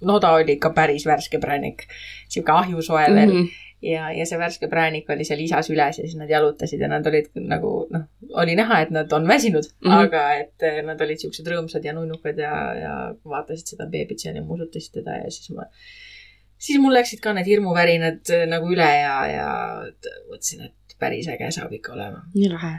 no 0.00 0.20
ta 0.20 0.32
oli 0.40 0.56
ikka 0.56 0.70
päris 0.76 1.06
värske 1.06 1.38
präänik, 1.38 1.86
sihuke 2.28 2.52
ahjusoe 2.52 3.06
veel 3.06 3.32
mm. 3.32 3.40
-hmm 3.40 3.64
ja, 3.82 4.08
ja 4.12 4.26
see 4.26 4.38
värske 4.38 4.68
präänik 4.70 5.10
oli 5.10 5.24
seal 5.26 5.40
isa 5.42 5.60
süles 5.62 6.00
ja 6.00 6.04
siis 6.04 6.16
nad 6.18 6.30
jalutasid 6.30 6.80
ja 6.82 6.88
nad 6.90 7.06
olid 7.06 7.30
nagu 7.38 7.72
noh, 7.94 8.06
oli 8.42 8.56
näha, 8.58 8.80
et 8.82 8.90
nad 8.94 9.12
on 9.12 9.28
väsinud 9.28 9.64
mm, 9.64 9.88
Mhm. 9.88 9.94
-hmm. 9.94 10.06
aga 10.06 10.22
et 10.34 10.62
eh, 10.62 10.82
nad 10.82 11.00
olid 11.00 11.18
siuksed 11.22 11.46
rõõmsad 11.46 11.84
ja 11.84 11.92
nunnukad 11.92 12.38
ja, 12.38 12.54
ja 12.74 12.94
vaatasid 13.24 13.74
seda 13.74 13.86
beebit 13.86 14.20
seal 14.20 14.36
ja 14.36 14.42
musutasid 14.42 14.92
teda 14.92 15.20
ja 15.22 15.30
siis 15.30 15.50
ma, 15.50 15.68
siis 16.58 16.80
mul 16.82 16.94
läksid 16.96 17.22
ka 17.24 17.32
need 17.36 17.48
hirmuvärinad 17.48 18.34
eh, 18.34 18.44
nagu 18.50 18.68
üle 18.72 18.88
ja, 18.88 19.14
ja 19.30 19.48
mõtlesin, 20.28 20.68
et 20.68 20.96
päris 20.98 21.28
äge 21.30 21.50
saab 21.54 21.72
ikka 21.74 21.94
olema. 21.94 22.24
nii 22.34 22.50
lahe. 22.52 22.72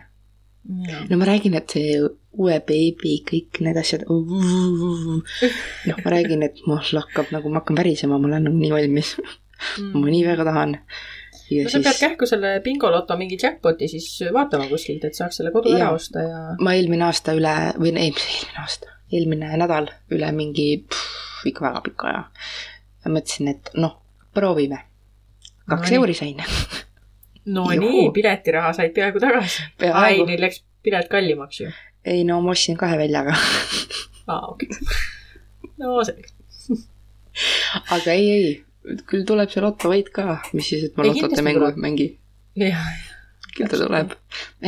no 1.09 1.19
ma 1.19 1.27
räägin, 1.29 1.55
et 1.57 1.71
see 1.75 1.99
uue 1.99 2.57
beebi, 2.67 3.15
kõik 3.25 3.61
need 3.65 3.79
asjad. 3.79 4.03
noh, 4.09 6.01
ma 6.03 6.11
räägin, 6.15 6.43
et 6.45 6.59
mul 6.67 6.81
hakkab 6.83 7.31
nagu, 7.35 7.51
ma 7.51 7.63
hakkan 7.63 7.79
värisema, 7.79 8.19
ma 8.19 8.29
olen 8.29 8.49
nagu 8.49 8.59
nii 8.59 8.73
valmis. 8.75 9.15
ma 9.93 10.05
nii 10.07 10.25
väga 10.27 10.45
tahan. 10.47 10.75
ja 11.49 11.63
no 11.65 11.71
sa 11.71 11.79
pead 11.81 11.95
siis 11.95 12.03
kähku 12.03 12.27
selle 12.29 12.51
bingoloto 12.63 13.15
mingi 13.17 13.39
jackpot'i 13.41 13.87
siis 13.89 14.07
vaatama 14.33 14.67
kuskilt, 14.69 15.03
et 15.07 15.17
saaks 15.17 15.39
selle 15.39 15.51
kodu 15.55 15.71
ära 15.73 15.87
Jaa. 15.87 15.95
osta 15.97 16.21
ja. 16.21 16.41
ma 16.61 16.75
eelmine 16.77 17.07
aasta 17.07 17.33
üle 17.33 17.55
või 17.79 17.95
ei, 17.97 18.11
mis 18.13 18.27
eelmine 18.29 18.61
aasta, 18.61 18.93
eelmine 19.09 19.49
nädal 19.57 19.89
üle 20.13 20.29
mingi 20.37 20.67
pff, 20.85 21.47
ikka 21.49 21.65
väga 21.65 21.81
pika 21.87 22.11
aja. 22.11 22.21
mõtlesin, 23.13 23.51
et 23.53 23.73
noh, 23.77 23.97
proovime. 24.33 24.83
kaks 25.69 25.89
Nonii. 25.89 25.99
euri 25.99 26.13
sain. 26.17 26.41
no 27.55 27.67
Juhu. 27.71 27.85
nii, 27.85 28.09
piletiraha 28.15 28.73
said 28.73 28.93
peaaegu 28.95 29.21
tagasi. 29.23 29.67
ai, 29.93 30.23
neil 30.25 30.41
läks 30.41 30.63
pilet 30.83 31.09
kallimaks 31.11 31.61
ju. 31.61 31.71
ei 32.05 32.23
no 32.23 32.41
ma 32.41 32.55
ostsin 32.55 32.77
kahe 32.77 32.97
väljaga. 32.97 33.35
aa, 34.27 34.41
okei. 34.47 34.69
no 35.77 35.99
selge. 36.03 36.33
aga 37.95 38.15
ei, 38.15 38.31
ei, 38.31 38.49
küll 39.09 39.25
tuleb 39.27 39.51
see 39.51 39.63
lotovõit 39.63 40.11
ka, 40.13 40.39
mis 40.53 40.71
siis, 40.71 40.89
et 40.89 40.97
ma 40.97 41.05
Ei, 41.05 41.13
lotote 41.13 41.27
kindlasti 41.27 41.47
mängu 41.47 41.69
ei 41.69 41.85
mängi. 41.87 42.09
küll 43.55 43.69
ta 43.71 43.79
tuleb. 43.81 44.13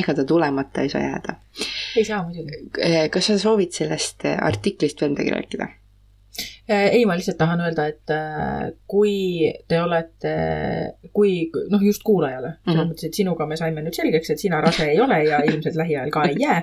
ega 0.04 0.16
ta 0.18 0.26
tulemata 0.28 0.86
ei 0.86 0.94
saa 0.94 1.04
jääda. 1.04 1.38
ei 1.98 2.06
saa 2.08 2.24
muidugi. 2.26 2.66
kas 3.14 3.32
sa 3.32 3.38
soovid 3.42 3.74
sellest 3.76 4.28
artiklist 4.38 5.02
veel 5.02 5.16
midagi 5.16 5.36
rääkida? 5.38 5.70
Äh, 6.70 6.88
ei, 6.96 7.06
ma 7.06 7.16
lihtsalt 7.20 7.38
tahan 7.42 7.60
öelda, 7.66 7.86
et 7.92 8.12
äh, 8.16 8.70
kui 8.88 9.52
te 9.68 9.82
olete, 9.82 10.34
kui 11.14 11.50
noh, 11.70 11.82
just 11.84 12.04
kuulajale 12.08 12.48
mm, 12.48 12.54
-hmm. 12.56 12.72
selles 12.72 12.88
mõttes, 12.92 13.08
et 13.10 13.20
sinuga 13.20 13.46
me 13.46 13.58
saime 13.60 13.84
nüüd 13.84 13.98
selgeks, 13.98 14.30
et 14.32 14.40
sina 14.40 14.62
rase 14.64 14.88
ei 14.94 15.02
ole 15.04 15.18
ja 15.26 15.42
ilmselt 15.44 15.76
lähiajal 15.76 16.14
ka 16.14 16.24
ei 16.30 16.38
jää, 16.40 16.62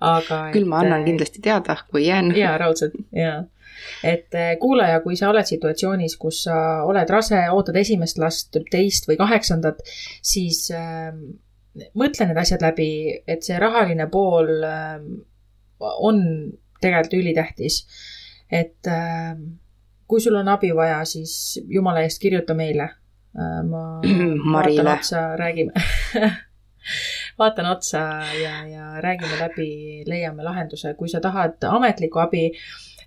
aga. 0.00 0.40
küll 0.56 0.68
ma 0.68 0.82
annan 0.84 1.06
kindlasti 1.08 1.40
teada, 1.42 1.76
kui 1.90 2.04
jään. 2.06 2.34
jaa, 2.42 2.58
raudselt, 2.58 2.98
jaa 3.16 3.44
et 4.04 4.34
kuulaja, 4.60 5.00
kui 5.00 5.16
sa 5.16 5.30
oled 5.30 5.46
situatsioonis, 5.46 6.16
kus 6.20 6.42
sa 6.44 6.58
oled 6.84 7.10
rase, 7.10 7.40
ootad 7.54 7.76
esimest 7.76 8.18
last, 8.18 8.58
teist 8.70 9.08
või 9.08 9.16
kaheksandat, 9.16 9.80
siis 10.22 10.66
äh, 10.74 11.14
mõtle 11.94 12.28
need 12.28 12.42
asjad 12.42 12.62
läbi, 12.62 12.90
et 13.26 13.46
see 13.46 13.58
rahaline 13.58 14.10
pool 14.12 14.52
äh, 14.66 15.00
on 15.80 16.22
tegelikult 16.82 17.20
ülitähtis 17.22 17.82
et 18.50 18.86
äh, 18.86 19.36
kui 20.08 20.20
sul 20.20 20.38
on 20.40 20.48
abi 20.48 20.72
vaja, 20.76 21.02
siis 21.04 21.60
jumala 21.68 22.02
eest 22.06 22.20
kirjuta 22.22 22.56
meile 22.56 22.88
äh,. 22.88 23.62
ma 23.68 24.00
Marile. 24.54 24.82
vaatan 24.84 24.98
otsa, 24.98 25.24
räägime 25.36 25.72
vaatan 27.40 27.70
otsa 27.70 27.98
ja, 28.42 28.54
ja 28.66 29.00
räägime 29.04 29.40
läbi, 29.40 29.70
leiame 30.06 30.44
lahenduse, 30.44 30.94
kui 30.94 31.08
sa 31.08 31.20
tahad 31.20 31.68
ametlikku 31.68 32.24
abi, 32.24 32.48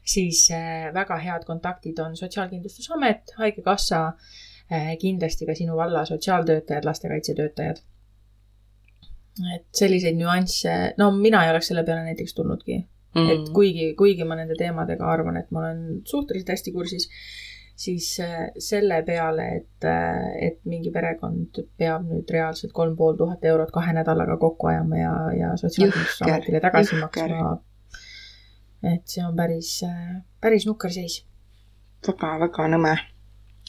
siis 0.05 0.47
äh, 0.53 0.93
väga 0.93 1.17
head 1.17 1.45
kontaktid 1.45 1.99
on 1.99 2.17
Sotsiaalkindlustusamet, 2.17 3.35
Haigekassa 3.37 4.11
kindlasti 4.99 5.45
ka 5.45 5.51
sinu 5.55 5.75
valla 5.75 6.05
sotsiaaltöötajad, 6.05 6.85
lastekaitsetöötajad. 6.87 7.81
et 9.55 9.65
selliseid 9.75 10.15
nüansse, 10.15 10.93
no 10.97 11.11
mina 11.11 11.43
ei 11.43 11.51
oleks 11.51 11.67
selle 11.71 11.83
peale 11.83 12.03
näiteks 12.03 12.33
tulnudki 12.33 12.77
Mm. 13.15 13.27
et 13.27 13.49
kuigi, 13.51 13.93
kuigi 13.99 14.23
ma 14.23 14.37
nende 14.39 14.55
teemadega 14.55 15.07
arvan, 15.11 15.35
et 15.41 15.49
ma 15.51 15.65
olen 15.65 15.81
suhteliselt 16.07 16.53
hästi 16.53 16.71
kursis, 16.71 17.09
siis 17.75 18.07
äh, 18.23 18.45
selle 18.61 19.01
peale, 19.03 19.47
et, 19.57 19.87
äh, 19.87 20.47
et 20.47 20.59
mingi 20.69 20.93
perekond 20.93 21.59
peab 21.79 22.05
nüüd 22.07 22.29
reaalselt 22.31 22.71
kolm 22.77 22.95
pool 22.95 23.17
tuhat 23.19 23.43
eurot 23.51 23.73
kahe 23.75 23.95
nädalaga 23.97 24.37
kokku 24.39 24.71
ajama 24.71 25.01
ja, 25.01 25.13
ja 25.35 25.51
Sotsiaalkindlustusametile 25.59 26.61
tagasi 26.63 26.95
jõhker. 26.95 27.35
maksma. 27.35 27.51
et 28.93 29.03
see 29.11 29.25
on 29.25 29.35
päris, 29.35 29.73
äh, 29.87 30.21
päris 30.41 30.67
nukker 30.69 30.93
seis 30.93 31.21
väga,. 32.07 32.15
väga-väga 32.15 32.69
nõme. 32.77 32.95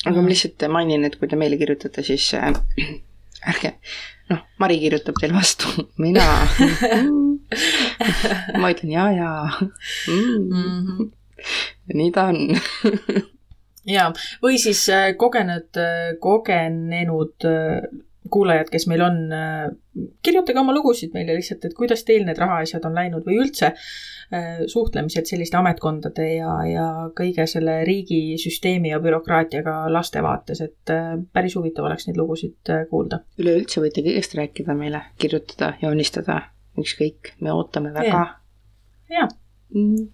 aga 0.07 0.15
mm. 0.15 0.23
ma 0.23 0.35
lihtsalt 0.35 0.69
mainin, 0.71 1.09
et 1.09 1.19
kui 1.19 1.29
te 1.29 1.41
meile 1.41 1.59
kirjutate, 1.59 2.07
siis 2.07 2.31
äh, 2.39 2.53
ärge, 3.55 3.75
noh, 4.31 4.47
Mari 4.63 4.79
kirjutab 4.87 5.19
teile 5.19 5.35
vastu, 5.41 5.73
mina 6.05 6.31
ma 8.61 8.73
ütlen 8.73 8.95
ja, 8.95 9.11
ja 9.17 9.31
mm.. 10.09 10.49
Mm 10.53 10.87
-hmm. 10.87 11.13
nii 11.95 12.11
ta 12.15 12.31
on. 12.33 13.29
Ja, 13.89 14.13
või 14.43 14.61
siis 14.63 14.85
äh, 14.93 15.11
kogenud, 15.19 15.75
äh, 15.81 16.15
kogenenud 16.23 17.47
äh, 17.49 17.83
kuulajad, 18.33 18.71
kes 18.71 18.87
meil 18.89 19.03
on, 19.05 19.17
kirjutage 20.25 20.61
oma 20.61 20.73
lugusid 20.73 21.11
meile 21.13 21.35
lihtsalt, 21.37 21.67
et 21.67 21.75
kuidas 21.77 22.05
teil 22.09 22.23
need 22.25 22.39
rahaasjad 22.41 22.87
on 22.89 22.95
läinud 22.97 23.27
või 23.27 23.41
üldse 23.43 23.75
suhtlemised 24.73 25.29
selliste 25.29 25.59
ametkondade 25.59 26.29
ja, 26.39 26.55
ja 26.65 26.87
kõige 27.19 27.45
selle 27.51 27.75
riigisüsteemi 27.85 28.95
ja 28.95 29.03
bürokraatiaga 29.05 29.75
laste 29.93 30.23
vaates, 30.25 30.63
et 30.65 30.95
päris 31.35 31.59
huvitav 31.59 31.91
oleks 31.91 32.09
neid 32.09 32.17
lugusid 32.17 32.73
kuulda. 32.89 33.21
üleüldse 33.43 33.83
võite 33.85 34.07
kõigest 34.07 34.39
rääkida 34.39 34.79
meile, 34.79 35.03
kirjutada, 35.21 35.75
joonistada 35.83 36.39
ükskõik, 36.79 37.35
me 37.41 37.53
ootame 37.53 37.93
väga. 37.95 38.25
jaa. 39.11 39.29
Mm. 39.73 40.09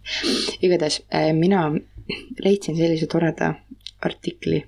igatahes 0.62 1.00
äh, 1.10 1.32
mina 1.34 1.64
leidsin 2.38 2.76
sellise 2.78 3.08
toreda 3.10 3.56
artikli 4.06 4.60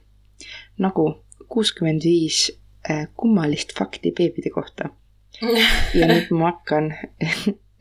nagu 0.83 1.05
kuuskümmend 1.51 2.03
viis 2.05 2.49
äh, 2.91 3.07
kummalist 3.17 3.75
fakti 3.79 4.11
beebide 4.17 4.51
kohta. 4.51 4.91
ja 5.99 6.09
nüüd 6.11 6.33
ma 6.35 6.51
hakkan 6.51 6.91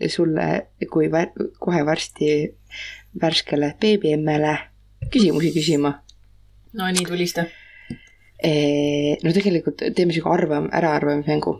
sulle, 0.07 0.49
kui 0.91 1.10
vär, 1.12 1.32
kohe 1.60 1.82
varsti 1.86 2.30
värskele 3.22 3.74
beebiemmele 3.82 4.53
küsimusi 5.12 5.49
küsima. 5.55 5.95
no 6.74 6.91
nii, 6.93 7.07
tulista. 7.10 7.47
Äh, 8.39 9.18
no 9.24 9.34
tegelikult 9.36 9.82
teeme 9.95 10.14
sihuke 10.14 10.32
arvam-, 10.38 10.70
äraarvamismängu 10.78 11.57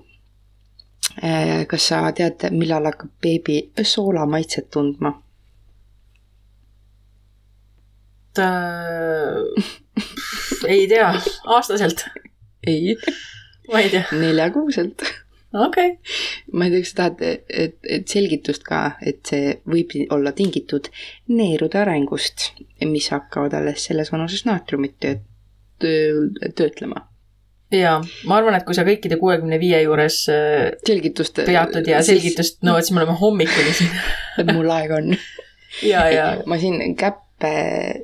kas 1.67 1.88
sa 1.91 2.03
tead, 2.15 2.45
millal 2.55 2.86
hakkab 2.88 3.11
beebi 3.22 3.61
soolamaitset 3.84 4.70
tundma? 4.72 5.13
ta 8.34 8.47
ei 10.67 10.88
tea, 10.88 11.09
aastaselt? 11.45 12.05
ei. 12.67 12.95
ma 13.72 13.80
ei 13.80 13.89
tea. 13.89 14.03
neljakuuselt. 14.11 15.03
okei 15.53 15.91
okay.. 15.91 15.97
ma 16.53 16.65
ei 16.65 16.72
tea, 16.72 16.84
kas 16.86 16.93
sa 16.93 17.01
tahad, 17.01 17.26
et, 17.49 17.78
et 17.84 18.07
selgitust 18.07 18.63
ka, 18.63 18.84
et 19.01 19.20
see 19.28 19.57
võib 19.67 19.97
olla 20.15 20.32
tingitud 20.38 20.88
neerude 21.28 21.82
arengust, 21.82 22.51
mis 22.86 23.11
hakkavad 23.11 23.57
alles 23.59 23.89
selles 23.89 24.13
vanuses 24.13 24.45
naatriumit 24.47 24.95
tööt-, 25.03 25.26
töötlema 26.55 27.09
jaa, 27.72 27.99
ma 28.26 28.38
arvan, 28.39 28.57
et 28.57 28.65
kui 28.67 28.78
sa 28.78 28.86
kõikide 28.88 29.20
kuuekümne 29.22 29.59
viie 29.61 29.82
juures 29.84 30.17
äh, 30.34 30.72
selgitust 30.88 31.41
peatud 31.45 31.88
ja 31.89 32.01
selgitust 32.05 32.63
nõuad, 32.65 32.86
siis 32.86 32.95
me 32.95 33.03
oleme 33.03 33.17
hommikuni 33.20 33.76
siin 33.78 33.99
et 34.41 34.51
mul 34.53 34.72
aega 34.74 34.99
on. 35.01 35.13
ja, 35.86 36.07
ja. 36.13 36.26
ma 36.49 36.59
siin 36.61 36.95
käppe 36.99 37.53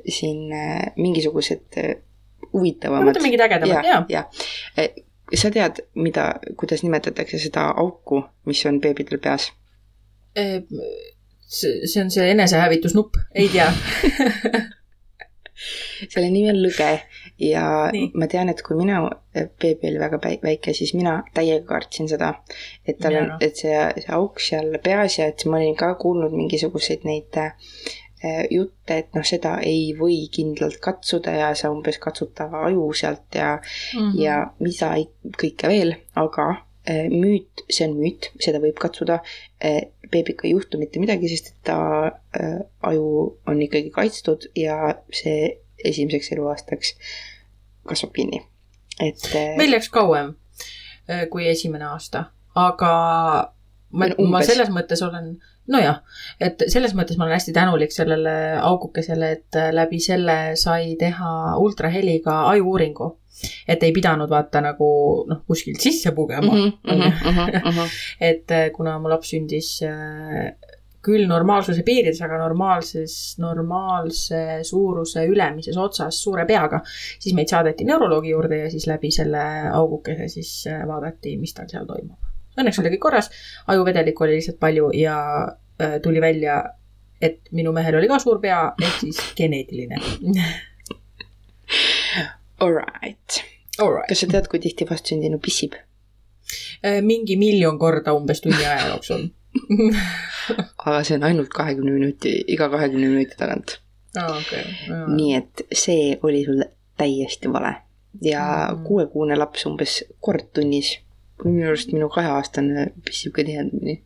siin 0.08 0.54
äh, 0.54 0.86
mingisugused 0.96 1.80
äh, 1.82 1.96
huvitavamad. 2.52 3.20
mingid 3.22 3.42
ägedamad, 3.48 3.90
jaa. 3.90 4.00
ja, 4.12 4.24
sa 5.34 5.50
tead, 5.50 5.82
mida, 5.98 6.30
kuidas 6.56 6.86
nimetatakse 6.86 7.40
seda 7.42 7.68
auku, 7.76 8.22
mis 8.46 8.62
on 8.70 8.80
beebidel 8.80 9.22
peas? 9.22 9.50
see 10.36 12.02
on 12.02 12.10
see 12.12 12.30
enesehävitusnupp, 12.30 13.16
ei 13.34 13.48
tea 13.48 13.70
selle 16.12 16.28
nimi 16.30 16.50
on 16.52 16.58
lõge 16.60 16.90
ja 17.38 17.90
Nii. 17.92 18.10
ma 18.14 18.28
tean, 18.30 18.48
et 18.48 18.62
kui 18.64 18.76
minu 18.78 19.08
beebi 19.34 19.90
oli 19.90 20.00
väga 20.00 20.20
väike, 20.42 20.72
siis 20.74 20.94
mina 20.96 21.18
täiega 21.34 21.66
kartsin 21.68 22.08
seda. 22.08 22.32
et 22.86 22.98
tal 23.02 23.18
on, 23.20 23.30
et 23.40 23.56
see, 23.56 23.76
see 24.00 24.12
auk 24.16 24.40
seal 24.40 24.78
peas 24.82 25.18
ja 25.18 25.28
et 25.32 25.44
ma 25.46 25.60
olin 25.60 25.76
ka 25.76 25.94
kuulnud 26.00 26.32
mingisuguseid 26.32 27.04
neid 27.04 27.36
äh, 27.40 27.52
jutte, 28.50 28.98
et 28.98 29.12
noh, 29.14 29.24
seda 29.26 29.58
ei 29.62 29.92
või 29.98 30.24
kindlalt 30.32 30.80
katsuda 30.82 31.34
ja 31.36 31.50
sa 31.54 31.70
umbes 31.70 31.98
katsuta 32.02 32.48
aju 32.64 32.88
sealt 32.96 33.34
ja 33.34 33.56
mm, 33.58 33.98
-hmm. 33.98 34.22
ja 34.22 34.38
mida 34.60 34.94
kõike 35.36 35.68
veel, 35.68 35.96
aga 36.14 36.54
müüt, 37.10 37.64
see 37.68 37.88
on 37.88 37.96
müüt, 37.98 38.30
seda 38.38 38.60
võib 38.62 38.78
katsuda 38.78 39.18
beebiga 40.10 40.46
ei 40.46 40.52
juhtu 40.52 40.78
mitte 40.78 41.00
midagi, 41.02 41.28
sest 41.32 41.50
et 41.50 41.56
ta 41.66 41.78
aju 42.86 43.06
on 43.50 43.62
ikkagi 43.62 43.90
kaitstud 43.90 44.46
ja 44.56 44.94
see 45.10 45.56
esimeseks 45.84 46.32
eluaastaks 46.32 46.94
kasvab 47.86 48.14
kinni, 48.16 48.40
et. 49.00 49.28
Meil 49.58 49.70
läks 49.74 49.90
kauem 49.94 50.34
äh, 51.10 51.26
kui 51.30 51.46
esimene 51.48 51.86
aasta, 51.90 52.26
aga 52.58 52.94
ma, 53.90 54.08
ma 54.30 54.42
selles 54.46 54.72
mõttes 54.74 55.02
olen, 55.06 55.36
nojah, 55.70 56.00
et 56.42 56.66
selles 56.72 56.96
mõttes 56.98 57.18
ma 57.18 57.26
olen 57.26 57.36
hästi 57.36 57.54
tänulik 57.56 57.94
sellele 57.94 58.34
augukesele, 58.62 59.30
et 59.38 59.60
äh, 59.60 59.70
läbi 59.74 60.00
selle 60.02 60.56
sai 60.58 60.96
teha 61.00 61.30
ultraheliga 61.62 62.42
ajuuuringu. 62.54 63.16
et 63.68 63.82
ei 63.84 63.92
pidanud 63.92 64.30
vaata 64.32 64.62
nagu 64.64 64.86
noh, 65.28 65.42
kuskilt 65.44 65.82
sisse 65.84 66.08
pugema 66.16 66.54
mm. 66.54 66.70
-hmm, 66.72 66.94
mm 66.94 67.72
-hmm. 67.72 67.90
et 68.20 68.54
kuna 68.72 68.98
mu 68.98 69.10
laps 69.12 69.28
sündis 69.28 69.82
küll 71.06 71.26
normaalsuse 71.30 71.84
piirides, 71.86 72.20
aga 72.24 72.38
normaalses, 72.40 73.14
normaalse 73.42 74.40
suuruse 74.66 75.26
ülemises 75.30 75.78
otsas 75.78 76.18
suure 76.22 76.46
peaga, 76.48 76.80
siis 77.18 77.34
meid 77.36 77.52
saadeti 77.52 77.86
neuroloogi 77.86 78.32
juurde 78.32 78.62
ja 78.64 78.70
siis 78.72 78.88
läbi 78.90 79.12
selle 79.14 79.42
augukese 79.72 80.28
siis 80.32 80.52
äh, 80.70 80.82
vaadati, 80.88 81.36
mis 81.40 81.54
tal 81.56 81.70
seal 81.70 81.86
toimub. 81.88 82.18
Õnneks 82.56 82.80
oli 82.80 82.94
kõik 82.94 83.04
korras, 83.04 83.30
ajuvedelikku 83.68 84.24
oli 84.24 84.38
lihtsalt 84.38 84.58
palju 84.62 84.90
ja 84.96 85.16
äh, 85.44 85.98
tuli 86.02 86.22
välja, 86.24 86.62
et 87.22 87.52
minu 87.56 87.72
mehel 87.76 87.98
oli 88.00 88.08
ka 88.10 88.18
suur 88.22 88.40
pea, 88.42 88.62
ehk 88.82 89.02
siis 89.04 89.20
geneetiline 89.38 90.00
Alright. 92.64 93.42
Alright. 93.78 94.08
kas 94.08 94.22
sa 94.22 94.30
tead, 94.30 94.46
kui 94.48 94.62
tihti 94.62 94.86
vastsündinu 94.88 95.38
pissib? 95.42 95.76
Äh, 96.82 97.02
mingi 97.04 97.36
miljon 97.36 97.78
korda 97.78 98.14
umbes 98.16 98.40
tunni 98.42 98.64
aja 98.64 98.88
jooksul 98.94 99.28
aga 100.86 101.02
see 101.04 101.16
on 101.18 101.26
ainult 101.28 101.50
kahekümne 101.54 101.96
minuti, 101.96 102.32
iga 102.46 102.68
kahekümne 102.72 103.08
minuti 103.08 103.38
tagant 103.38 103.78
oh,. 104.18 104.36
Okay. 104.40 104.64
Oh. 104.90 105.08
nii 105.16 105.34
et 105.40 105.66
see 105.72 106.16
oli 106.22 106.44
sul 106.44 106.64
täiesti 106.96 107.52
vale 107.52 107.74
ja 108.22 108.68
mm. 108.70 108.84
kuuekuune 108.84 109.36
laps 109.36 109.66
umbes 109.66 110.04
kord 110.20 110.48
tunnis. 110.52 110.98
minu 111.44 111.66
arust 111.68 111.92
minu 111.92 112.08
kaheaastane 112.08 112.86
pissib 113.04 113.32
ka 113.36 113.44
tihedamini. 113.44 114.02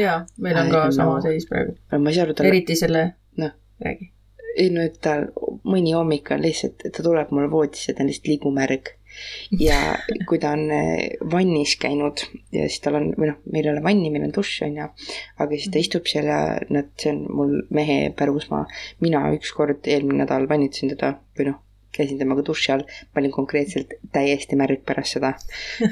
jaa, 0.00 0.24
meil 0.38 0.56
on 0.56 0.70
ka 0.72 0.84
no. 0.84 0.92
sama 0.92 1.20
seis 1.20 1.46
praegu. 1.48 1.76
ma 1.98 2.10
ei 2.10 2.14
saa 2.14 2.24
aru 2.24 2.34
talle. 2.34 2.48
eriti 2.48 2.76
selle 2.76 3.04
no., 3.36 3.50
räägi. 3.84 4.10
ei 4.56 4.70
no, 4.70 4.80
et 4.80 4.96
tal 5.00 5.28
mõni 5.64 5.92
hommik 5.96 6.30
on 6.30 6.42
lihtsalt, 6.42 6.86
ta 6.96 7.02
tuleb 7.02 7.32
mulle 7.34 7.50
voodisse, 7.50 7.92
ta 7.92 8.02
on 8.02 8.08
lihtsalt 8.08 8.30
ligumärg. 8.32 8.94
Ja 9.60 9.78
kui 10.28 10.40
ta 10.42 10.54
on 10.56 10.64
eh, 10.74 11.16
vannis 11.32 11.76
käinud 11.80 12.24
ja 12.54 12.68
siis 12.68 12.80
tal 12.84 12.98
on, 13.00 13.10
või 13.18 13.30
noh, 13.32 13.40
meil 13.52 13.68
ei 13.68 13.72
ole 13.74 13.84
vanni, 13.84 14.12
meil 14.14 14.26
on 14.28 14.34
dušš, 14.34 14.62
on 14.68 14.80
ju. 14.80 14.88
aga 15.44 15.50
siis 15.58 15.74
ta 15.74 15.82
istub 15.82 16.08
seal 16.10 16.30
ja 16.30 16.40
nad, 16.74 16.90
see 17.00 17.12
on 17.14 17.22
mul 17.28 17.54
mehe 17.74 17.98
pärusmaa. 18.16 18.64
mina 19.04 19.26
ükskord 19.36 19.86
eelmine 19.90 20.24
nädal 20.24 20.48
vannitasin 20.50 20.94
teda 20.94 21.14
või 21.38 21.50
noh, 21.50 21.60
käisin 21.94 22.18
temaga 22.18 22.42
duši 22.46 22.72
all, 22.74 22.88
ma 23.12 23.22
olin 23.22 23.34
konkreetselt 23.34 23.94
täiesti 24.12 24.58
märg 24.58 24.82
pärast 24.86 25.18
seda. 25.18 25.34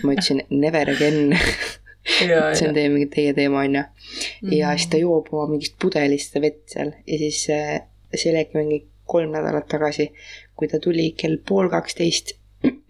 ma 0.02 0.16
ütlesin 0.16 0.44
never 0.50 0.90
again 0.90 1.36
see 2.18 2.66
on 2.66 2.74
teie 2.74 2.90
mingi 2.90 3.08
teie 3.12 3.32
teema, 3.36 3.62
on 3.62 3.78
ju. 3.78 3.82
ja 4.58 4.72
siis 4.76 4.90
ta 4.90 4.98
joob 4.98 5.30
oma 5.32 5.46
mingist 5.52 5.76
pudelist 5.82 6.32
seda 6.32 6.46
vett 6.48 6.62
seal 6.74 6.94
ja 7.06 7.18
siis 7.20 7.42
äh, 7.54 7.76
see 8.14 8.32
oligi 8.32 8.58
mingi 8.58 8.80
kolm 9.12 9.34
nädalat 9.34 9.68
tagasi, 9.70 10.08
kui 10.56 10.70
ta 10.70 10.80
tuli 10.82 11.10
kell 11.18 11.38
pool 11.48 11.70
kaksteist 11.72 12.36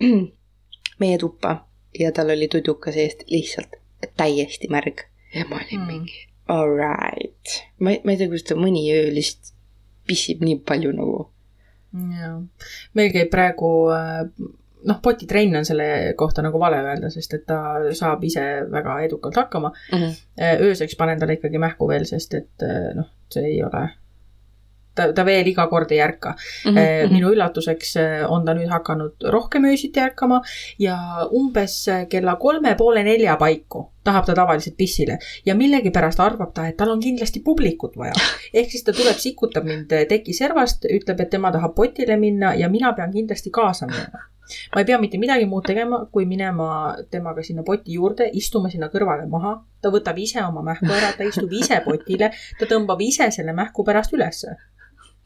meie 1.03 1.19
tuppa 1.19 1.57
ja 1.99 2.13
tal 2.13 2.35
oli 2.35 2.49
tuduka 2.49 2.93
seest 2.93 3.25
lihtsalt 3.31 3.79
täiesti 4.17 4.69
märg. 4.71 5.07
ja 5.35 5.47
ma 5.49 5.61
olin 5.61 5.81
mm. 5.81 5.87
mingi 5.87 6.27
alright, 6.49 7.59
ma, 7.79 7.95
ma 8.05 8.15
ei 8.15 8.19
tea, 8.19 8.29
kuidas 8.31 8.49
ta 8.49 8.57
mõni 8.59 8.87
öö 8.93 9.13
lihtsalt 9.15 9.55
pissib 10.09 10.43
nii 10.43 10.59
palju 10.67 10.91
nagu. 10.97 11.21
jaa, 12.19 12.35
meil 12.99 13.13
käib 13.15 13.31
praegu 13.31 13.71
äh, 13.95 14.25
noh, 14.89 14.99
potitrenn 15.05 15.61
on 15.61 15.67
selle 15.69 15.87
kohta 16.19 16.43
nagu 16.45 16.61
vale 16.61 16.81
öelda, 16.83 17.11
sest 17.15 17.37
et 17.39 17.47
ta 17.49 17.61
saab 17.97 18.25
ise 18.27 18.45
väga 18.73 18.99
edukalt 19.07 19.39
hakkama 19.39 19.73
mm. 19.73 19.99
-hmm. 19.99 20.63
ööseks 20.69 20.97
panen 20.99 21.21
talle 21.21 21.39
ikkagi 21.39 21.61
mähku 21.63 21.89
veel, 21.89 22.07
sest 22.09 22.35
et 22.35 22.67
noh, 22.97 23.11
see 23.33 23.45
ei 23.55 23.63
ole, 23.63 23.87
ta, 24.95 25.09
ta 25.13 25.25
veel 25.25 25.47
iga 25.53 25.67
kord 25.71 25.93
ei 25.93 26.01
ärka 26.05 26.35
mm. 26.35 26.75
-hmm. 26.75 27.13
minu 27.13 27.33
üllatuseks 27.35 27.95
on 28.29 28.45
ta 28.45 28.55
nüüd 28.55 28.71
hakanud 28.71 29.29
rohkem 29.35 29.65
öösiti 29.71 30.01
ärkama 30.01 30.43
ja 30.79 30.97
umbes 31.31 31.87
kella 32.09 32.37
kolme 32.37 32.75
poole 32.79 33.05
nelja 33.05 33.37
paiku 33.37 33.89
tahab 34.05 34.27
ta 34.27 34.35
tavaliselt 34.35 34.77
pissile 34.77 35.19
ja 35.47 35.55
millegipärast 35.55 36.21
arvab 36.21 36.53
ta, 36.55 36.67
et 36.67 36.77
tal 36.77 36.91
on 36.91 37.01
kindlasti 37.01 37.41
publikut 37.41 37.97
vaja. 37.97 38.13
ehk 38.59 38.71
siis 38.71 38.85
ta 38.85 38.93
tuleb, 38.93 39.17
sikutab 39.19 39.65
mind 39.65 39.95
teki 40.09 40.35
servast, 40.35 40.85
ütleb, 40.91 41.21
et 41.21 41.31
tema 41.31 41.53
tahab 41.53 41.75
potile 41.75 42.17
minna 42.17 42.55
ja 42.55 42.69
mina 42.69 42.93
pean 42.93 43.13
kindlasti 43.13 43.51
kaasa 43.51 43.87
minema 43.87 44.27
ma 44.75 44.81
ei 44.81 44.85
pea 44.85 44.99
mitte 44.99 45.19
midagi 45.19 45.47
muud 45.49 45.65
tegema, 45.67 46.03
kui 46.13 46.27
minema 46.29 46.97
temaga 47.11 47.45
sinna 47.47 47.63
poti 47.67 47.97
juurde, 47.97 48.29
istuma 48.41 48.71
sinna 48.73 48.91
kõrvale 48.93 49.29
maha. 49.31 49.55
ta 49.83 49.91
võtab 49.91 50.19
ise 50.23 50.39
oma 50.45 50.63
mähku 50.63 50.87
ära, 50.95 51.09
ta 51.17 51.25
istub 51.27 51.51
ise 51.59 51.81
potile, 51.83 52.29
ta 52.59 52.69
tõmbab 52.71 53.01
ise 53.03 53.31
selle 53.35 53.55
mähku 53.57 53.83
pärast 53.85 54.13
ülesse. 54.15 54.55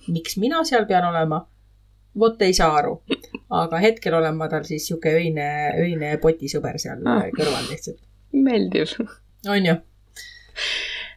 Miks 0.09 0.37
mina 0.41 0.65
seal 0.65 0.87
pean 0.87 1.05
olema? 1.09 1.45
vot 2.19 2.43
ei 2.43 2.55
saa 2.57 2.73
aru. 2.79 2.97
aga 3.51 3.81
hetkel 3.83 4.15
olen 4.15 4.37
ma 4.37 4.49
tal 4.49 4.65
siis 4.65 4.87
sihuke 4.89 5.13
öine, 5.21 5.49
öine 5.83 6.17
potisõber 6.23 6.79
seal 6.81 7.05
ah. 7.07 7.25
kõrval 7.37 7.69
lihtsalt. 7.71 8.01
meeldiv. 8.33 8.97
on 9.49 9.71
ju? 9.71 9.77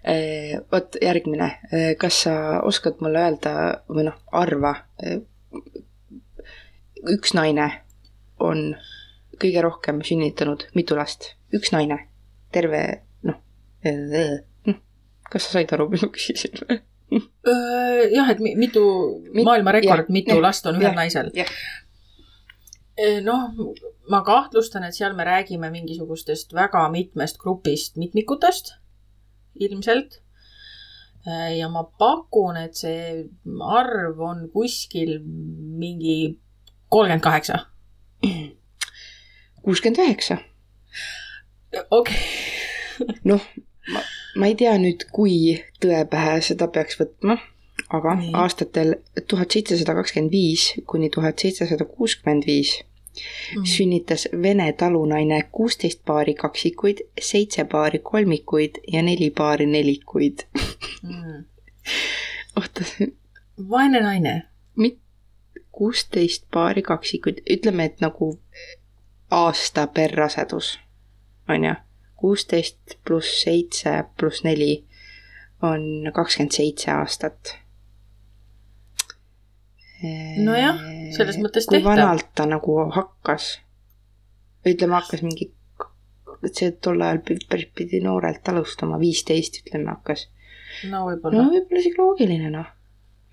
Eh, 0.10 0.60
vot 0.72 0.96
järgmine, 1.02 1.50
eh, 1.72 1.96
kas 2.00 2.22
sa 2.24 2.34
oskad 2.64 3.02
mulle 3.04 3.20
öelda 3.20 3.52
või 3.92 4.06
noh, 4.08 4.16
arva, 4.32 4.72
eh, 5.04 5.20
üks 7.16 7.36
naine 7.36 7.68
on 8.40 8.78
kõige 9.40 9.64
rohkem 9.64 10.00
sünnitanud 10.04 10.70
mitu 10.76 10.96
last, 10.96 11.34
üks 11.56 11.74
naine, 11.76 12.00
terve 12.56 12.84
noh, 13.28 13.42
hm, 13.84 14.80
kas 15.30 15.48
sa 15.48 15.60
said 15.60 15.76
aru, 15.76 15.90
mis 15.92 16.04
ma 16.08 16.12
küsisin 16.16 16.56
või? 16.64 16.80
jah, 18.16 18.32
et 18.32 18.40
mitu 18.40 18.84
Mit, 19.34 19.46
maailmarekord, 19.46 20.12
mitu 20.14 20.38
ja, 20.38 20.42
last 20.42 20.68
on 20.70 20.80
ühel 20.80 20.92
ja, 20.92 20.96
naisel. 20.98 21.32
noh, 23.26 23.74
ma 24.12 24.22
kahtlustan, 24.28 24.86
et 24.88 24.98
seal 24.98 25.16
me 25.18 25.26
räägime 25.28 25.72
mingisugustest 25.74 26.54
väga 26.54 26.84
mitmest 26.94 27.40
grupist 27.42 27.98
mitmikutest, 27.98 28.76
ilmselt. 29.60 30.22
ja 31.56 31.68
ma 31.70 31.84
pakun, 32.00 32.58
et 32.58 32.78
see 32.80 33.26
arv 33.64 34.22
on 34.24 34.46
kuskil 34.54 35.18
mingi 35.24 36.38
kolmkümmend 36.90 37.24
kaheksa 37.24 37.66
kuuskümmend 39.64 39.98
üheksa. 39.98 40.38
okei. 41.92 42.18
noh, 43.24 43.44
ma, 43.94 44.02
ma 44.36 44.50
ei 44.50 44.56
tea 44.56 44.76
nüüd, 44.82 45.08
kui 45.12 45.58
tõe 45.82 46.04
pähe 46.10 46.40
seda 46.46 46.68
peaks 46.68 47.00
võtma, 47.00 47.38
aga 47.90 48.16
Nii. 48.20 48.34
aastatel 48.38 48.96
tuhat 49.28 49.52
seitsesada 49.56 49.96
kakskümmend 49.98 50.32
viis 50.32 50.74
kuni 50.88 51.10
tuhat 51.10 51.40
seitsesada 51.40 51.86
kuuskümmend 51.86 52.46
viis 52.48 52.76
mm. 53.56 53.66
sünnitas 53.66 54.28
Vene 54.42 54.74
talunaine 54.74 55.42
kuusteist 55.52 56.02
paari 56.06 56.34
kaksikuid, 56.34 56.98
seitse 57.22 57.64
paari 57.64 58.00
kolmikuid 58.00 58.82
ja 58.94 59.02
neli 59.02 59.30
paari 59.30 59.66
nelikuid 59.66 60.46
mm. 61.04 61.44
oota. 62.56 62.86
vaene 63.70 64.02
naine. 64.02 64.44
kuusteist 65.72 66.44
paari 66.54 66.82
kaksikuid, 66.82 67.38
ütleme, 67.50 67.86
et 67.86 68.02
nagu 68.02 68.34
aasta 69.32 69.88
per 69.88 70.12
rasedus, 70.12 70.80
on 71.50 71.64
ju. 71.64 71.74
Kuusteist 72.20 72.98
pluss 73.06 73.42
seitse 73.44 73.96
pluss 74.18 74.44
neli 74.46 74.74
on 75.66 76.12
kakskümmend 76.16 76.56
seitse 76.56 76.92
aastat. 76.94 77.56
nojah, 80.44 80.78
selles 81.16 81.40
mõttes 81.44 81.68
tehtav. 81.68 81.82
kui 81.82 81.86
vanalt 81.88 82.30
ta 82.36 82.46
nagu 82.48 82.78
hakkas, 82.96 83.58
ütleme, 84.64 84.96
hakkas 84.96 85.24
mingi, 85.26 85.50
see 86.54 86.72
tol 86.80 87.02
ajal 87.04 87.20
päris 87.26 87.68
pidi 87.76 88.00
noorelt 88.04 88.48
alustama, 88.52 89.00
viisteist 89.02 89.60
ütleme 89.64 89.92
hakkas. 89.92 90.30
no 90.92 91.04
võib-olla. 91.10 91.42
no 91.42 91.50
võib-olla 91.56 91.84
isegi 91.84 92.00
loogiline 92.00 92.54
noh. 92.54 92.70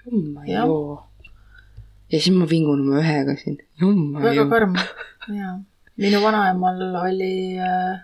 jumma 0.07 0.47
joo 0.51 0.81
ja 2.11 2.19
siis 2.21 2.35
ma 2.35 2.47
vingun 2.51 2.83
oma 2.85 3.01
ühega 3.03 3.37
siin. 3.41 3.59
väga 4.23 4.47
karm, 4.51 4.77
jaa. 5.39 5.55
minu 6.03 6.21
vanaemal 6.23 6.83
oli 7.03 7.33
äh, 7.59 8.03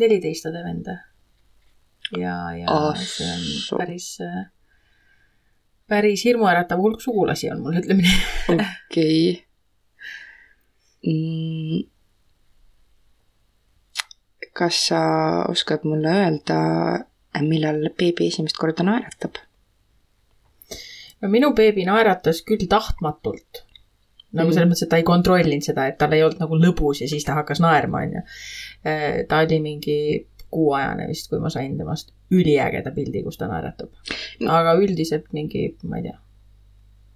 neliteist 0.00 0.46
äh, 0.46 0.52
õde-venda. 0.52 0.96
ja, 2.16 2.36
ja 2.56 2.80
As... 2.90 3.04
see 3.18 3.28
on 3.30 3.78
päris 3.82 4.08
päris 5.90 6.24
hirmuäratav 6.24 6.80
hulk 6.82 7.02
sugulasi 7.02 7.50
on 7.50 7.62
mul, 7.64 7.78
ütleme 7.82 8.06
nii. 8.06 8.18
okei. 8.56 9.22
Mm. 11.00 11.86
kas 14.52 14.80
sa 14.90 15.00
oskad 15.48 15.86
mulle 15.88 16.10
öelda, 16.22 16.58
millal 17.40 17.86
beebi 17.96 18.26
esimest 18.28 18.58
korda 18.60 18.84
naeratab? 18.84 19.40
no 21.20 21.28
minu 21.32 21.52
beebi 21.56 21.86
naeratas 21.88 22.42
küll 22.46 22.68
tahtmatult. 22.68 23.64
Nagu 24.32 24.48
mm. 24.48 24.54
selles 24.54 24.70
mõttes, 24.70 24.86
et 24.86 24.92
ta 24.92 25.00
ei 25.00 25.06
kontrollinud 25.06 25.66
seda, 25.66 25.86
et 25.90 25.98
tal 26.00 26.14
ei 26.16 26.24
olnud 26.26 26.42
nagu 26.42 26.58
lõbus 26.60 27.02
ja 27.02 27.08
siis 27.10 27.26
ta 27.26 27.38
hakkas 27.40 27.62
naerma, 27.62 28.04
onju. 28.06 28.24
Äh, 28.86 29.06
ta 29.28 29.42
oli 29.44 29.60
mingi 29.64 29.96
kuuajane 30.50 31.06
vist, 31.10 31.30
kui 31.30 31.40
ma 31.42 31.50
sain 31.52 31.76
temast 31.78 32.10
üliägeda 32.34 32.92
pildi, 32.94 33.22
kus 33.26 33.38
ta 33.38 33.48
naeratab. 33.50 33.90
aga 34.48 34.74
üldiselt 34.78 35.30
mingi, 35.36 35.68
ma 35.86 36.00
ei 36.00 36.08
tea. 36.08 36.18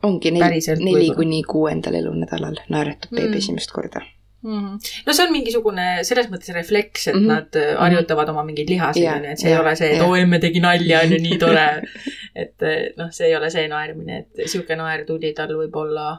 ongi 0.04 0.34
neli, 0.34 0.60
neli 0.84 1.14
kuni 1.16 1.42
kuuendal 1.48 1.96
elunädalal 2.00 2.60
naeratab 2.68 3.14
beebi 3.14 3.30
mm. 3.32 3.40
esimest 3.40 3.72
korda 3.72 4.02
mm. 4.44 4.58
-hmm. 4.58 4.78
no 5.06 5.12
see 5.12 5.26
on 5.26 5.32
mingisugune 5.32 5.86
selles 6.02 6.28
mõttes 6.30 6.52
refleks, 6.54 7.08
et 7.08 7.14
mm 7.14 7.20
-hmm. 7.20 7.32
nad 7.32 7.56
äh, 7.56 7.78
harjutavad 7.80 8.28
oma 8.28 8.44
mingeid 8.44 8.70
lihaseid, 8.70 9.08
onju, 9.16 9.30
et 9.30 9.38
see 9.38 9.50
ja, 9.50 9.56
ei 9.56 9.62
ole 9.62 9.76
see, 9.76 9.90
et 9.96 10.02
oo, 10.02 10.14
emme 10.16 10.38
tegi 10.38 10.60
nalja, 10.60 11.00
on 11.00 11.16
ju, 11.16 11.22
nii 11.22 11.38
tore. 11.38 11.66
et 12.42 12.62
äh, 12.62 12.78
noh, 12.96 13.10
see 13.10 13.26
ei 13.28 13.36
ole 13.36 13.50
see 13.50 13.68
naermine, 13.68 14.18
et 14.18 14.46
sihuke 14.46 14.76
naer 14.76 15.04
tuli 15.08 15.32
tal 15.32 15.56
võib-olla, 15.56 16.18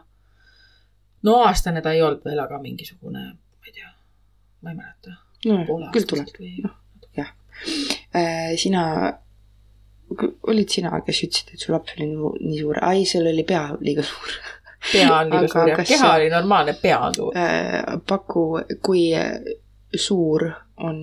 no 1.25 1.41
aastane 1.47 1.81
ta 1.81 1.93
ei 1.95 2.01
olnud 2.05 2.23
veel, 2.25 2.39
aga 2.43 2.59
mingisugune, 2.61 3.25
ma 3.35 3.69
ei 3.69 3.75
tea, 3.75 3.91
ma 4.61 4.73
ei 4.73 4.79
mäleta. 4.79 5.15
no 5.45 5.91
küll 5.93 6.09
tuleb, 6.09 6.33
noh, 6.63 6.75
jah 7.17 7.31
äh,. 8.15 8.55
sina 8.61 8.83
olid 10.45 10.69
sina, 10.69 10.99
kes 11.05 11.23
ütlesid, 11.25 11.55
et 11.55 11.63
su 11.63 11.73
laps 11.73 11.95
oli 11.97 12.11
nii, 12.11 12.59
suur, 12.59 12.79
ai, 12.85 13.05
sul 13.09 13.25
oli 13.31 13.45
pea 13.47 13.67
liiga 13.81 14.05
suur 14.05 14.35
pea 14.91 15.07
on 15.17 15.31
liiga 15.33 15.49
suur 15.49 15.71
ja 15.71 15.79
keha 15.81 16.11
oli 16.19 16.29
normaalne, 16.33 16.77
pea 16.81 16.99
on 17.07 17.17
suur 17.17 17.37
äh,. 17.37 17.97
paku, 18.07 18.45
kui 18.85 19.07
suur 19.95 20.49
on 20.77 21.01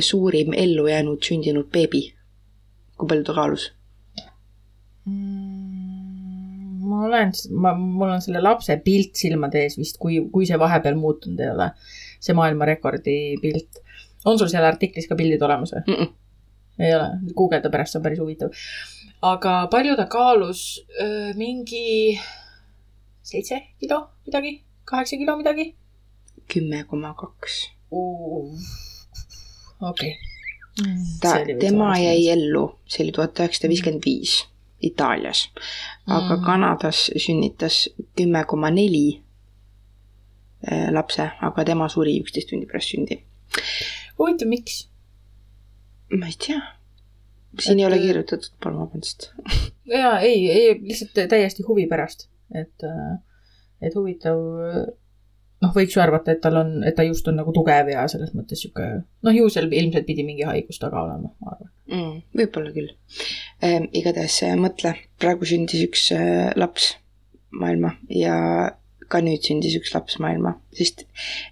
suurim 0.00 0.52
ellujäänud 0.56 1.22
sündinud 1.22 1.70
beebi? 1.72 2.06
kui 2.96 3.08
palju 3.08 3.24
ta 3.24 3.34
kaalus 3.36 3.72
mm,? 5.04 5.51
Ma 7.02 7.10
olen, 7.10 7.34
ma, 7.50 7.74
mul 7.74 8.14
on 8.16 8.24
selle 8.24 8.42
lapse 8.44 8.78
pilt 8.84 9.18
silmade 9.18 9.66
ees 9.66 9.78
vist, 9.80 9.98
kui, 10.02 10.20
kui 10.32 10.48
see 10.48 10.58
vahepeal 10.60 10.98
muutunud 10.98 11.40
ei 11.42 11.52
ole. 11.52 11.72
see 12.22 12.36
maailmarekordi 12.38 13.18
pilt. 13.42 13.82
on 14.24 14.38
sul 14.38 14.50
seal 14.52 14.64
artiklis 14.64 15.08
ka 15.10 15.18
pildid 15.18 15.42
olemas 15.42 15.74
või 15.74 15.84
mm? 15.86 16.00
-mm. 16.00 16.84
ei 16.86 16.94
ole, 16.94 17.34
guugelda 17.36 17.70
pärast, 17.70 17.92
see 17.94 18.02
on 18.02 18.06
päris 18.06 18.22
huvitav 18.22 18.54
aga 19.22 19.52
palju 19.70 19.96
ta 19.96 20.06
kaalus? 20.10 20.82
mingi 21.38 22.18
seitse 23.22 23.60
kilo 23.80 24.08
midagi, 24.26 24.62
kaheksa 24.84 25.16
kilo 25.16 25.36
midagi? 25.38 25.74
kümme 26.50 26.84
koma 26.84 27.14
kaks. 27.14 27.70
okei. 29.80 30.16
ta, 31.20 31.38
tema 31.60 31.94
jäi 31.98 32.28
ellu, 32.34 32.66
see 32.86 33.06
oli 33.06 33.12
tuhat 33.14 33.38
üheksasada 33.38 33.70
viiskümmend 33.70 34.04
viis 34.06 34.40
Itaalias, 34.82 35.46
aga 36.06 36.36
mm. 36.36 36.44
Kanadas 36.46 37.04
sünnitas 37.16 37.84
kümme 38.18 38.44
koma 38.48 38.70
neli 38.70 39.22
äh, 40.66 40.88
lapse, 40.92 41.30
aga 41.40 41.64
tema 41.64 41.88
suri 41.92 42.18
üksteist 42.22 42.50
tundi 42.50 42.66
pärast 42.70 42.94
sündi. 42.94 43.20
huvitav, 44.18 44.48
miks? 44.48 44.86
ma 46.18 46.30
ei 46.30 46.38
tea. 46.46 46.60
siin 47.58 47.78
et... 47.78 47.82
ei 47.82 47.86
ole 47.86 48.00
kirjutatud, 48.02 48.56
palun 48.62 48.84
vabandust. 48.86 49.30
jaa, 49.96 50.18
ei, 50.20 50.50
ei 50.50 50.74
lihtsalt 50.80 51.28
täiesti 51.30 51.66
huvi 51.68 51.86
pärast, 51.90 52.28
et, 52.54 52.88
äh, 52.88 53.14
et 53.80 53.94
huvitav 53.94 54.38
noh, 55.62 55.72
võiks 55.76 55.96
ju 55.96 56.02
arvata, 56.02 56.34
et 56.34 56.42
tal 56.42 56.58
on, 56.60 56.72
et 56.86 56.96
ta 56.98 57.04
just 57.06 57.28
on 57.30 57.38
nagu 57.38 57.54
tugev 57.54 57.90
ja 57.92 58.04
selles 58.10 58.34
mõttes 58.36 58.64
sihuke, 58.64 58.88
noh, 59.26 59.36
ju 59.36 59.48
seal 59.52 59.70
ilmselt 59.70 60.08
pidi 60.08 60.26
mingi 60.26 60.46
haigus 60.48 60.80
taga 60.82 61.04
olema, 61.04 61.32
ma 61.42 61.54
arvan 61.54 61.70
mm,. 61.92 62.18
võib-olla 62.40 62.74
küll 62.74 62.90
ehm,. 63.62 63.88
igatahes 63.92 64.42
äh, 64.48 64.56
mõtle, 64.58 64.96
praegu 65.22 65.48
sündis 65.48 65.84
üks 65.86 66.08
äh, 66.16 66.50
laps 66.58 66.94
maailma 67.52 67.94
ja 68.10 68.36
ka 69.12 69.20
nüüd 69.24 69.44
sündis 69.44 69.76
üks 69.78 69.92
laps 69.94 70.18
maailma, 70.22 70.56
sest 70.74 71.04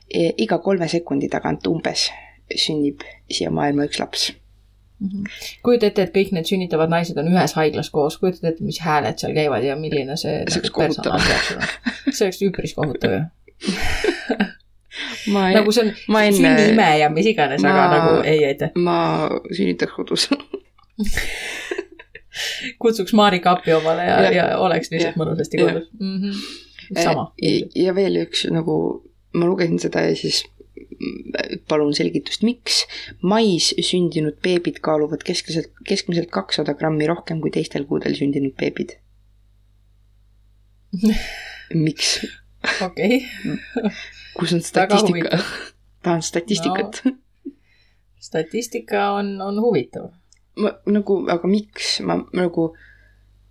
e, 0.08 0.30
iga 0.40 0.60
kolme 0.64 0.88
sekundi 0.88 1.28
tagant 1.32 1.66
umbes 1.68 2.08
sünnib 2.50 3.04
siia 3.30 3.50
maailma 3.54 3.84
üks 3.86 4.00
laps 4.00 4.30
mm 4.32 5.08
-hmm.. 5.08 5.34
kujuta 5.66 5.90
ette, 5.90 6.06
et 6.08 6.14
kõik 6.14 6.32
need 6.36 6.48
sünnitavad 6.48 6.92
naised 6.92 7.20
on 7.20 7.28
ühes 7.30 7.54
haiglas 7.58 7.92
koos, 7.92 8.16
kujuta 8.22 8.48
ette, 8.48 8.64
mis 8.64 8.80
hääled 8.80 9.20
seal 9.20 9.36
käivad 9.36 9.66
ja 9.66 9.76
milline 9.76 10.16
see. 10.16 10.40
see 10.48 10.62
oleks 10.62 10.70
kohutav. 10.70 11.20
see 12.16 12.24
oleks 12.26 12.42
üpris 12.48 12.74
kohutav 12.74 13.16
ju 13.18 13.22
ma 15.32 15.40
ei, 15.48 15.54
nagu 15.58 15.68
see 15.74 15.84
on 15.86 15.90
ma 16.12 16.18
enne, 16.28 16.40
sünnime 16.40 16.88
ja 17.00 17.06
mis 17.12 17.26
iganes, 17.30 17.62
aga 17.66 17.82
nagu 17.94 18.10
ei 18.28 18.40
aitäh. 18.50 18.70
ma 18.80 18.96
sünnitaks 19.52 19.94
kodus 19.96 20.22
kutsuks 22.82 23.12
Marika 23.16 23.48
appi 23.56 23.70
omale 23.74 24.02
ja, 24.06 24.16
ja 24.34 24.44
oleks 24.62 24.88
lihtsalt 24.92 25.16
mõnusasti 25.20 25.56
kodus 25.60 25.86
mm. 25.98 26.16
-hmm. 26.16 26.34
sama. 27.02 27.24
ja 27.74 27.90
veel 27.96 28.14
üks 28.24 28.38
nagu, 28.52 28.74
ma 29.34 29.44
lugesin 29.50 29.80
seda 29.82 29.98
ja 30.08 30.14
siis 30.16 30.36
palun 31.68 31.94
selgitust, 31.96 32.42
miks 32.44 32.84
mais 33.22 33.74
sündinud 33.84 34.36
beebid 34.44 34.78
kaaluvad 34.84 35.22
keskmiselt, 35.24 35.70
keskmiselt 35.88 36.30
kakssada 36.34 36.74
grammi 36.76 37.06
rohkem 37.08 37.40
kui 37.40 37.50
teistel 37.54 37.84
kuudel 37.88 38.14
sündinud 38.18 38.54
beebid 38.60 38.90
miks? 41.86 42.08
Okei 42.86 43.16
okay. 43.16 43.90
kus 44.36 44.52
on 44.52 44.60
statistika? 44.60 45.38
tahan 46.02 46.22
statistikat 46.22 47.02
no,. 47.04 47.12
statistika 48.18 49.10
on, 49.10 49.40
on 49.40 49.60
huvitav. 49.60 50.10
ma 50.56 50.72
nagu, 50.86 51.24
aga 51.30 51.48
miks 51.48 52.00
ma 52.00 52.20
nagu 52.36 52.70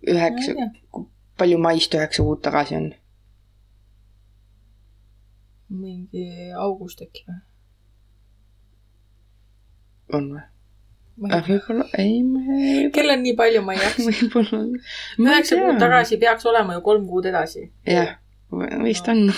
üheksa, 0.06 0.70
palju 1.38 1.58
maist 1.58 1.94
üheksa 1.94 2.22
kuud 2.22 2.42
tagasi 2.42 2.76
on? 2.76 2.88
mingi 5.70 6.50
august 6.58 7.02
äkki 7.02 7.26
või? 7.26 7.42
on 10.14 10.32
või? 10.34 10.46
võib-olla, 11.20 11.84
ei, 11.98 12.22
ma 12.24 12.40
ei. 12.56 12.88
kell 12.94 13.12
on 13.12 13.22
nii 13.26 13.36
palju, 13.36 13.60
ma 13.66 13.74
ei 13.76 13.82
jaksa. 13.82 14.06
võib-olla. 14.08 14.64
üheksa 15.26 15.60
kuud 15.60 15.82
tagasi 15.82 16.18
peaks 16.22 16.46
olema 16.46 16.78
ju 16.78 16.86
kolm 16.86 17.06
kuud 17.10 17.30
edasi. 17.30 17.68
jah 17.86 18.16
vist 18.84 19.08
on. 19.08 19.28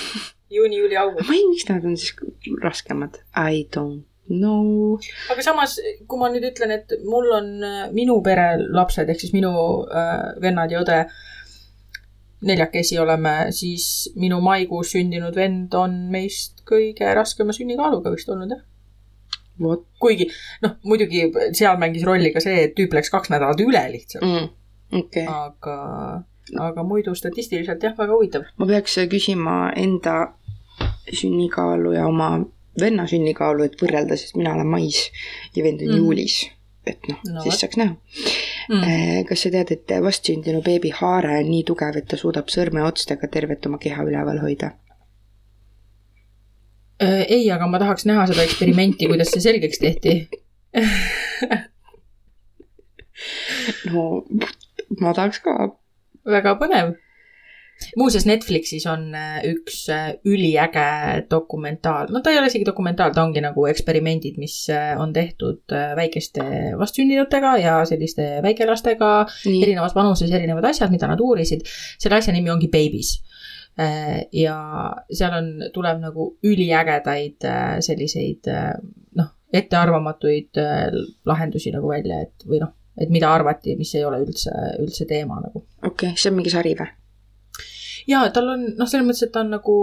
juuni, 0.52 0.78
juuli, 0.78 0.96
august. 0.96 1.28
ma 1.28 1.36
ei, 1.36 1.44
miks 1.50 1.68
nad 1.68 1.84
on 1.88 1.96
siis 1.96 2.16
raskemad? 2.62 3.20
I 3.36 3.66
don't 3.76 4.04
know. 4.28 4.98
aga 5.32 5.44
samas, 5.44 5.76
kui 6.08 6.20
ma 6.20 6.30
nüüd 6.32 6.46
ütlen, 6.52 6.74
et 6.78 6.96
mul 7.04 7.30
on 7.36 7.52
äh, 7.66 7.84
minu 7.94 8.20
pere 8.24 8.54
lapsed 8.62 9.10
ehk 9.12 9.22
siis 9.22 9.34
minu 9.36 9.52
äh, 9.86 10.32
vennad 10.42 10.72
ja 10.72 10.82
õde 10.84 11.04
neljakesi 12.42 12.98
oleme, 12.98 13.52
siis 13.54 14.10
minu 14.18 14.40
maikuus 14.42 14.96
sündinud 14.96 15.36
vend 15.38 15.74
on 15.78 15.94
meist 16.10 16.64
kõige 16.66 17.12
raskema 17.14 17.54
sünnikaaluga 17.54 18.10
vist 18.14 18.30
olnud, 18.32 18.56
jah. 18.56 18.68
What? 19.62 19.84
kuigi 20.00 20.26
noh, 20.64 20.78
muidugi 20.88 21.26
seal 21.54 21.76
mängis 21.78 22.02
rolli 22.08 22.32
ka 22.34 22.40
see, 22.42 22.64
et 22.66 22.72
tüüp 22.74 22.94
läks 22.96 23.12
kaks 23.12 23.30
nädalat 23.30 23.60
üle 23.62 23.82
lihtsalt 23.92 24.24
mm,. 24.24 24.48
Okay. 24.92 25.24
aga 25.28 25.74
aga 26.61 26.84
muidu 26.84 27.14
statistiliselt 27.14 27.82
jah, 27.82 27.94
väga 27.98 28.12
huvitav. 28.16 28.48
ma 28.57 28.66
peaks 28.66 28.98
küsima 29.11 29.57
enda 29.76 30.34
sünnikaalu 31.12 31.92
ja 31.96 32.07
oma 32.07 32.32
venna 32.80 33.07
sünnikaalu, 33.09 33.66
et 33.68 33.78
võrrelda, 33.80 34.16
sest 34.16 34.36
mina 34.36 34.55
olen 34.57 34.68
mais 34.68 34.98
ja 35.57 35.64
vend 35.64 35.82
on 35.84 35.92
mm. 35.92 35.96
juulis. 36.03 36.36
et 36.86 37.09
noh 37.09 37.18
no,, 37.28 37.42
siis 37.44 37.61
saaks 37.62 37.78
näha 37.78 37.94
mm.. 37.94 38.82
Eh, 38.82 39.24
kas 39.28 39.44
sa 39.44 39.53
tead, 39.55 39.70
et 39.74 39.96
vastsündinu 40.03 40.62
beebi 40.64 40.90
haare 40.98 41.36
on 41.40 41.50
nii 41.50 41.64
tugev, 41.68 41.98
et 42.00 42.09
ta 42.11 42.18
suudab 42.18 42.50
sõrmeotstega 42.50 43.28
tervet 43.30 43.66
oma 43.68 43.78
keha 43.82 44.03
üleval 44.09 44.40
hoida? 44.42 44.72
Äh, 47.03 47.22
ei, 47.28 47.50
aga 47.55 47.66
ma 47.70 47.78
tahaks 47.82 48.07
näha 48.09 48.26
seda 48.30 48.42
eksperimenti, 48.46 49.09
kuidas 49.11 49.30
see 49.34 49.42
selgeks 49.44 49.78
tehti 49.82 50.14
no 53.92 54.24
ma 55.00 55.14
tahaks 55.14 55.38
ka 55.44 55.53
väga 56.29 56.57
põnev. 56.61 56.95
muuseas, 57.99 58.27
Netflixis 58.29 58.85
on 58.87 59.09
äh, 59.16 59.41
üks 59.49 59.89
äh, 59.91 60.12
üliäge 60.29 61.25
dokumentaal, 61.31 62.12
no 62.14 62.20
ta 62.23 62.31
ei 62.31 62.39
ole 62.39 62.47
isegi 62.51 62.66
dokumentaal, 62.68 63.11
ta 63.14 63.25
ongi 63.25 63.43
nagu 63.43 63.64
eksperimendid, 63.66 64.37
mis 64.39 64.55
äh, 64.70 64.93
on 65.01 65.11
tehtud 65.12 65.75
väikeste 65.99 66.45
vastsündinutega 66.79 67.57
ja 67.59 67.81
selliste 67.89 68.29
väikelastega, 68.45 69.11
erinevas 69.51 69.97
vanuses 69.99 70.31
erinevad 70.31 70.68
asjad, 70.70 70.93
mida 70.95 71.11
nad 71.11 71.20
uurisid. 71.20 71.66
selle 71.99 72.20
asja 72.20 72.35
nimi 72.37 72.53
ongi 72.55 72.70
Babies 72.70 73.16
ja 74.37 74.57
seal 75.09 75.33
on, 75.33 75.47
tuleb 75.73 76.03
nagu 76.03 76.27
üliägedaid 76.45 77.47
selliseid 77.81 78.51
noh, 79.16 79.31
ettearvamatuid 79.49 80.61
lahendusi 81.25 81.73
nagu 81.73 81.89
välja, 81.89 82.20
et 82.29 82.47
või 82.47 82.61
noh, 82.61 82.75
et 83.01 83.12
mida 83.12 83.30
arvati, 83.32 83.76
mis 83.78 83.95
ei 83.97 84.05
ole 84.05 84.20
üldse, 84.24 84.53
üldse 84.82 85.07
teema 85.09 85.40
nagu. 85.40 85.64
okei 85.82 86.12
okay,, 86.12 86.16
see 86.16 86.32
on 86.32 86.38
mingi 86.38 86.53
sari 86.53 86.74
või? 86.78 86.88
jaa, 88.09 88.28
tal 88.34 88.53
on, 88.55 88.66
noh, 88.78 88.88
selles 88.88 89.07
mõttes, 89.07 89.26
et 89.26 89.32
ta 89.34 89.43
on 89.45 89.53
nagu 89.57 89.76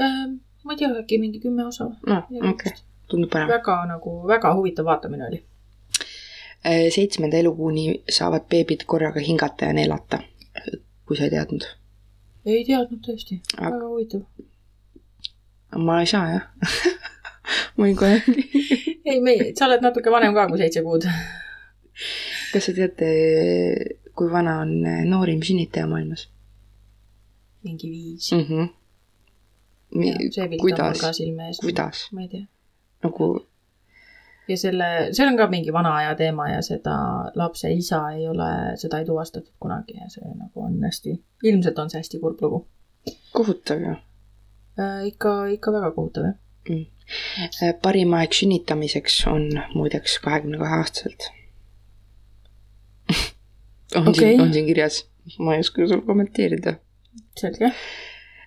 äh,, 0.00 0.26
ma 0.64 0.74
ei 0.74 0.80
tea, 0.80 0.92
äkki 1.02 1.20
mingi 1.22 1.42
kümme 1.42 1.66
osa. 1.66 1.90
noh, 2.06 2.28
okei 2.28 2.52
okay., 2.52 2.78
tundub 3.10 3.32
põnev. 3.32 3.50
väga 3.56 3.78
nagu, 3.90 4.16
väga 4.28 4.54
huvitav 4.58 4.88
vaatamine 4.88 5.28
oli. 5.28 5.42
Äh, 6.66 6.86
seitsmenda 6.94 7.38
elukuuni 7.38 8.02
saavad 8.10 8.48
beebid 8.50 8.86
korraga 8.90 9.22
hingata 9.22 9.70
ja 9.70 9.76
neelata, 9.76 10.22
kui 11.06 11.18
sa 11.18 11.26
ei 11.26 11.34
teadnud. 11.34 11.66
ei 12.46 12.64
teadnud 12.66 13.02
tõesti, 13.06 13.40
väga 13.58 13.82
huvitav. 13.84 14.26
ma 15.76 16.00
ei 16.00 16.10
saa 16.10 16.26
jah 16.30 16.44
ma 17.76 17.84
olin 17.84 17.96
kohe 17.96 18.22
ei, 19.06 19.20
me, 19.20 19.36
sa 19.58 19.68
oled 19.68 19.84
natuke 19.84 20.12
vanem 20.12 20.34
ka 20.36 20.46
kui 20.50 20.60
seitse 20.60 20.82
kuud. 20.86 21.06
kas 22.52 22.68
sa 22.68 22.74
tead, 22.76 23.04
kui 24.16 24.32
vana 24.32 24.60
on 24.64 24.74
noorim 25.10 25.42
sünnitaja 25.46 25.86
maailmas? 25.90 26.28
mingi 27.66 27.90
viis 27.90 28.32
mm. 28.32 28.44
-hmm. 28.48 28.68
Mi, 29.94 30.12
see 30.30 30.48
pilt 30.48 30.78
on 30.78 30.86
mul 30.86 31.00
ka 31.00 31.12
silme 31.12 31.46
ees. 31.46 31.60
kuidas? 31.60 32.08
ma 32.12 32.22
ei 32.22 32.28
tea. 32.28 32.46
nagu 33.02 33.28
ja 34.48 34.56
selle, 34.56 34.88
see 35.12 35.26
on 35.26 35.36
ka 35.36 35.46
mingi 35.50 35.72
vana 35.72 35.94
aja 36.00 36.14
teema 36.14 36.48
ja 36.48 36.62
seda 36.62 36.96
lapse 37.34 37.72
isa 37.72 38.02
ei 38.10 38.28
ole, 38.28 38.50
seda 38.82 38.98
ei 38.98 39.04
tuvastatud 39.04 39.54
kunagi 39.60 39.96
ja 40.00 40.08
see 40.08 40.34
nagu 40.34 40.66
on 40.68 40.82
hästi, 40.84 41.16
ilmselt 41.42 41.78
on 41.78 41.90
see 41.90 42.02
hästi 42.02 42.20
kurb 42.20 42.42
lugu. 42.42 42.66
kohutav 43.32 43.80
ju 43.80 43.94
äh,. 44.80 45.06
ikka, 45.06 45.46
ikka 45.46 45.72
väga 45.72 45.90
kohutav 45.90 46.24
jah 46.24 46.36
mm 46.68 46.95
parim 47.82 48.14
aeg 48.18 48.34
sünnitamiseks 48.34 49.20
on 49.30 49.48
muideks 49.74 50.18
kahekümne 50.24 50.58
kahe 50.58 50.80
aastaselt 50.80 51.30
on 53.96 54.08
okay. 54.08 54.14
siin, 54.14 54.40
on 54.40 54.52
siin 54.52 54.66
kirjas, 54.66 55.06
ma 55.38 55.54
ei 55.54 55.60
oska 55.60 55.88
sul 55.88 56.00
kommenteerida. 56.00 56.74
selge. 57.40 57.70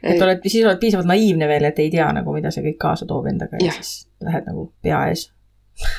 et 0.03 0.22
oled, 0.22 0.43
siis 0.47 0.66
oled 0.66 0.80
piisavalt 0.80 1.07
naiivne 1.07 1.47
veel, 1.47 1.68
et 1.70 1.80
ei 1.80 1.89
tea 1.93 2.07
nagu, 2.16 2.34
mida 2.36 2.51
see 2.51 2.64
kõik 2.66 2.80
kaasa 2.82 3.07
toob 3.10 3.28
endaga 3.32 3.60
ja, 3.60 3.72
ja 3.72 3.76
siis 3.80 4.07
lähed 4.24 4.47
nagu 4.49 4.70
pea 4.84 5.01
ees. 5.12 5.30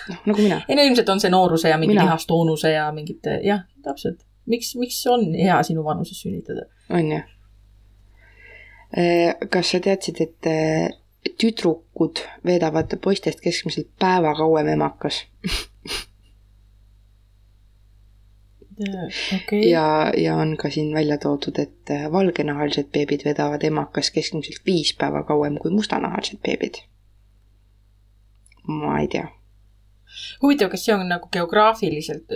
noh, 0.09 0.23
nagu 0.27 0.45
mina. 0.45 0.63
ei 0.69 0.79
no 0.79 0.87
ilmselt 0.89 1.09
on 1.09 1.21
see 1.23 1.33
nooruse 1.33 1.73
ja 1.73 1.79
mingi 1.81 1.99
lihastoonuse 1.99 2.73
ja 2.77 2.89
mingite, 2.97 3.41
jah, 3.47 3.65
täpselt. 3.85 4.25
miks, 4.47 4.75
miks 4.81 5.03
on 5.11 5.31
hea 5.35 5.61
sinu 5.67 5.85
vanuses 5.85 6.21
sünnitada? 6.23 6.69
on 6.91 7.13
jah. 7.17 7.29
Äh, 8.91 9.37
kas 9.51 9.71
sa 9.71 9.79
teadsid, 9.79 10.19
et 10.19 10.47
äh, 10.51 10.89
tüdrukud 11.41 12.23
veedavad 12.47 12.97
poistest 13.05 13.41
keskmiselt 13.45 13.89
päeva 13.99 14.35
kauem 14.35 14.69
emakas 14.69 15.25
okei, 19.35 19.71
ja, 19.71 20.13
ja 20.17 20.37
on 20.37 20.57
ka 20.57 20.71
siin 20.71 20.95
välja 20.95 21.19
toodud, 21.19 21.59
et 21.59 22.13
valgenahalised 22.13 22.89
beebid 22.93 23.25
vedavad 23.25 23.65
emakas 23.65 24.11
keskmiselt 24.11 24.63
viis 24.67 24.95
päeva 24.97 25.23
kauem 25.23 25.59
kui 25.59 25.71
mustanahalised 25.71 26.41
beebid. 26.43 26.83
ma 28.67 28.99
ei 29.01 29.09
tea. 29.09 29.29
huvitav, 30.43 30.71
kas 30.71 30.85
see 30.85 30.95
on 30.95 31.09
nagu 31.09 31.29
geograafiliselt, 31.33 32.33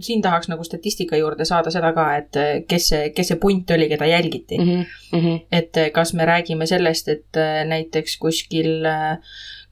siin 0.00 0.22
tahaks 0.22 0.48
nagu 0.50 0.64
statistika 0.64 1.16
juurde 1.16 1.44
saada 1.48 1.70
seda 1.70 1.92
ka, 1.96 2.06
et 2.16 2.36
äh, 2.40 2.50
kes 2.68 2.88
see, 2.92 3.10
kes 3.16 3.32
see 3.32 3.40
punt 3.40 3.70
oli, 3.74 3.88
keda 3.90 4.06
jälgiti 4.06 4.58
mm. 4.58 4.84
Mm 5.12 5.20
-hmm. 5.20 5.40
et 5.52 5.76
äh, 5.76 5.90
kas 5.92 6.14
me 6.14 6.26
räägime 6.26 6.66
sellest, 6.66 7.08
et 7.08 7.36
äh, 7.36 7.64
näiteks 7.66 8.18
kuskil, 8.18 8.86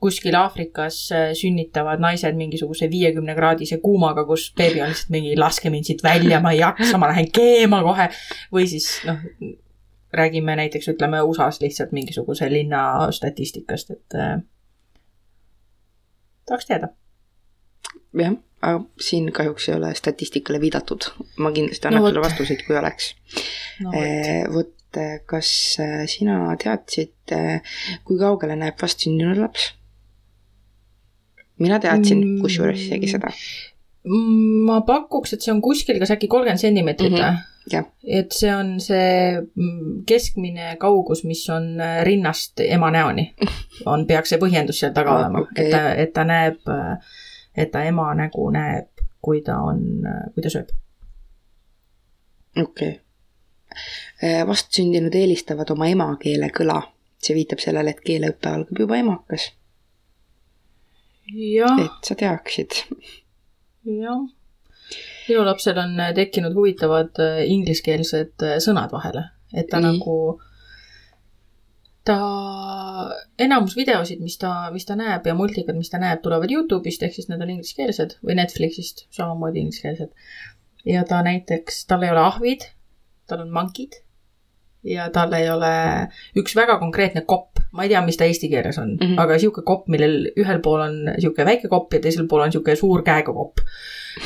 kuskil 0.01 0.35
Aafrikas 0.35 1.13
äh, 1.13 1.33
sünnitavad 1.35 2.01
naised 2.01 2.37
mingisuguse 2.37 2.91
viiekümne 2.91 3.35
kraadise 3.35 3.79
kuumaga, 3.79 4.25
kus 4.25 4.53
beebi 4.57 4.83
on 4.83 4.89
lihtsalt 4.89 5.11
mingi 5.11 5.37
laske 5.37 5.71
mind 5.71 5.85
siit 5.85 6.03
välja, 6.03 6.41
ma 6.41 6.53
ei 6.53 6.59
jaksa, 6.59 6.99
ma 6.99 7.09
lähen 7.09 7.31
keema 7.33 7.83
kohe. 7.83 8.09
või 8.53 8.67
siis 8.67 8.91
noh, 9.07 9.19
räägime 10.13 10.57
näiteks 10.57 10.89
ütleme 10.89 11.23
USA-s 11.23 11.61
lihtsalt 11.61 11.93
mingisuguse 11.93 12.53
linna 12.53 13.13
statistikast, 13.13 13.91
et 13.91 14.15
äh, 14.15 14.39
tahaks 16.47 16.67
teada. 16.67 16.89
jah, 18.15 18.37
aga 18.63 18.81
siin 19.01 19.29
kahjuks 19.33 19.69
ei 19.69 19.75
ole 19.77 19.95
statistikale 19.95 20.61
viidatud. 20.61 21.05
ma 21.39 21.53
kindlasti 21.53 21.85
No 21.87 21.89
annaks 21.89 22.03
vot. 22.05 22.11
sulle 22.15 22.25
vastuseid, 22.27 22.63
kui 22.67 22.77
oleks. 22.77 23.15
no 23.81 23.91
vot, 23.93 24.55
vot, 24.55 24.75
kas 25.27 25.51
äh, 25.85 26.07
sina 26.09 26.57
teadsid, 26.59 27.13
kui 28.05 28.19
kaugele 28.19 28.57
näeb 28.57 28.79
vastsündinud 28.83 29.37
laps? 29.39 29.73
mina 31.59 31.79
teadsin 31.83 32.21
Mm. 32.25 32.41
kusjuures 32.43 32.81
isegi 32.87 33.09
seda. 33.11 33.31
ma 34.67 34.81
pakuks, 34.87 35.33
et 35.35 35.43
see 35.45 35.53
on 35.53 35.61
kuskil 35.63 35.99
kas 36.01 36.11
äkki 36.15 36.29
kolmkümmend 36.31 36.61
sentimeetrit 36.63 37.13
või 37.13 37.21
Mhm, 37.21 37.41
jah. 37.73 37.85
et 38.07 38.33
see 38.33 38.53
on 38.55 38.71
see 38.81 39.41
mm, 39.43 40.05
keskmine 40.07 40.77
kaugus, 40.81 41.25
mis 41.25 41.43
on 41.51 41.67
äh, 41.81 41.99
rinnast 42.07 42.61
ema 42.65 42.91
näoni, 42.95 43.35
on, 43.93 44.07
peaks 44.07 44.31
see 44.33 44.39
põhjendus 44.41 44.79
seal 44.81 44.95
taga 44.97 45.11
Ah, 45.13 45.19
olema, 45.21 45.43
okei. 45.45 45.67
et 45.67 45.71
ta, 45.75 45.83
et 45.95 46.13
ta 46.15 46.25
näeb, 46.25 46.63
et 47.59 47.73
ta 47.75 47.83
ema 47.85 48.07
nägu 48.15 48.47
näeb, 48.55 49.03
kui 49.23 49.43
ta 49.43 49.59
on, 49.67 49.83
kui 50.35 50.45
ta 50.45 50.53
sööb. 50.55 50.71
okei 52.63 52.95
okay.. 52.95 54.47
vastsündinud 54.47 55.15
eelistavad 55.15 55.71
oma 55.75 55.91
emakeele 55.91 56.53
kõla. 56.55 56.81
see 57.19 57.35
viitab 57.35 57.59
sellele, 57.59 57.91
et 57.91 58.05
keeleõpe 58.07 58.51
algab 58.51 58.79
juba 58.79 58.97
emakas, 59.03 59.51
et 61.29 62.05
sa 62.05 62.15
teaksid. 62.15 62.83
jah. 63.85 64.25
minu 65.29 65.45
lapsel 65.45 65.79
on 65.79 65.99
äh, 66.01 66.15
tekkinud 66.17 66.55
huvitavad 66.57 67.19
äh, 67.21 67.43
ingliskeelsed 67.53 68.45
äh, 68.45 68.57
sõnad 68.65 68.93
vahele, 68.93 69.27
et 69.53 69.69
ta 69.69 69.81
Nii. 69.81 69.99
nagu, 69.99 70.41
ta, 72.09 72.19
enamus 73.41 73.77
videosid, 73.77 74.23
mis 74.25 74.39
ta, 74.41 74.53
mis 74.75 74.89
ta 74.89 74.97
näeb 74.99 75.27
ja 75.29 75.37
multikad, 75.39 75.77
mis 75.79 75.93
ta 75.93 76.01
näeb, 76.03 76.23
tulevad 76.25 76.53
Youtube'ist, 76.53 77.05
ehk 77.05 77.17
siis 77.17 77.29
need 77.31 77.45
on 77.45 77.53
ingliskeelsed 77.59 78.19
või 78.25 78.39
Netflixist, 78.41 79.07
samamoodi 79.15 79.65
ingliskeelsed. 79.65 80.13
ja 80.89 81.05
ta 81.09 81.23
näiteks, 81.27 81.85
tal 81.91 82.07
ei 82.07 82.13
ole 82.15 82.25
ahvid, 82.25 82.69
tal 83.29 83.45
on 83.45 83.53
mankid 83.53 84.01
ja 84.87 85.09
tal 85.13 85.33
ei 85.37 85.49
ole 85.51 85.73
üks 86.39 86.55
väga 86.57 86.79
konkreetne 86.81 87.25
kopp, 87.29 87.61
ma 87.75 87.85
ei 87.85 87.93
tea, 87.93 88.03
mis 88.07 88.17
ta 88.17 88.29
eesti 88.29 88.49
keeles 88.53 88.79
on 88.79 88.95
mm. 88.95 89.01
-hmm. 89.03 89.21
aga 89.23 89.39
sihuke 89.39 89.63
kopp, 89.67 89.89
millel 89.89 90.31
ühel 90.39 90.63
pool 90.65 90.81
on 90.81 90.97
sihuke 91.19 91.45
väike 91.45 91.69
kopp 91.69 91.93
ja 91.93 92.01
teisel 92.01 92.29
pool 92.31 92.47
on 92.47 92.53
sihuke 92.53 92.77
suur 92.77 93.03
käega 93.03 93.35
kopp 93.35 93.61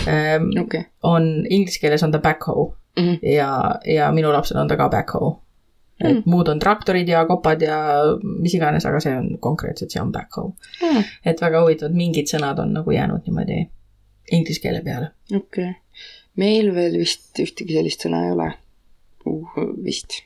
ähm,. 0.07 0.53
okei 0.61 0.85
on 1.03 1.47
inglise 1.49 1.81
keeles 1.81 2.03
on 2.03 2.13
ta 2.13 2.19
backhoe 2.19 2.69
okay.. 2.97 3.19
ja, 3.35 3.81
ja 3.87 4.13
minu 4.13 4.33
lapsel 4.33 4.61
on 4.61 4.69
ta 4.69 4.77
ka 4.77 4.89
backhoe. 4.89 5.37
Et 6.03 6.17
Mm. 6.17 6.23
muud 6.27 6.49
on 6.49 6.59
traktorid 6.59 7.09
ja 7.09 7.25
kopad 7.27 7.63
ja 7.63 7.77
mis 8.23 8.55
iganes, 8.55 8.87
aga 8.87 9.01
see 9.01 9.15
on 9.17 9.39
konkreetselt, 9.41 9.91
see 9.91 10.03
on 10.03 10.13
backhoe. 10.13 10.53
Mm. 10.83 11.05
et 11.25 11.41
väga 11.41 11.63
huvitavad, 11.63 11.95
mingid 11.95 12.31
sõnad 12.33 12.59
on 12.63 12.75
nagu 12.75 12.91
jäänud 12.91 13.23
niimoodi 13.27 13.63
inglise 14.33 14.61
keele 14.61 14.83
peale. 14.83 15.13
okei 15.31 15.71
okay.. 15.71 15.75
meil 16.37 16.75
veel 16.75 16.99
vist 16.99 17.39
ühtegi 17.43 17.79
sellist 17.79 18.07
sõna 18.07 18.25
ei 18.27 18.35
ole 18.35 18.51
uh,. 19.27 19.57
vist. 19.85 20.23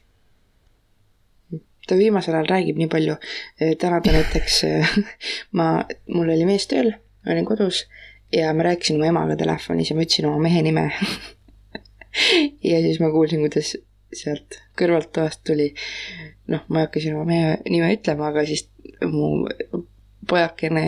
ta 1.86 1.98
viimasel 1.98 2.34
ajal 2.34 2.50
räägib 2.50 2.80
nii 2.80 2.90
palju. 2.90 3.16
täna 3.78 4.00
ta 4.00 4.12
näiteks, 4.12 4.62
ma, 5.58 5.70
mul 6.12 6.34
oli 6.34 6.48
mees 6.48 6.66
tööl, 6.70 6.92
olin 7.26 7.48
kodus 7.48 7.84
ja 8.32 8.52
ma 8.54 8.66
rääkisin 8.66 8.98
oma 8.98 9.10
emaga 9.12 9.36
telefonis 9.38 9.90
ja 9.90 9.96
ma 9.96 10.06
ütlesin 10.06 10.28
oma 10.30 10.42
mehe 10.42 10.62
nime. 10.66 10.88
ja 12.70 12.80
siis 12.82 13.00
ma 13.00 13.10
kuulsin, 13.14 13.44
kuidas 13.44 13.76
sealt 14.14 14.60
kõrvalt 14.78 15.10
toast 15.14 15.42
tuli, 15.46 15.70
noh, 16.52 16.62
ma 16.68 16.82
ei 16.82 16.88
hakka 16.88 17.02
siin 17.02 17.16
oma 17.16 17.26
mehe 17.28 17.56
nime 17.68 17.90
ütlema, 17.94 18.30
aga 18.30 18.46
siis 18.48 18.68
mu 19.06 19.46
pojakene 20.28 20.86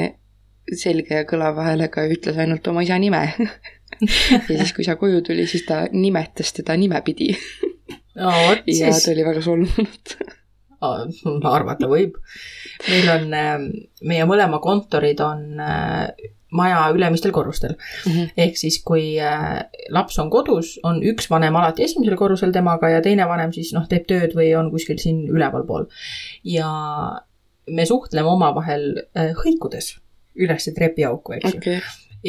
selge 0.77 1.23
ja 1.23 1.27
kõlava 1.29 1.65
häälega 1.71 2.05
ütles 2.13 2.39
ainult 2.39 2.67
oma 2.69 2.85
isa 2.85 2.99
nime 3.01 3.23
ja 3.39 4.41
siis, 4.45 4.73
kui 4.77 4.85
isa 4.85 4.99
koju 5.01 5.23
tuli, 5.27 5.47
siis 5.49 5.65
ta 5.69 5.85
nimetas 5.93 6.53
teda 6.57 6.77
nimepidi 6.79 7.31
no 8.19 8.33
ja 8.67 8.91
ta, 8.93 9.13
oli 9.13 9.25
väga 9.27 9.43
solvunud. 9.45 10.15
arvata 11.49 11.89
võib. 11.91 12.19
meil 12.89 13.13
on, 13.15 13.39
meie 14.07 14.27
mõlema 14.29 14.61
kontorid 14.63 15.21
on 15.25 15.63
äh, 15.63 16.11
maja 16.51 16.89
ülemistel 16.95 17.33
korrustel. 17.35 17.77
ehk 18.37 18.57
siis, 18.57 18.81
kui 18.85 19.19
äh, 19.21 19.61
laps 19.95 20.19
on 20.19 20.31
kodus, 20.33 20.77
on 20.87 21.03
üks 21.05 21.29
vanem 21.31 21.57
alati 21.61 21.85
esimesel 21.85 22.17
korrusel 22.17 22.53
temaga 22.55 22.91
ja 22.93 23.03
teine 23.05 23.29
vanem 23.29 23.53
siis 23.53 23.75
noh, 23.77 23.89
teeb 23.89 24.07
tööd 24.09 24.37
või 24.39 24.51
on 24.59 24.71
kuskil 24.73 25.01
siin 25.03 25.27
ülevalpool. 25.29 25.89
ja 26.45 26.71
me 27.69 27.87
suhtleme 27.87 28.29
omavahel 28.29 28.91
äh, 29.13 29.35
hõikudes 29.37 29.97
ülesse 30.39 30.73
trepiauku, 30.77 31.37
eks 31.37 31.55
ju. 31.55 31.61
okei, 31.61 31.81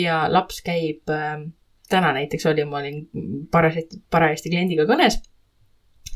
ja 0.03 0.25
laps 0.31 0.61
käib 0.65 1.09
äh,, 1.13 1.39
täna 1.89 2.13
näiteks 2.17 2.45
oli, 2.51 2.65
ma 2.65 2.83
olin 2.83 3.03
parajasti, 3.51 4.03
parajasti 4.11 4.51
kliendiga 4.51 4.85
kõnes 4.89 5.21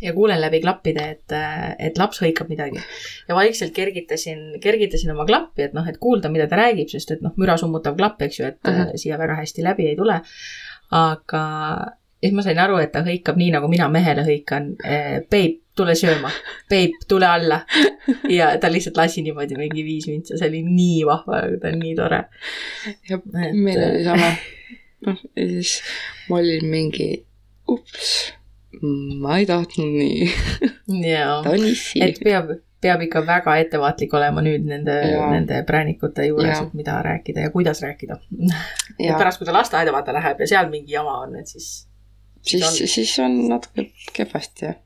ja 0.04 0.14
kuulen 0.14 0.42
läbi 0.42 0.60
klappide, 0.64 1.06
et, 1.16 1.36
et 1.80 1.98
laps 2.00 2.22
hõikab 2.24 2.52
midagi. 2.52 2.82
ja 3.30 3.38
vaikselt 3.38 3.74
kergitasin, 3.76 4.60
kergitasin 4.64 5.16
oma 5.16 5.26
klappi, 5.30 5.68
et 5.68 5.74
noh, 5.78 5.88
et 5.90 6.00
kuulda, 6.02 6.32
mida 6.34 6.48
ta 6.52 6.60
räägib, 6.60 6.92
sest 6.92 7.16
et 7.16 7.26
noh, 7.26 7.34
müra 7.40 7.58
summutav 7.60 7.98
klapp, 8.00 8.22
eks 8.28 8.40
ju, 8.40 8.52
et 8.52 8.62
uh. 8.68 8.80
-huh. 8.80 8.96
siia 9.00 9.18
väga 9.22 9.40
hästi 9.42 9.64
läbi 9.64 9.90
ei 9.90 10.00
tule. 10.00 10.22
aga 10.94 11.44
siis 12.24 12.34
ma 12.34 12.44
sain 12.46 12.60
aru, 12.60 12.78
et 12.80 12.92
ta 12.94 13.04
hõikab 13.04 13.38
nii, 13.40 13.52
nagu 13.52 13.68
mina 13.72 13.90
mehele 13.92 14.24
hõikan. 14.24 14.70
Peip, 15.30 15.60
tule 15.76 15.96
sööma, 15.98 16.32
Peip, 16.70 16.96
tule 17.10 17.28
alla. 17.28 17.64
ja 18.38 18.54
ta 18.62 18.72
lihtsalt 18.72 18.98
lasi 18.98 19.24
niimoodi 19.26 19.58
mingi 19.60 19.84
viis 19.86 20.08
mintsa, 20.08 20.38
see 20.40 20.52
oli 20.52 20.62
nii 20.68 21.02
vahva, 21.10 21.42
ta 21.62 21.74
on 21.74 21.82
nii 21.82 21.96
tore. 21.98 22.24
jah, 23.10 23.26
meil 23.34 23.84
oli 23.90 24.06
sama. 24.06 24.32
noh, 25.08 25.26
ja 25.36 25.50
siis 25.50 25.82
ma 26.30 26.40
olin 26.40 26.70
mingi, 26.72 27.10
ups, 27.72 28.14
ma 28.82 29.38
ei 29.40 29.46
tahtnud 29.50 29.98
nii, 29.98 30.30
jaa 31.08 31.42
ta, 31.44 31.54
on 31.54 31.66
issi. 31.70 32.02
et 32.04 32.20
peab, 32.24 32.52
peab 32.84 33.06
ikka 33.06 33.24
väga 33.28 33.56
ettevaatlik 33.64 34.14
olema 34.18 34.44
nüüd 34.46 34.68
nende, 34.68 34.96
nende 35.32 35.62
präänikute 35.68 36.28
juures 36.28 36.60
et 36.60 36.76
mida 36.78 37.00
rääkida 37.06 37.48
ja 37.48 37.54
kuidas 37.54 37.82
rääkida. 37.86 38.20
et 39.00 39.18
pärast, 39.18 39.42
kui 39.42 39.50
ta 39.50 39.56
lasteaeda 39.56 39.96
vaata 39.96 40.16
läheb 40.16 40.44
ja 40.44 40.50
seal 40.56 40.72
mingi 40.74 40.96
jama 40.96 41.20
on, 41.26 41.36
et 41.40 41.52
siis 41.52 41.88
siis 42.44 42.64
on-, 42.68 42.88
siis 42.88 43.20
on 43.20 43.38
natuke 43.50 43.90
kehvasti 44.14 44.66
jah. 44.66 44.80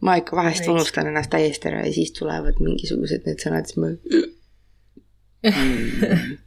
ma 0.00 0.16
ikka 0.20 0.36
vahest 0.36 0.64
Veits. 0.64 0.72
unustan 0.72 1.06
ennast 1.10 1.30
täiesti 1.30 1.70
ära 1.70 1.84
ja 1.86 1.92
siis 1.92 2.12
tulevad 2.18 2.58
mingisugused 2.60 3.28
need 3.28 3.44
sõnad, 3.44 3.70
siis 3.70 3.78
ma. 3.80 3.92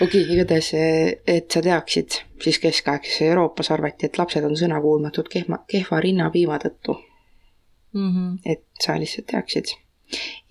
okei, 0.00 0.24
igatahes, 0.34 0.70
et 1.26 1.50
sa 1.52 1.62
teaksid, 1.62 2.18
siis 2.42 2.58
keskaegses 2.62 3.22
Euroopas 3.28 3.70
arvati, 3.74 4.08
et 4.08 4.18
lapsed 4.18 4.44
on 4.46 4.56
sõnakuulmatud 4.58 5.28
kehva, 5.32 5.60
kehva 5.70 6.00
rinnapiima 6.04 6.58
tõttu, 6.62 6.96
mm. 7.94 8.10
-hmm. 8.10 8.38
et 8.52 8.64
sa 8.80 8.98
lihtsalt 9.00 9.26
teaksid. 9.32 9.74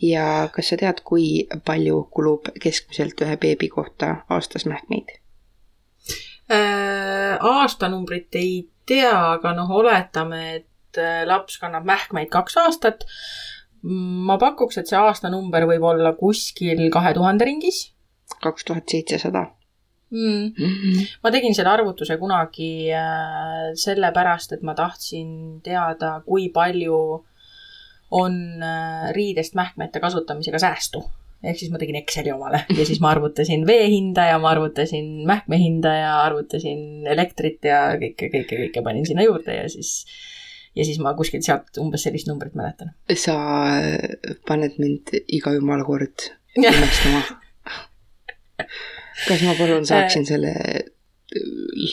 ja 0.02 0.50
kas 0.54 0.70
sa 0.70 0.78
tead, 0.78 1.04
kui 1.06 1.48
palju 1.66 2.08
kulub 2.12 2.50
keskmiselt 2.62 3.22
ühe 3.22 3.38
beebi 3.38 3.70
kohta 3.70 4.16
aastas 4.30 4.66
mähkmeid? 4.66 5.20
Äh, 6.52 7.38
aastanumbrit 7.40 8.36
ei 8.36 8.70
tea, 8.86 9.32
aga 9.34 9.54
noh, 9.54 9.70
oletame, 9.72 10.56
et 10.56 10.98
äh, 10.98 11.24
laps 11.26 11.58
kannab 11.58 11.86
mähkmeid 11.86 12.30
kaks 12.30 12.58
aastat. 12.58 13.06
ma 13.84 14.38
pakuks, 14.38 14.78
et 14.78 14.88
see 14.88 14.98
aastanumber 14.98 15.66
võib 15.68 15.84
olla 15.84 16.14
kuskil 16.14 16.90
kahe 16.92 17.14
tuhande 17.14 17.46
ringis 17.46 17.93
kaks 18.42 18.66
tuhat 18.68 18.90
seitsesada. 18.90 19.46
mm.. 20.14 21.06
ma 21.24 21.32
tegin 21.34 21.56
selle 21.58 21.74
arvutuse 21.74 22.18
kunagi 22.22 22.92
äh, 22.94 23.74
sellepärast, 23.80 24.58
et 24.58 24.64
ma 24.66 24.76
tahtsin 24.78 25.62
teada, 25.66 26.20
kui 26.26 26.50
palju 26.54 27.02
on 28.14 28.40
äh, 28.62 29.10
riidest 29.16 29.58
mähkmete 29.58 30.00
kasutamisega 30.00 30.60
säästu. 30.62 31.04
ehk 31.44 31.58
siis 31.60 31.72
ma 31.74 31.80
tegin 31.82 31.98
Exceli 32.00 32.32
omale 32.32 32.62
ja 32.72 32.86
siis 32.88 33.02
ma 33.04 33.10
arvutasin 33.12 33.66
vee 33.68 33.90
hinda 33.92 34.30
ja 34.30 34.38
ma 34.40 34.54
arvutasin 34.54 35.26
mähkme 35.28 35.58
hinda 35.60 35.92
ja 35.98 36.14
arvutasin 36.22 37.08
elektrit 37.08 37.66
ja 37.68 37.98
kõike, 38.00 38.30
kõike, 38.32 38.60
kõike 38.62 38.84
panin 38.86 39.04
sinna 39.06 39.26
juurde 39.26 39.58
ja 39.58 39.66
siis 39.70 40.06
ja 40.76 40.86
siis 40.86 41.00
ma 41.04 41.14
kuskilt 41.18 41.46
sealt 41.46 41.78
umbes 41.82 42.06
sellist 42.06 42.30
numbrit 42.30 42.56
mäletan. 42.58 42.94
sa 43.16 43.36
paned 44.48 44.80
mind 44.82 45.14
iga 45.28 45.54
jumala 45.58 45.86
kord 45.88 46.30
imestama 46.58 47.24
kas 48.58 49.42
ma 49.46 49.56
palun 49.58 49.86
saaksin 49.88 50.26
selle 50.28 50.54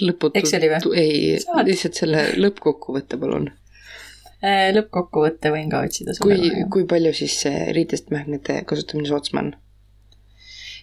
lõputu. 0.05 0.37
Exceli 0.41 0.69
või? 0.73 0.93
ei, 1.01 1.39
lihtsalt 1.67 1.99
selle 2.03 2.27
lõppkokkuvõtte 2.41 3.19
palun. 3.21 3.51
Äh, 4.41 4.71
lõppkokkuvõtte 4.73 5.53
võin 5.53 5.73
ka 5.73 5.83
otsida 5.85 6.15
sulle. 6.17 6.37
kui, 6.39 6.63
kui 6.73 6.87
palju 6.89 7.13
siis 7.17 7.41
see 7.43 7.67
riidest 7.77 8.09
mähnete 8.15 8.63
kasutamine 8.69 9.11
soodsam 9.11 9.43
on? 9.43 9.51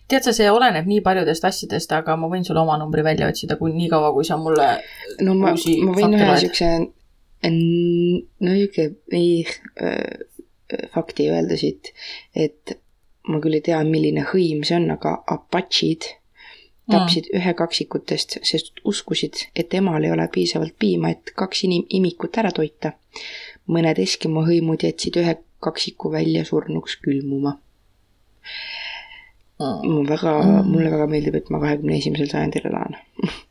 tead 0.07 0.23
sa, 0.23 0.31
see 0.35 0.47
oleneb 0.51 0.87
nii 0.87 1.01
paljudest 1.03 1.43
asjadest, 1.47 1.91
aga 1.91 2.15
ma 2.19 2.29
võin 2.31 2.45
sulle 2.47 2.61
oma 2.61 2.77
numbri 2.79 3.03
välja 3.03 3.27
otsida, 3.27 3.57
kui 3.59 3.73
nii 3.75 3.89
kaua, 3.91 4.13
kui 4.15 4.27
sa 4.27 4.37
mulle 4.39 4.69
no 5.25 5.35
ma, 5.35 5.51
ma 5.51 5.95
võin 5.97 6.15
ühe 6.15 6.37
siukse, 6.43 6.69
no 7.43 8.53
niuke, 8.53 8.85
ei 9.11 9.41
äh, 9.83 10.85
fakti 10.93 11.27
öelda 11.33 11.57
siit, 11.59 11.91
et 12.35 12.77
ma 13.27 13.41
küll 13.43 13.57
ei 13.59 13.65
tea, 13.65 13.81
milline 13.83 14.23
hõim 14.31 14.63
see 14.67 14.77
on, 14.79 14.89
aga 14.95 15.17
apatšid 15.35 16.07
tapsid 16.87 17.27
mm. 17.27 17.39
ühe 17.39 17.53
kaksikutest, 17.59 18.37
sest 18.47 18.79
uskusid, 18.87 19.41
et 19.55 19.73
emal 19.75 20.05
ei 20.07 20.13
ole 20.13 20.27
piisavalt 20.31 20.77
piima, 20.79 21.11
et 21.11 21.33
kaks 21.35 21.65
inim-, 21.67 21.87
imikut 21.99 22.39
ära 22.39 22.53
toita. 22.55 22.93
mõned 23.67 23.99
Eskimo 23.99 24.45
hõimud 24.47 24.83
jätsid 24.85 25.17
ühe 25.19 25.33
kaksiku 25.59 26.11
välja 26.13 26.45
surnuks 26.47 26.95
külmuma 27.03 27.57
mm.. 29.59 29.81
mul 29.83 30.07
väga 30.07 30.33
mm., 30.43 30.71
mulle 30.71 30.91
väga 30.93 31.07
meeldib, 31.11 31.35
et 31.35 31.49
ma 31.49 31.59
kahekümne 31.59 31.97
esimesel 31.97 32.29
sajandil 32.31 32.69
elan 32.71 32.95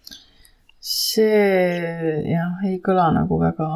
see 0.87 2.11
jah, 2.31 2.61
ei 2.69 2.77
kõla 2.85 3.09
nagu 3.17 3.41
väga. 3.41 3.69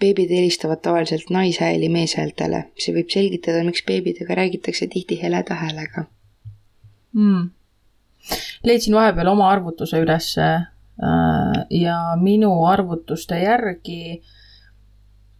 beebid 0.00 0.32
helistavad 0.34 0.82
tavaliselt 0.82 1.30
naishääli 1.30 1.90
meeshäältele, 1.92 2.64
see 2.78 2.96
võib 2.96 3.12
selgitada, 3.14 3.62
miks 3.66 3.84
beebidega 3.86 4.40
räägitakse 4.40 4.90
tihti 4.90 5.20
heleda 5.22 5.60
häälega. 5.60 6.08
Mm 7.14 7.50
leidsin 8.64 8.94
vahepeal 8.94 9.30
oma 9.30 9.50
arvutuse 9.50 10.00
ülesse 10.02 10.46
äh, 10.48 11.66
ja 11.70 11.98
minu 12.20 12.52
arvutuste 12.66 13.38
järgi 13.42 14.22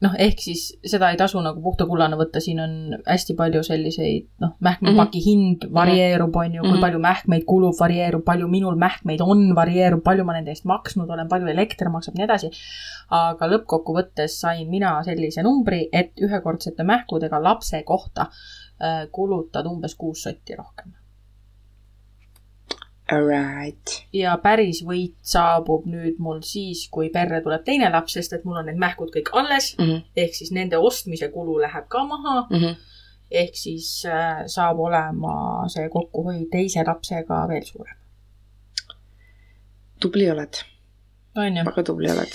noh, 0.05 0.15
ehk 0.19 0.43
siis 0.43 0.65
seda 0.87 1.11
ei 1.13 1.19
tasu 1.19 1.41
nagu 1.43 1.63
puhta 1.63 1.87
kullana 1.89 2.19
võtta, 2.19 2.43
siin 2.43 2.61
on 2.63 2.75
hästi 3.07 3.35
palju 3.39 3.63
selliseid 3.67 4.29
noh, 4.43 4.55
mähkmepaki 4.65 5.19
mm 5.19 5.25
-hmm. 5.25 5.27
hind 5.27 5.67
varieerub, 5.75 6.37
on 6.37 6.55
ju, 6.55 6.63
kui 6.63 6.69
mm 6.69 6.75
-hmm. 6.75 6.85
palju 6.87 6.99
mähkmeid 6.99 7.45
kulub, 7.47 7.75
varieerub, 7.81 8.25
palju 8.25 8.49
minul 8.49 8.77
mähkmeid 8.77 9.25
on, 9.25 9.55
varieerub, 9.55 10.03
palju 10.05 10.25
ma 10.25 10.37
nende 10.39 10.55
eest 10.55 10.65
maksnud 10.65 11.11
olen, 11.11 11.29
palju 11.29 11.49
elekter 11.49 11.91
maksab, 11.91 12.15
nii 12.15 12.25
edasi. 12.25 12.51
aga 13.11 13.47
lõppkokkuvõttes 13.49 14.41
sain 14.41 14.69
mina 14.69 15.03
sellise 15.03 15.43
numbri, 15.43 15.89
et 15.93 16.13
ühekordsete 16.21 16.85
mähkudega 16.85 17.43
lapse 17.43 17.83
kohta 17.83 18.29
äh, 18.29 19.09
kulutad 19.13 19.67
umbes 19.67 19.95
kuus 19.95 20.23
sotti 20.23 20.55
rohkem 20.55 20.98
Alright. 23.09 24.03
ja 24.13 24.35
päris 24.43 24.83
võit 24.85 25.15
saabub 25.25 25.87
nüüd 25.89 26.19
mul 26.21 26.43
siis, 26.45 26.83
kui 26.93 27.09
perre 27.13 27.39
tuleb 27.41 27.63
teine 27.65 27.89
laps, 27.89 28.19
sest 28.19 28.35
et 28.37 28.43
mul 28.45 28.59
on 28.61 28.67
need 28.69 28.81
mähkud 28.81 29.09
kõik 29.15 29.31
alles 29.33 29.71
mm. 29.79 29.85
-hmm. 29.85 30.03
ehk 30.25 30.35
siis 30.37 30.51
nende 30.53 30.77
ostmise 30.77 31.31
kulu 31.33 31.55
läheb 31.63 31.87
ka 31.89 32.03
maha 32.05 32.35
mm. 32.51 32.57
-hmm. 32.57 32.75
ehk 33.31 33.57
siis 33.57 34.05
äh, 34.05 34.43
saab 34.47 34.79
olema 34.79 35.65
see 35.73 35.89
kokkuhoid 35.89 36.51
teise 36.53 36.85
lapsega 36.87 37.47
veel 37.49 37.65
suurem. 37.65 37.97
tubli 40.01 40.31
oled. 40.31 40.55
ju? 41.35 41.65
väga 41.65 41.83
tubli 41.83 42.11
oled. 42.11 42.35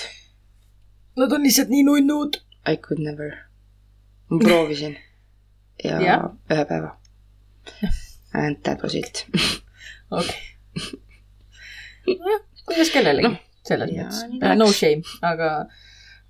Nad 1.16 1.32
on 1.32 1.44
lihtsalt 1.44 1.70
nii 1.70 1.84
nunnud. 1.84 2.42
I 2.72 2.78
could 2.78 3.00
never. 3.00 3.38
ma 4.30 4.40
proovisin 4.40 4.98
ja, 5.90 6.02
ja 6.02 6.18
ühe 6.50 6.66
päeva. 6.66 6.98
And 8.34 8.58
that 8.64 8.84
was 8.84 8.96
it. 8.96 9.28
okei 10.12 10.30
okay 10.30 10.53
nojah, 12.08 12.44
kuidas 12.66 12.92
kellelegi 12.94 13.30
no, 13.30 13.36
selles 13.68 13.92
mõttes, 13.94 14.22
äh, 14.42 14.56
no 14.60 14.70
shame, 14.76 15.04
aga, 15.26 15.52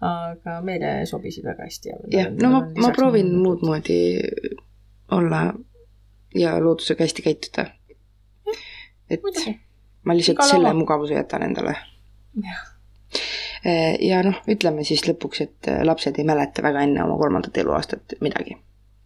aga 0.03 0.57
meile 0.65 0.95
sobisid 1.09 1.45
väga 1.47 1.67
hästi. 1.67 1.95
jah, 2.13 2.31
no 2.41 2.51
ma, 2.55 2.63
ma 2.85 2.91
proovin 2.95 3.33
muud 3.39 3.65
moodi 3.65 4.01
olla 5.13 5.45
ja 6.35 6.57
loodusega 6.63 7.03
hästi 7.03 7.21
käituda. 7.21 7.65
et 9.09 9.21
Muidugi. 9.21 9.59
ma 10.05 10.15
lihtsalt 10.15 10.39
Iga 10.39 10.47
selle 10.47 10.67
lava. 10.69 10.79
mugavuse 10.79 11.13
jätan 11.13 11.43
endale. 11.43 11.75
Äh, 13.65 13.95
ja 14.01 14.23
noh, 14.25 14.41
ütleme 14.49 14.83
siis 14.83 15.05
lõpuks, 15.07 15.41
et 15.45 15.67
äh, 15.71 15.83
lapsed 15.85 16.17
ei 16.19 16.25
mäleta 16.27 16.63
väga 16.65 16.81
enne 16.83 17.03
oma 17.03 17.17
kolmandat 17.17 17.57
eluaastat 17.57 18.17
midagi. 18.21 18.57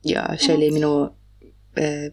ja 0.05 0.23
see 0.37 0.55
oli 0.55 0.71
minu 0.71 0.91
äh, 1.03 1.16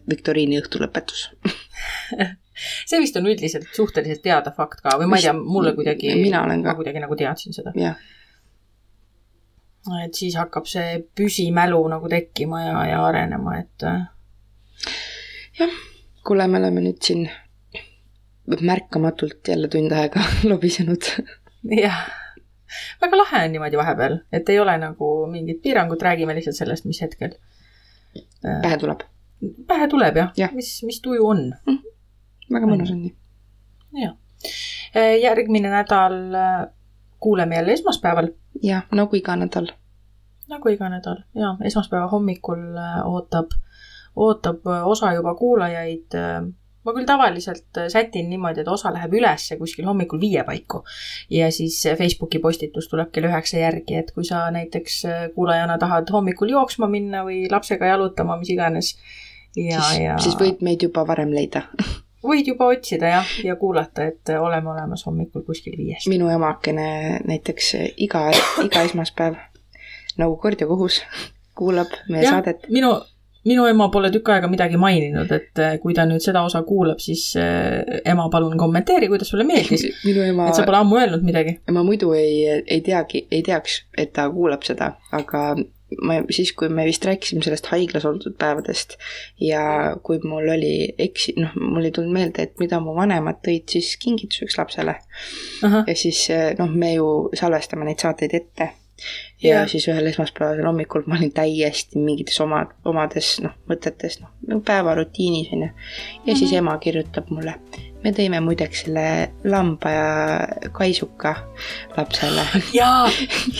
viktoriini 0.09 0.59
õhtu 0.61 0.81
lõpetus 0.83 1.29
see 2.55 2.99
vist 3.03 3.15
on 3.19 3.27
üldiselt 3.27 3.67
suhteliselt 3.75 4.23
teada 4.23 4.51
fakt 4.55 4.83
ka 4.83 4.95
või 4.99 5.09
ma 5.11 5.19
ei 5.19 5.27
tea, 5.27 5.33
mulle 5.35 5.73
kuidagi, 5.77 6.13
ma 6.31 6.75
kuidagi 6.77 7.01
nagu 7.03 7.17
teadsin 7.19 7.55
seda. 7.55 7.73
et 10.05 10.17
siis 10.17 10.35
hakkab 10.39 10.67
see 10.69 10.99
püsimälu 11.17 11.81
nagu 11.91 12.09
tekkima 12.11 12.61
ja, 12.63 12.75
ja 12.93 13.01
arenema, 13.05 13.57
et. 13.59 13.87
Äh. 13.87 14.05
jah, 15.59 15.79
kuule, 16.25 16.47
me 16.47 16.61
oleme 16.61 16.85
nüüd 16.87 17.01
siin 17.03 17.25
märkamatult 18.61 19.47
jälle 19.47 19.67
tund 19.71 19.91
aega 19.91 20.23
lobisenud. 20.49 21.11
jah, 21.81 22.05
väga 23.01 23.19
lahe 23.19 23.43
on 23.47 23.57
niimoodi 23.57 23.81
vahepeal, 23.81 24.21
et 24.31 24.49
ei 24.49 24.61
ole 24.63 24.77
nagu 24.79 25.11
mingit 25.31 25.61
piirangut, 25.61 26.01
räägime 26.01 26.37
lihtsalt 26.37 26.63
sellest, 26.63 26.87
mis 26.87 27.01
hetkel. 27.03 27.35
pähe 28.41 28.77
tuleb. 28.79 29.03
Pähe 29.67 29.87
tuleb 29.91 30.17
jah 30.17 30.31
ja., 30.37 30.49
mis, 30.53 30.77
mis 30.83 31.01
tuju 31.01 31.27
on 31.27 31.43
mm. 31.65 31.73
-hmm 31.73 31.95
väga 32.51 32.69
mõnus 32.69 32.91
on 32.93 33.01
nii. 33.03 33.13
jah. 34.03 34.17
Äh, 34.95 35.15
järgmine 35.23 35.71
nädal 35.71 36.19
äh, 36.35 36.65
kuuleme 37.19 37.59
jälle 37.59 37.73
esmaspäeval. 37.73 38.31
jah, 38.63 38.85
nagu 38.91 39.17
iga 39.17 39.37
nädal. 39.39 39.71
nagu 40.49 40.69
iga 40.69 40.89
nädal 40.89 41.23
ja 41.35 41.55
esmaspäeva 41.65 42.07
hommikul 42.11 42.75
äh, 42.77 42.99
ootab, 43.07 43.55
ootab 44.15 44.67
osa 44.85 45.13
juba 45.13 45.35
kuulajaid 45.35 46.15
ma 46.85 46.93
küll 46.93 47.07
tavaliselt 47.09 47.79
sätin 47.89 48.29
niimoodi, 48.29 48.61
et 48.61 48.67
osa 48.69 48.91
läheb 48.93 49.15
ülesse 49.17 49.57
kuskil 49.57 49.87
hommikul 49.89 50.21
viie 50.21 50.43
paiku 50.45 50.83
ja 51.33 51.49
siis 51.51 51.79
Facebooki 51.97 52.39
postitus 52.39 52.87
tuleb 52.91 53.09
kell 53.11 53.25
üheksa 53.25 53.57
järgi, 53.57 53.97
et 54.03 54.11
kui 54.13 54.27
sa 54.27 54.45
näiteks 54.53 55.01
kuulajana 55.35 55.79
tahad 55.81 56.13
hommikul 56.13 56.53
jooksma 56.53 56.87
minna 56.87 57.25
või 57.25 57.47
lapsega 57.51 57.89
jalutama, 57.95 58.37
mis 58.37 58.53
iganes. 58.53 58.93
Ja, 59.55 59.83
ja. 60.01 60.17
siis 60.19 60.37
võid 60.39 60.63
meid 60.65 60.83
juba 60.83 61.05
varem 61.07 61.33
leida 61.35 61.65
võid 62.29 62.47
juba 62.49 62.69
otsida 62.73 63.11
jah, 63.17 63.33
ja 63.45 63.55
kuulata, 63.59 64.09
et 64.11 64.33
oleme 64.39 64.71
olemas 64.73 65.05
hommikul 65.07 65.45
kuskil 65.47 65.77
viiest. 65.77 66.09
minu 66.11 66.29
emakene 66.33 67.21
näiteks 67.27 67.73
iga, 68.07 68.27
iga 68.65 68.85
esmaspäev 68.87 69.37
nagu 70.17 70.37
kord 70.41 70.61
ja 70.61 70.67
kohus 70.67 71.01
kuulab 71.55 71.91
meie 72.09 72.23
ja, 72.25 72.37
saadet. 72.37 72.65
minu, 72.73 72.91
minu 73.47 73.67
ema 73.69 73.87
pole 73.93 74.09
tükk 74.13 74.31
aega 74.33 74.49
midagi 74.51 74.79
maininud, 74.79 75.31
et 75.35 75.61
eh, 75.63 75.77
kui 75.83 75.95
ta 75.95 76.07
nüüd 76.09 76.23
seda 76.23 76.43
osa 76.47 76.63
kuulab, 76.67 76.99
siis 77.03 77.27
äh, 77.39 78.01
ema, 78.11 78.27
palun 78.33 78.57
kommenteeri, 78.59 79.09
kuidas 79.11 79.31
sulle 79.31 79.45
meeldis. 79.47 79.85
Ema... 80.25 80.49
et 80.49 80.57
sa 80.57 80.65
pole 80.67 80.81
ammu 80.81 80.99
öelnud 81.01 81.25
midagi. 81.25 81.59
ma 81.71 81.83
muidu 81.87 82.13
ei, 82.17 82.63
ei 82.65 82.81
teagi, 82.85 83.25
ei 83.31 83.43
teaks, 83.45 83.83
et 83.97 84.13
ta 84.15 84.27
kuulab 84.33 84.65
seda, 84.67 84.95
aga 85.15 85.47
ma 86.01 86.19
siis, 86.29 86.53
kui 86.57 86.69
me 86.69 86.85
vist 86.87 87.05
rääkisime 87.05 87.43
sellest 87.45 87.69
haiglas 87.71 88.05
oldud 88.07 88.37
päevadest 88.39 88.97
ja 89.41 89.95
kui 90.03 90.19
mul 90.23 90.49
oli 90.55 90.73
eksi-, 91.07 91.35
noh, 91.39 91.53
mul 91.59 91.89
ei 91.89 91.95
tulnud 91.95 92.15
meelde, 92.15 92.47
et 92.47 92.57
mida 92.61 92.79
mu 92.83 92.95
vanemad 92.97 93.41
tõid 93.45 93.75
siis 93.77 93.95
kingituseks 94.01 94.57
lapsele. 94.61 94.97
ja 95.61 95.95
siis 95.95 96.27
noh, 96.59 96.71
me 96.71 96.95
ju 96.95 97.11
salvestame 97.37 97.87
neid 97.87 98.03
saateid 98.03 98.35
ette. 98.41 98.71
Ja 99.43 99.49
yeah. 99.49 99.69
siis 99.69 99.87
ühel 99.91 100.07
esmaspäevasel 100.09 100.65
hommikul 100.65 101.03
ma 101.07 101.17
olin 101.17 101.33
täiesti 101.35 101.99
mingites 101.99 102.39
oma, 102.43 102.63
omades 102.87 103.35
noh, 103.43 103.55
mõtetes, 103.69 104.19
noh, 104.21 104.61
päevarutiinis 104.65 105.51
on 105.53 105.65
ju. 105.65 105.67
ja 105.67 105.73
mm 105.73 106.21
-hmm. 106.25 106.37
siis 106.37 106.51
mhm. 106.51 106.57
ema 106.57 106.77
kirjutab 106.77 107.29
mulle, 107.29 107.55
me 108.03 108.11
tõime 108.11 108.39
muideks 108.39 108.85
selle 108.85 109.31
lamba 109.43 109.91
ja 109.91 110.47
kaisuka 110.71 111.35
lapsele. 111.97 112.45
ja, 112.79 113.09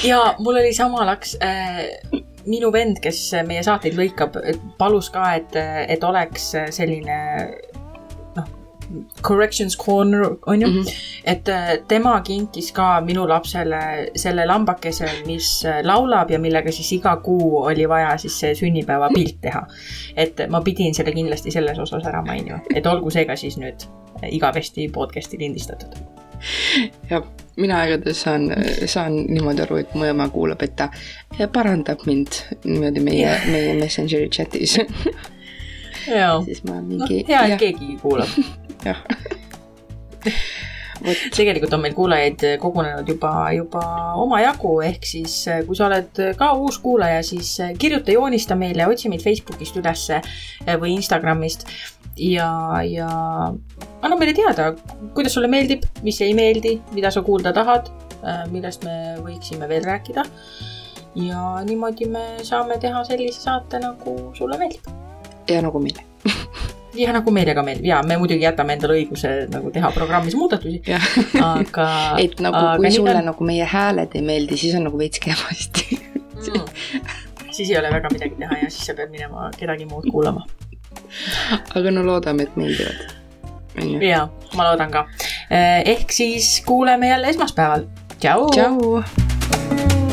ja 0.03 0.35
mul 0.39 0.55
oli 0.55 0.73
sama 0.73 1.05
laks 1.05 1.37
äh, 1.43 2.21
minu 2.45 2.71
vend, 2.71 2.99
kes 3.01 3.31
meie 3.47 3.63
saateid 3.63 3.97
lõikab, 3.97 4.37
palus 4.77 5.09
ka, 5.09 5.33
et, 5.35 5.55
et 5.87 6.03
oleks 6.03 6.51
selline 6.69 7.17
Corrections 9.21 9.77
Corner, 9.77 10.35
on 10.45 10.61
ju 10.61 10.67
mm. 10.67 10.73
-hmm. 10.73 10.93
et 11.25 11.49
äh, 11.49 11.77
tema 11.87 12.21
kinkis 12.21 12.71
ka 12.71 13.01
minu 13.01 13.27
lapsele 13.27 14.09
selle 14.15 14.45
lambakese, 14.45 15.09
mis 15.25 15.65
äh, 15.65 15.83
laulab 15.83 16.31
ja 16.31 16.39
millega 16.39 16.71
siis 16.71 16.91
iga 16.91 17.15
kuu 17.15 17.63
oli 17.63 17.89
vaja 17.89 18.17
siis 18.17 18.39
see 18.39 18.55
sünnipäevapilt 18.55 19.41
teha. 19.41 19.67
et 20.15 20.41
ma 20.49 20.61
pidin 20.61 20.95
selle 20.95 21.11
kindlasti 21.11 21.51
selles 21.51 21.79
osas 21.79 22.05
ära 22.05 22.21
mainima, 22.21 22.59
et 22.75 22.85
olgu 22.85 23.09
see 23.09 23.25
ka 23.25 23.35
siis 23.35 23.57
nüüd 23.57 23.87
igavesti 24.31 24.89
podcast'i 24.89 25.39
lindistatud 25.39 25.95
ja 27.09 27.21
mina 27.55 27.83
igatahes 27.85 28.21
saan, 28.21 28.49
saan 28.85 29.15
niimoodi 29.27 29.61
aru, 29.61 29.77
et 29.77 29.95
mu 29.95 30.05
ema 30.05 30.27
kuulab, 30.29 30.61
et 30.61 30.75
ta 30.75 30.89
parandab 31.53 32.03
mind 32.05 32.41
niimoodi 32.63 33.03
meie, 33.03 33.37
meie 33.51 33.73
Messengeri 33.79 34.29
chatis 34.29 34.77
siis 36.45 36.63
ma 36.67 36.79
mingi 36.81 37.23
hea, 37.27 37.47
et 37.49 37.59
keegi 37.61 37.97
kuulab 38.01 38.29
jah. 38.85 39.01
vot, 41.05 41.25
tegelikult 41.35 41.73
on 41.75 41.83
meil 41.83 41.95
kuulajaid 41.97 42.45
kogunenud 42.61 43.09
juba, 43.09 43.31
juba 43.55 43.83
omajagu, 44.21 44.73
ehk 44.87 45.07
siis 45.07 45.35
eh, 45.51 45.63
kui 45.67 45.77
sa 45.77 45.89
oled 45.89 46.21
ka 46.39 46.51
uus 46.59 46.79
kuulaja, 46.83 47.23
siis 47.25 47.51
eh, 47.63 47.75
kirjuta, 47.79 48.13
joonista 48.15 48.57
meile, 48.59 48.87
otsi 48.89 49.11
meid 49.11 49.23
Facebookist 49.25 49.77
ülesse 49.81 50.21
või 50.81 50.95
Instagramist 50.95 51.67
ja, 52.17 52.49
ja 52.87 53.09
anna 54.01 54.19
meile 54.19 54.35
teada, 54.37 54.71
kuidas 55.15 55.35
sulle 55.35 55.51
meeldib, 55.51 55.85
mis 56.05 56.21
ei 56.23 56.35
meeldi, 56.37 56.77
mida 56.95 57.11
sa 57.11 57.23
kuulda 57.25 57.53
tahad, 57.55 57.91
millest 58.49 58.85
me 58.87 59.17
võiksime 59.21 59.67
veel 59.69 59.85
rääkida. 59.85 60.23
ja 61.15 61.41
niimoodi 61.63 62.07
me 62.11 62.23
saame 62.43 62.79
teha 62.81 63.03
sellise 63.07 63.39
saate, 63.41 63.79
nagu 63.79 64.15
sulle 64.35 64.57
meeldib. 64.59 65.04
Ja 65.49 65.61
nagu 65.61 65.79
meile. 65.79 66.03
ja 66.95 67.13
nagu 67.15 67.31
meile 67.33 67.55
ka 67.55 67.63
meeldib 67.65 67.89
ja 67.89 67.99
me 68.07 68.17
muidugi 68.19 68.45
jätame 68.45 68.75
endale 68.77 68.97
õiguse 69.01 69.31
nagu 69.51 69.71
teha 69.73 69.91
programmis 69.95 70.35
muudatusi, 70.37 70.81
aga 71.43 71.87
et 72.23 72.39
nagu 72.43 72.63
kui 72.79 72.91
sulle 72.95 73.17
on. 73.19 73.29
nagu 73.31 73.47
meie 73.47 73.67
hääled 73.69 74.15
ei 74.15 74.23
meeldi, 74.25 74.59
siis 74.59 74.77
on 74.79 74.87
nagu 74.89 74.99
veits 74.99 75.21
kehvasti. 75.23 75.99
mm. 76.35 76.63
siis 77.51 77.69
ei 77.69 77.79
ole 77.81 77.91
väga 77.93 78.13
midagi 78.13 78.39
teha 78.39 78.61
ja 78.63 78.69
siis 78.69 78.87
sa 78.87 78.97
pead 78.97 79.11
minema 79.13 79.49
kedagi 79.57 79.89
muud 79.89 80.07
kuulama. 80.11 80.45
aga 81.75 81.91
no 81.91 82.05
loodame, 82.07 82.47
et 82.47 82.55
meeldivad. 82.59 83.05
ja 84.03 84.27
ma 84.55 84.71
loodan 84.71 84.91
ka. 84.95 85.07
ehk 85.51 86.11
siis 86.15 86.57
kuuleme 86.65 87.11
jälle 87.11 87.35
esmaspäeval. 87.35 87.87
tšau. 88.19 88.49
tšau. 88.55 90.03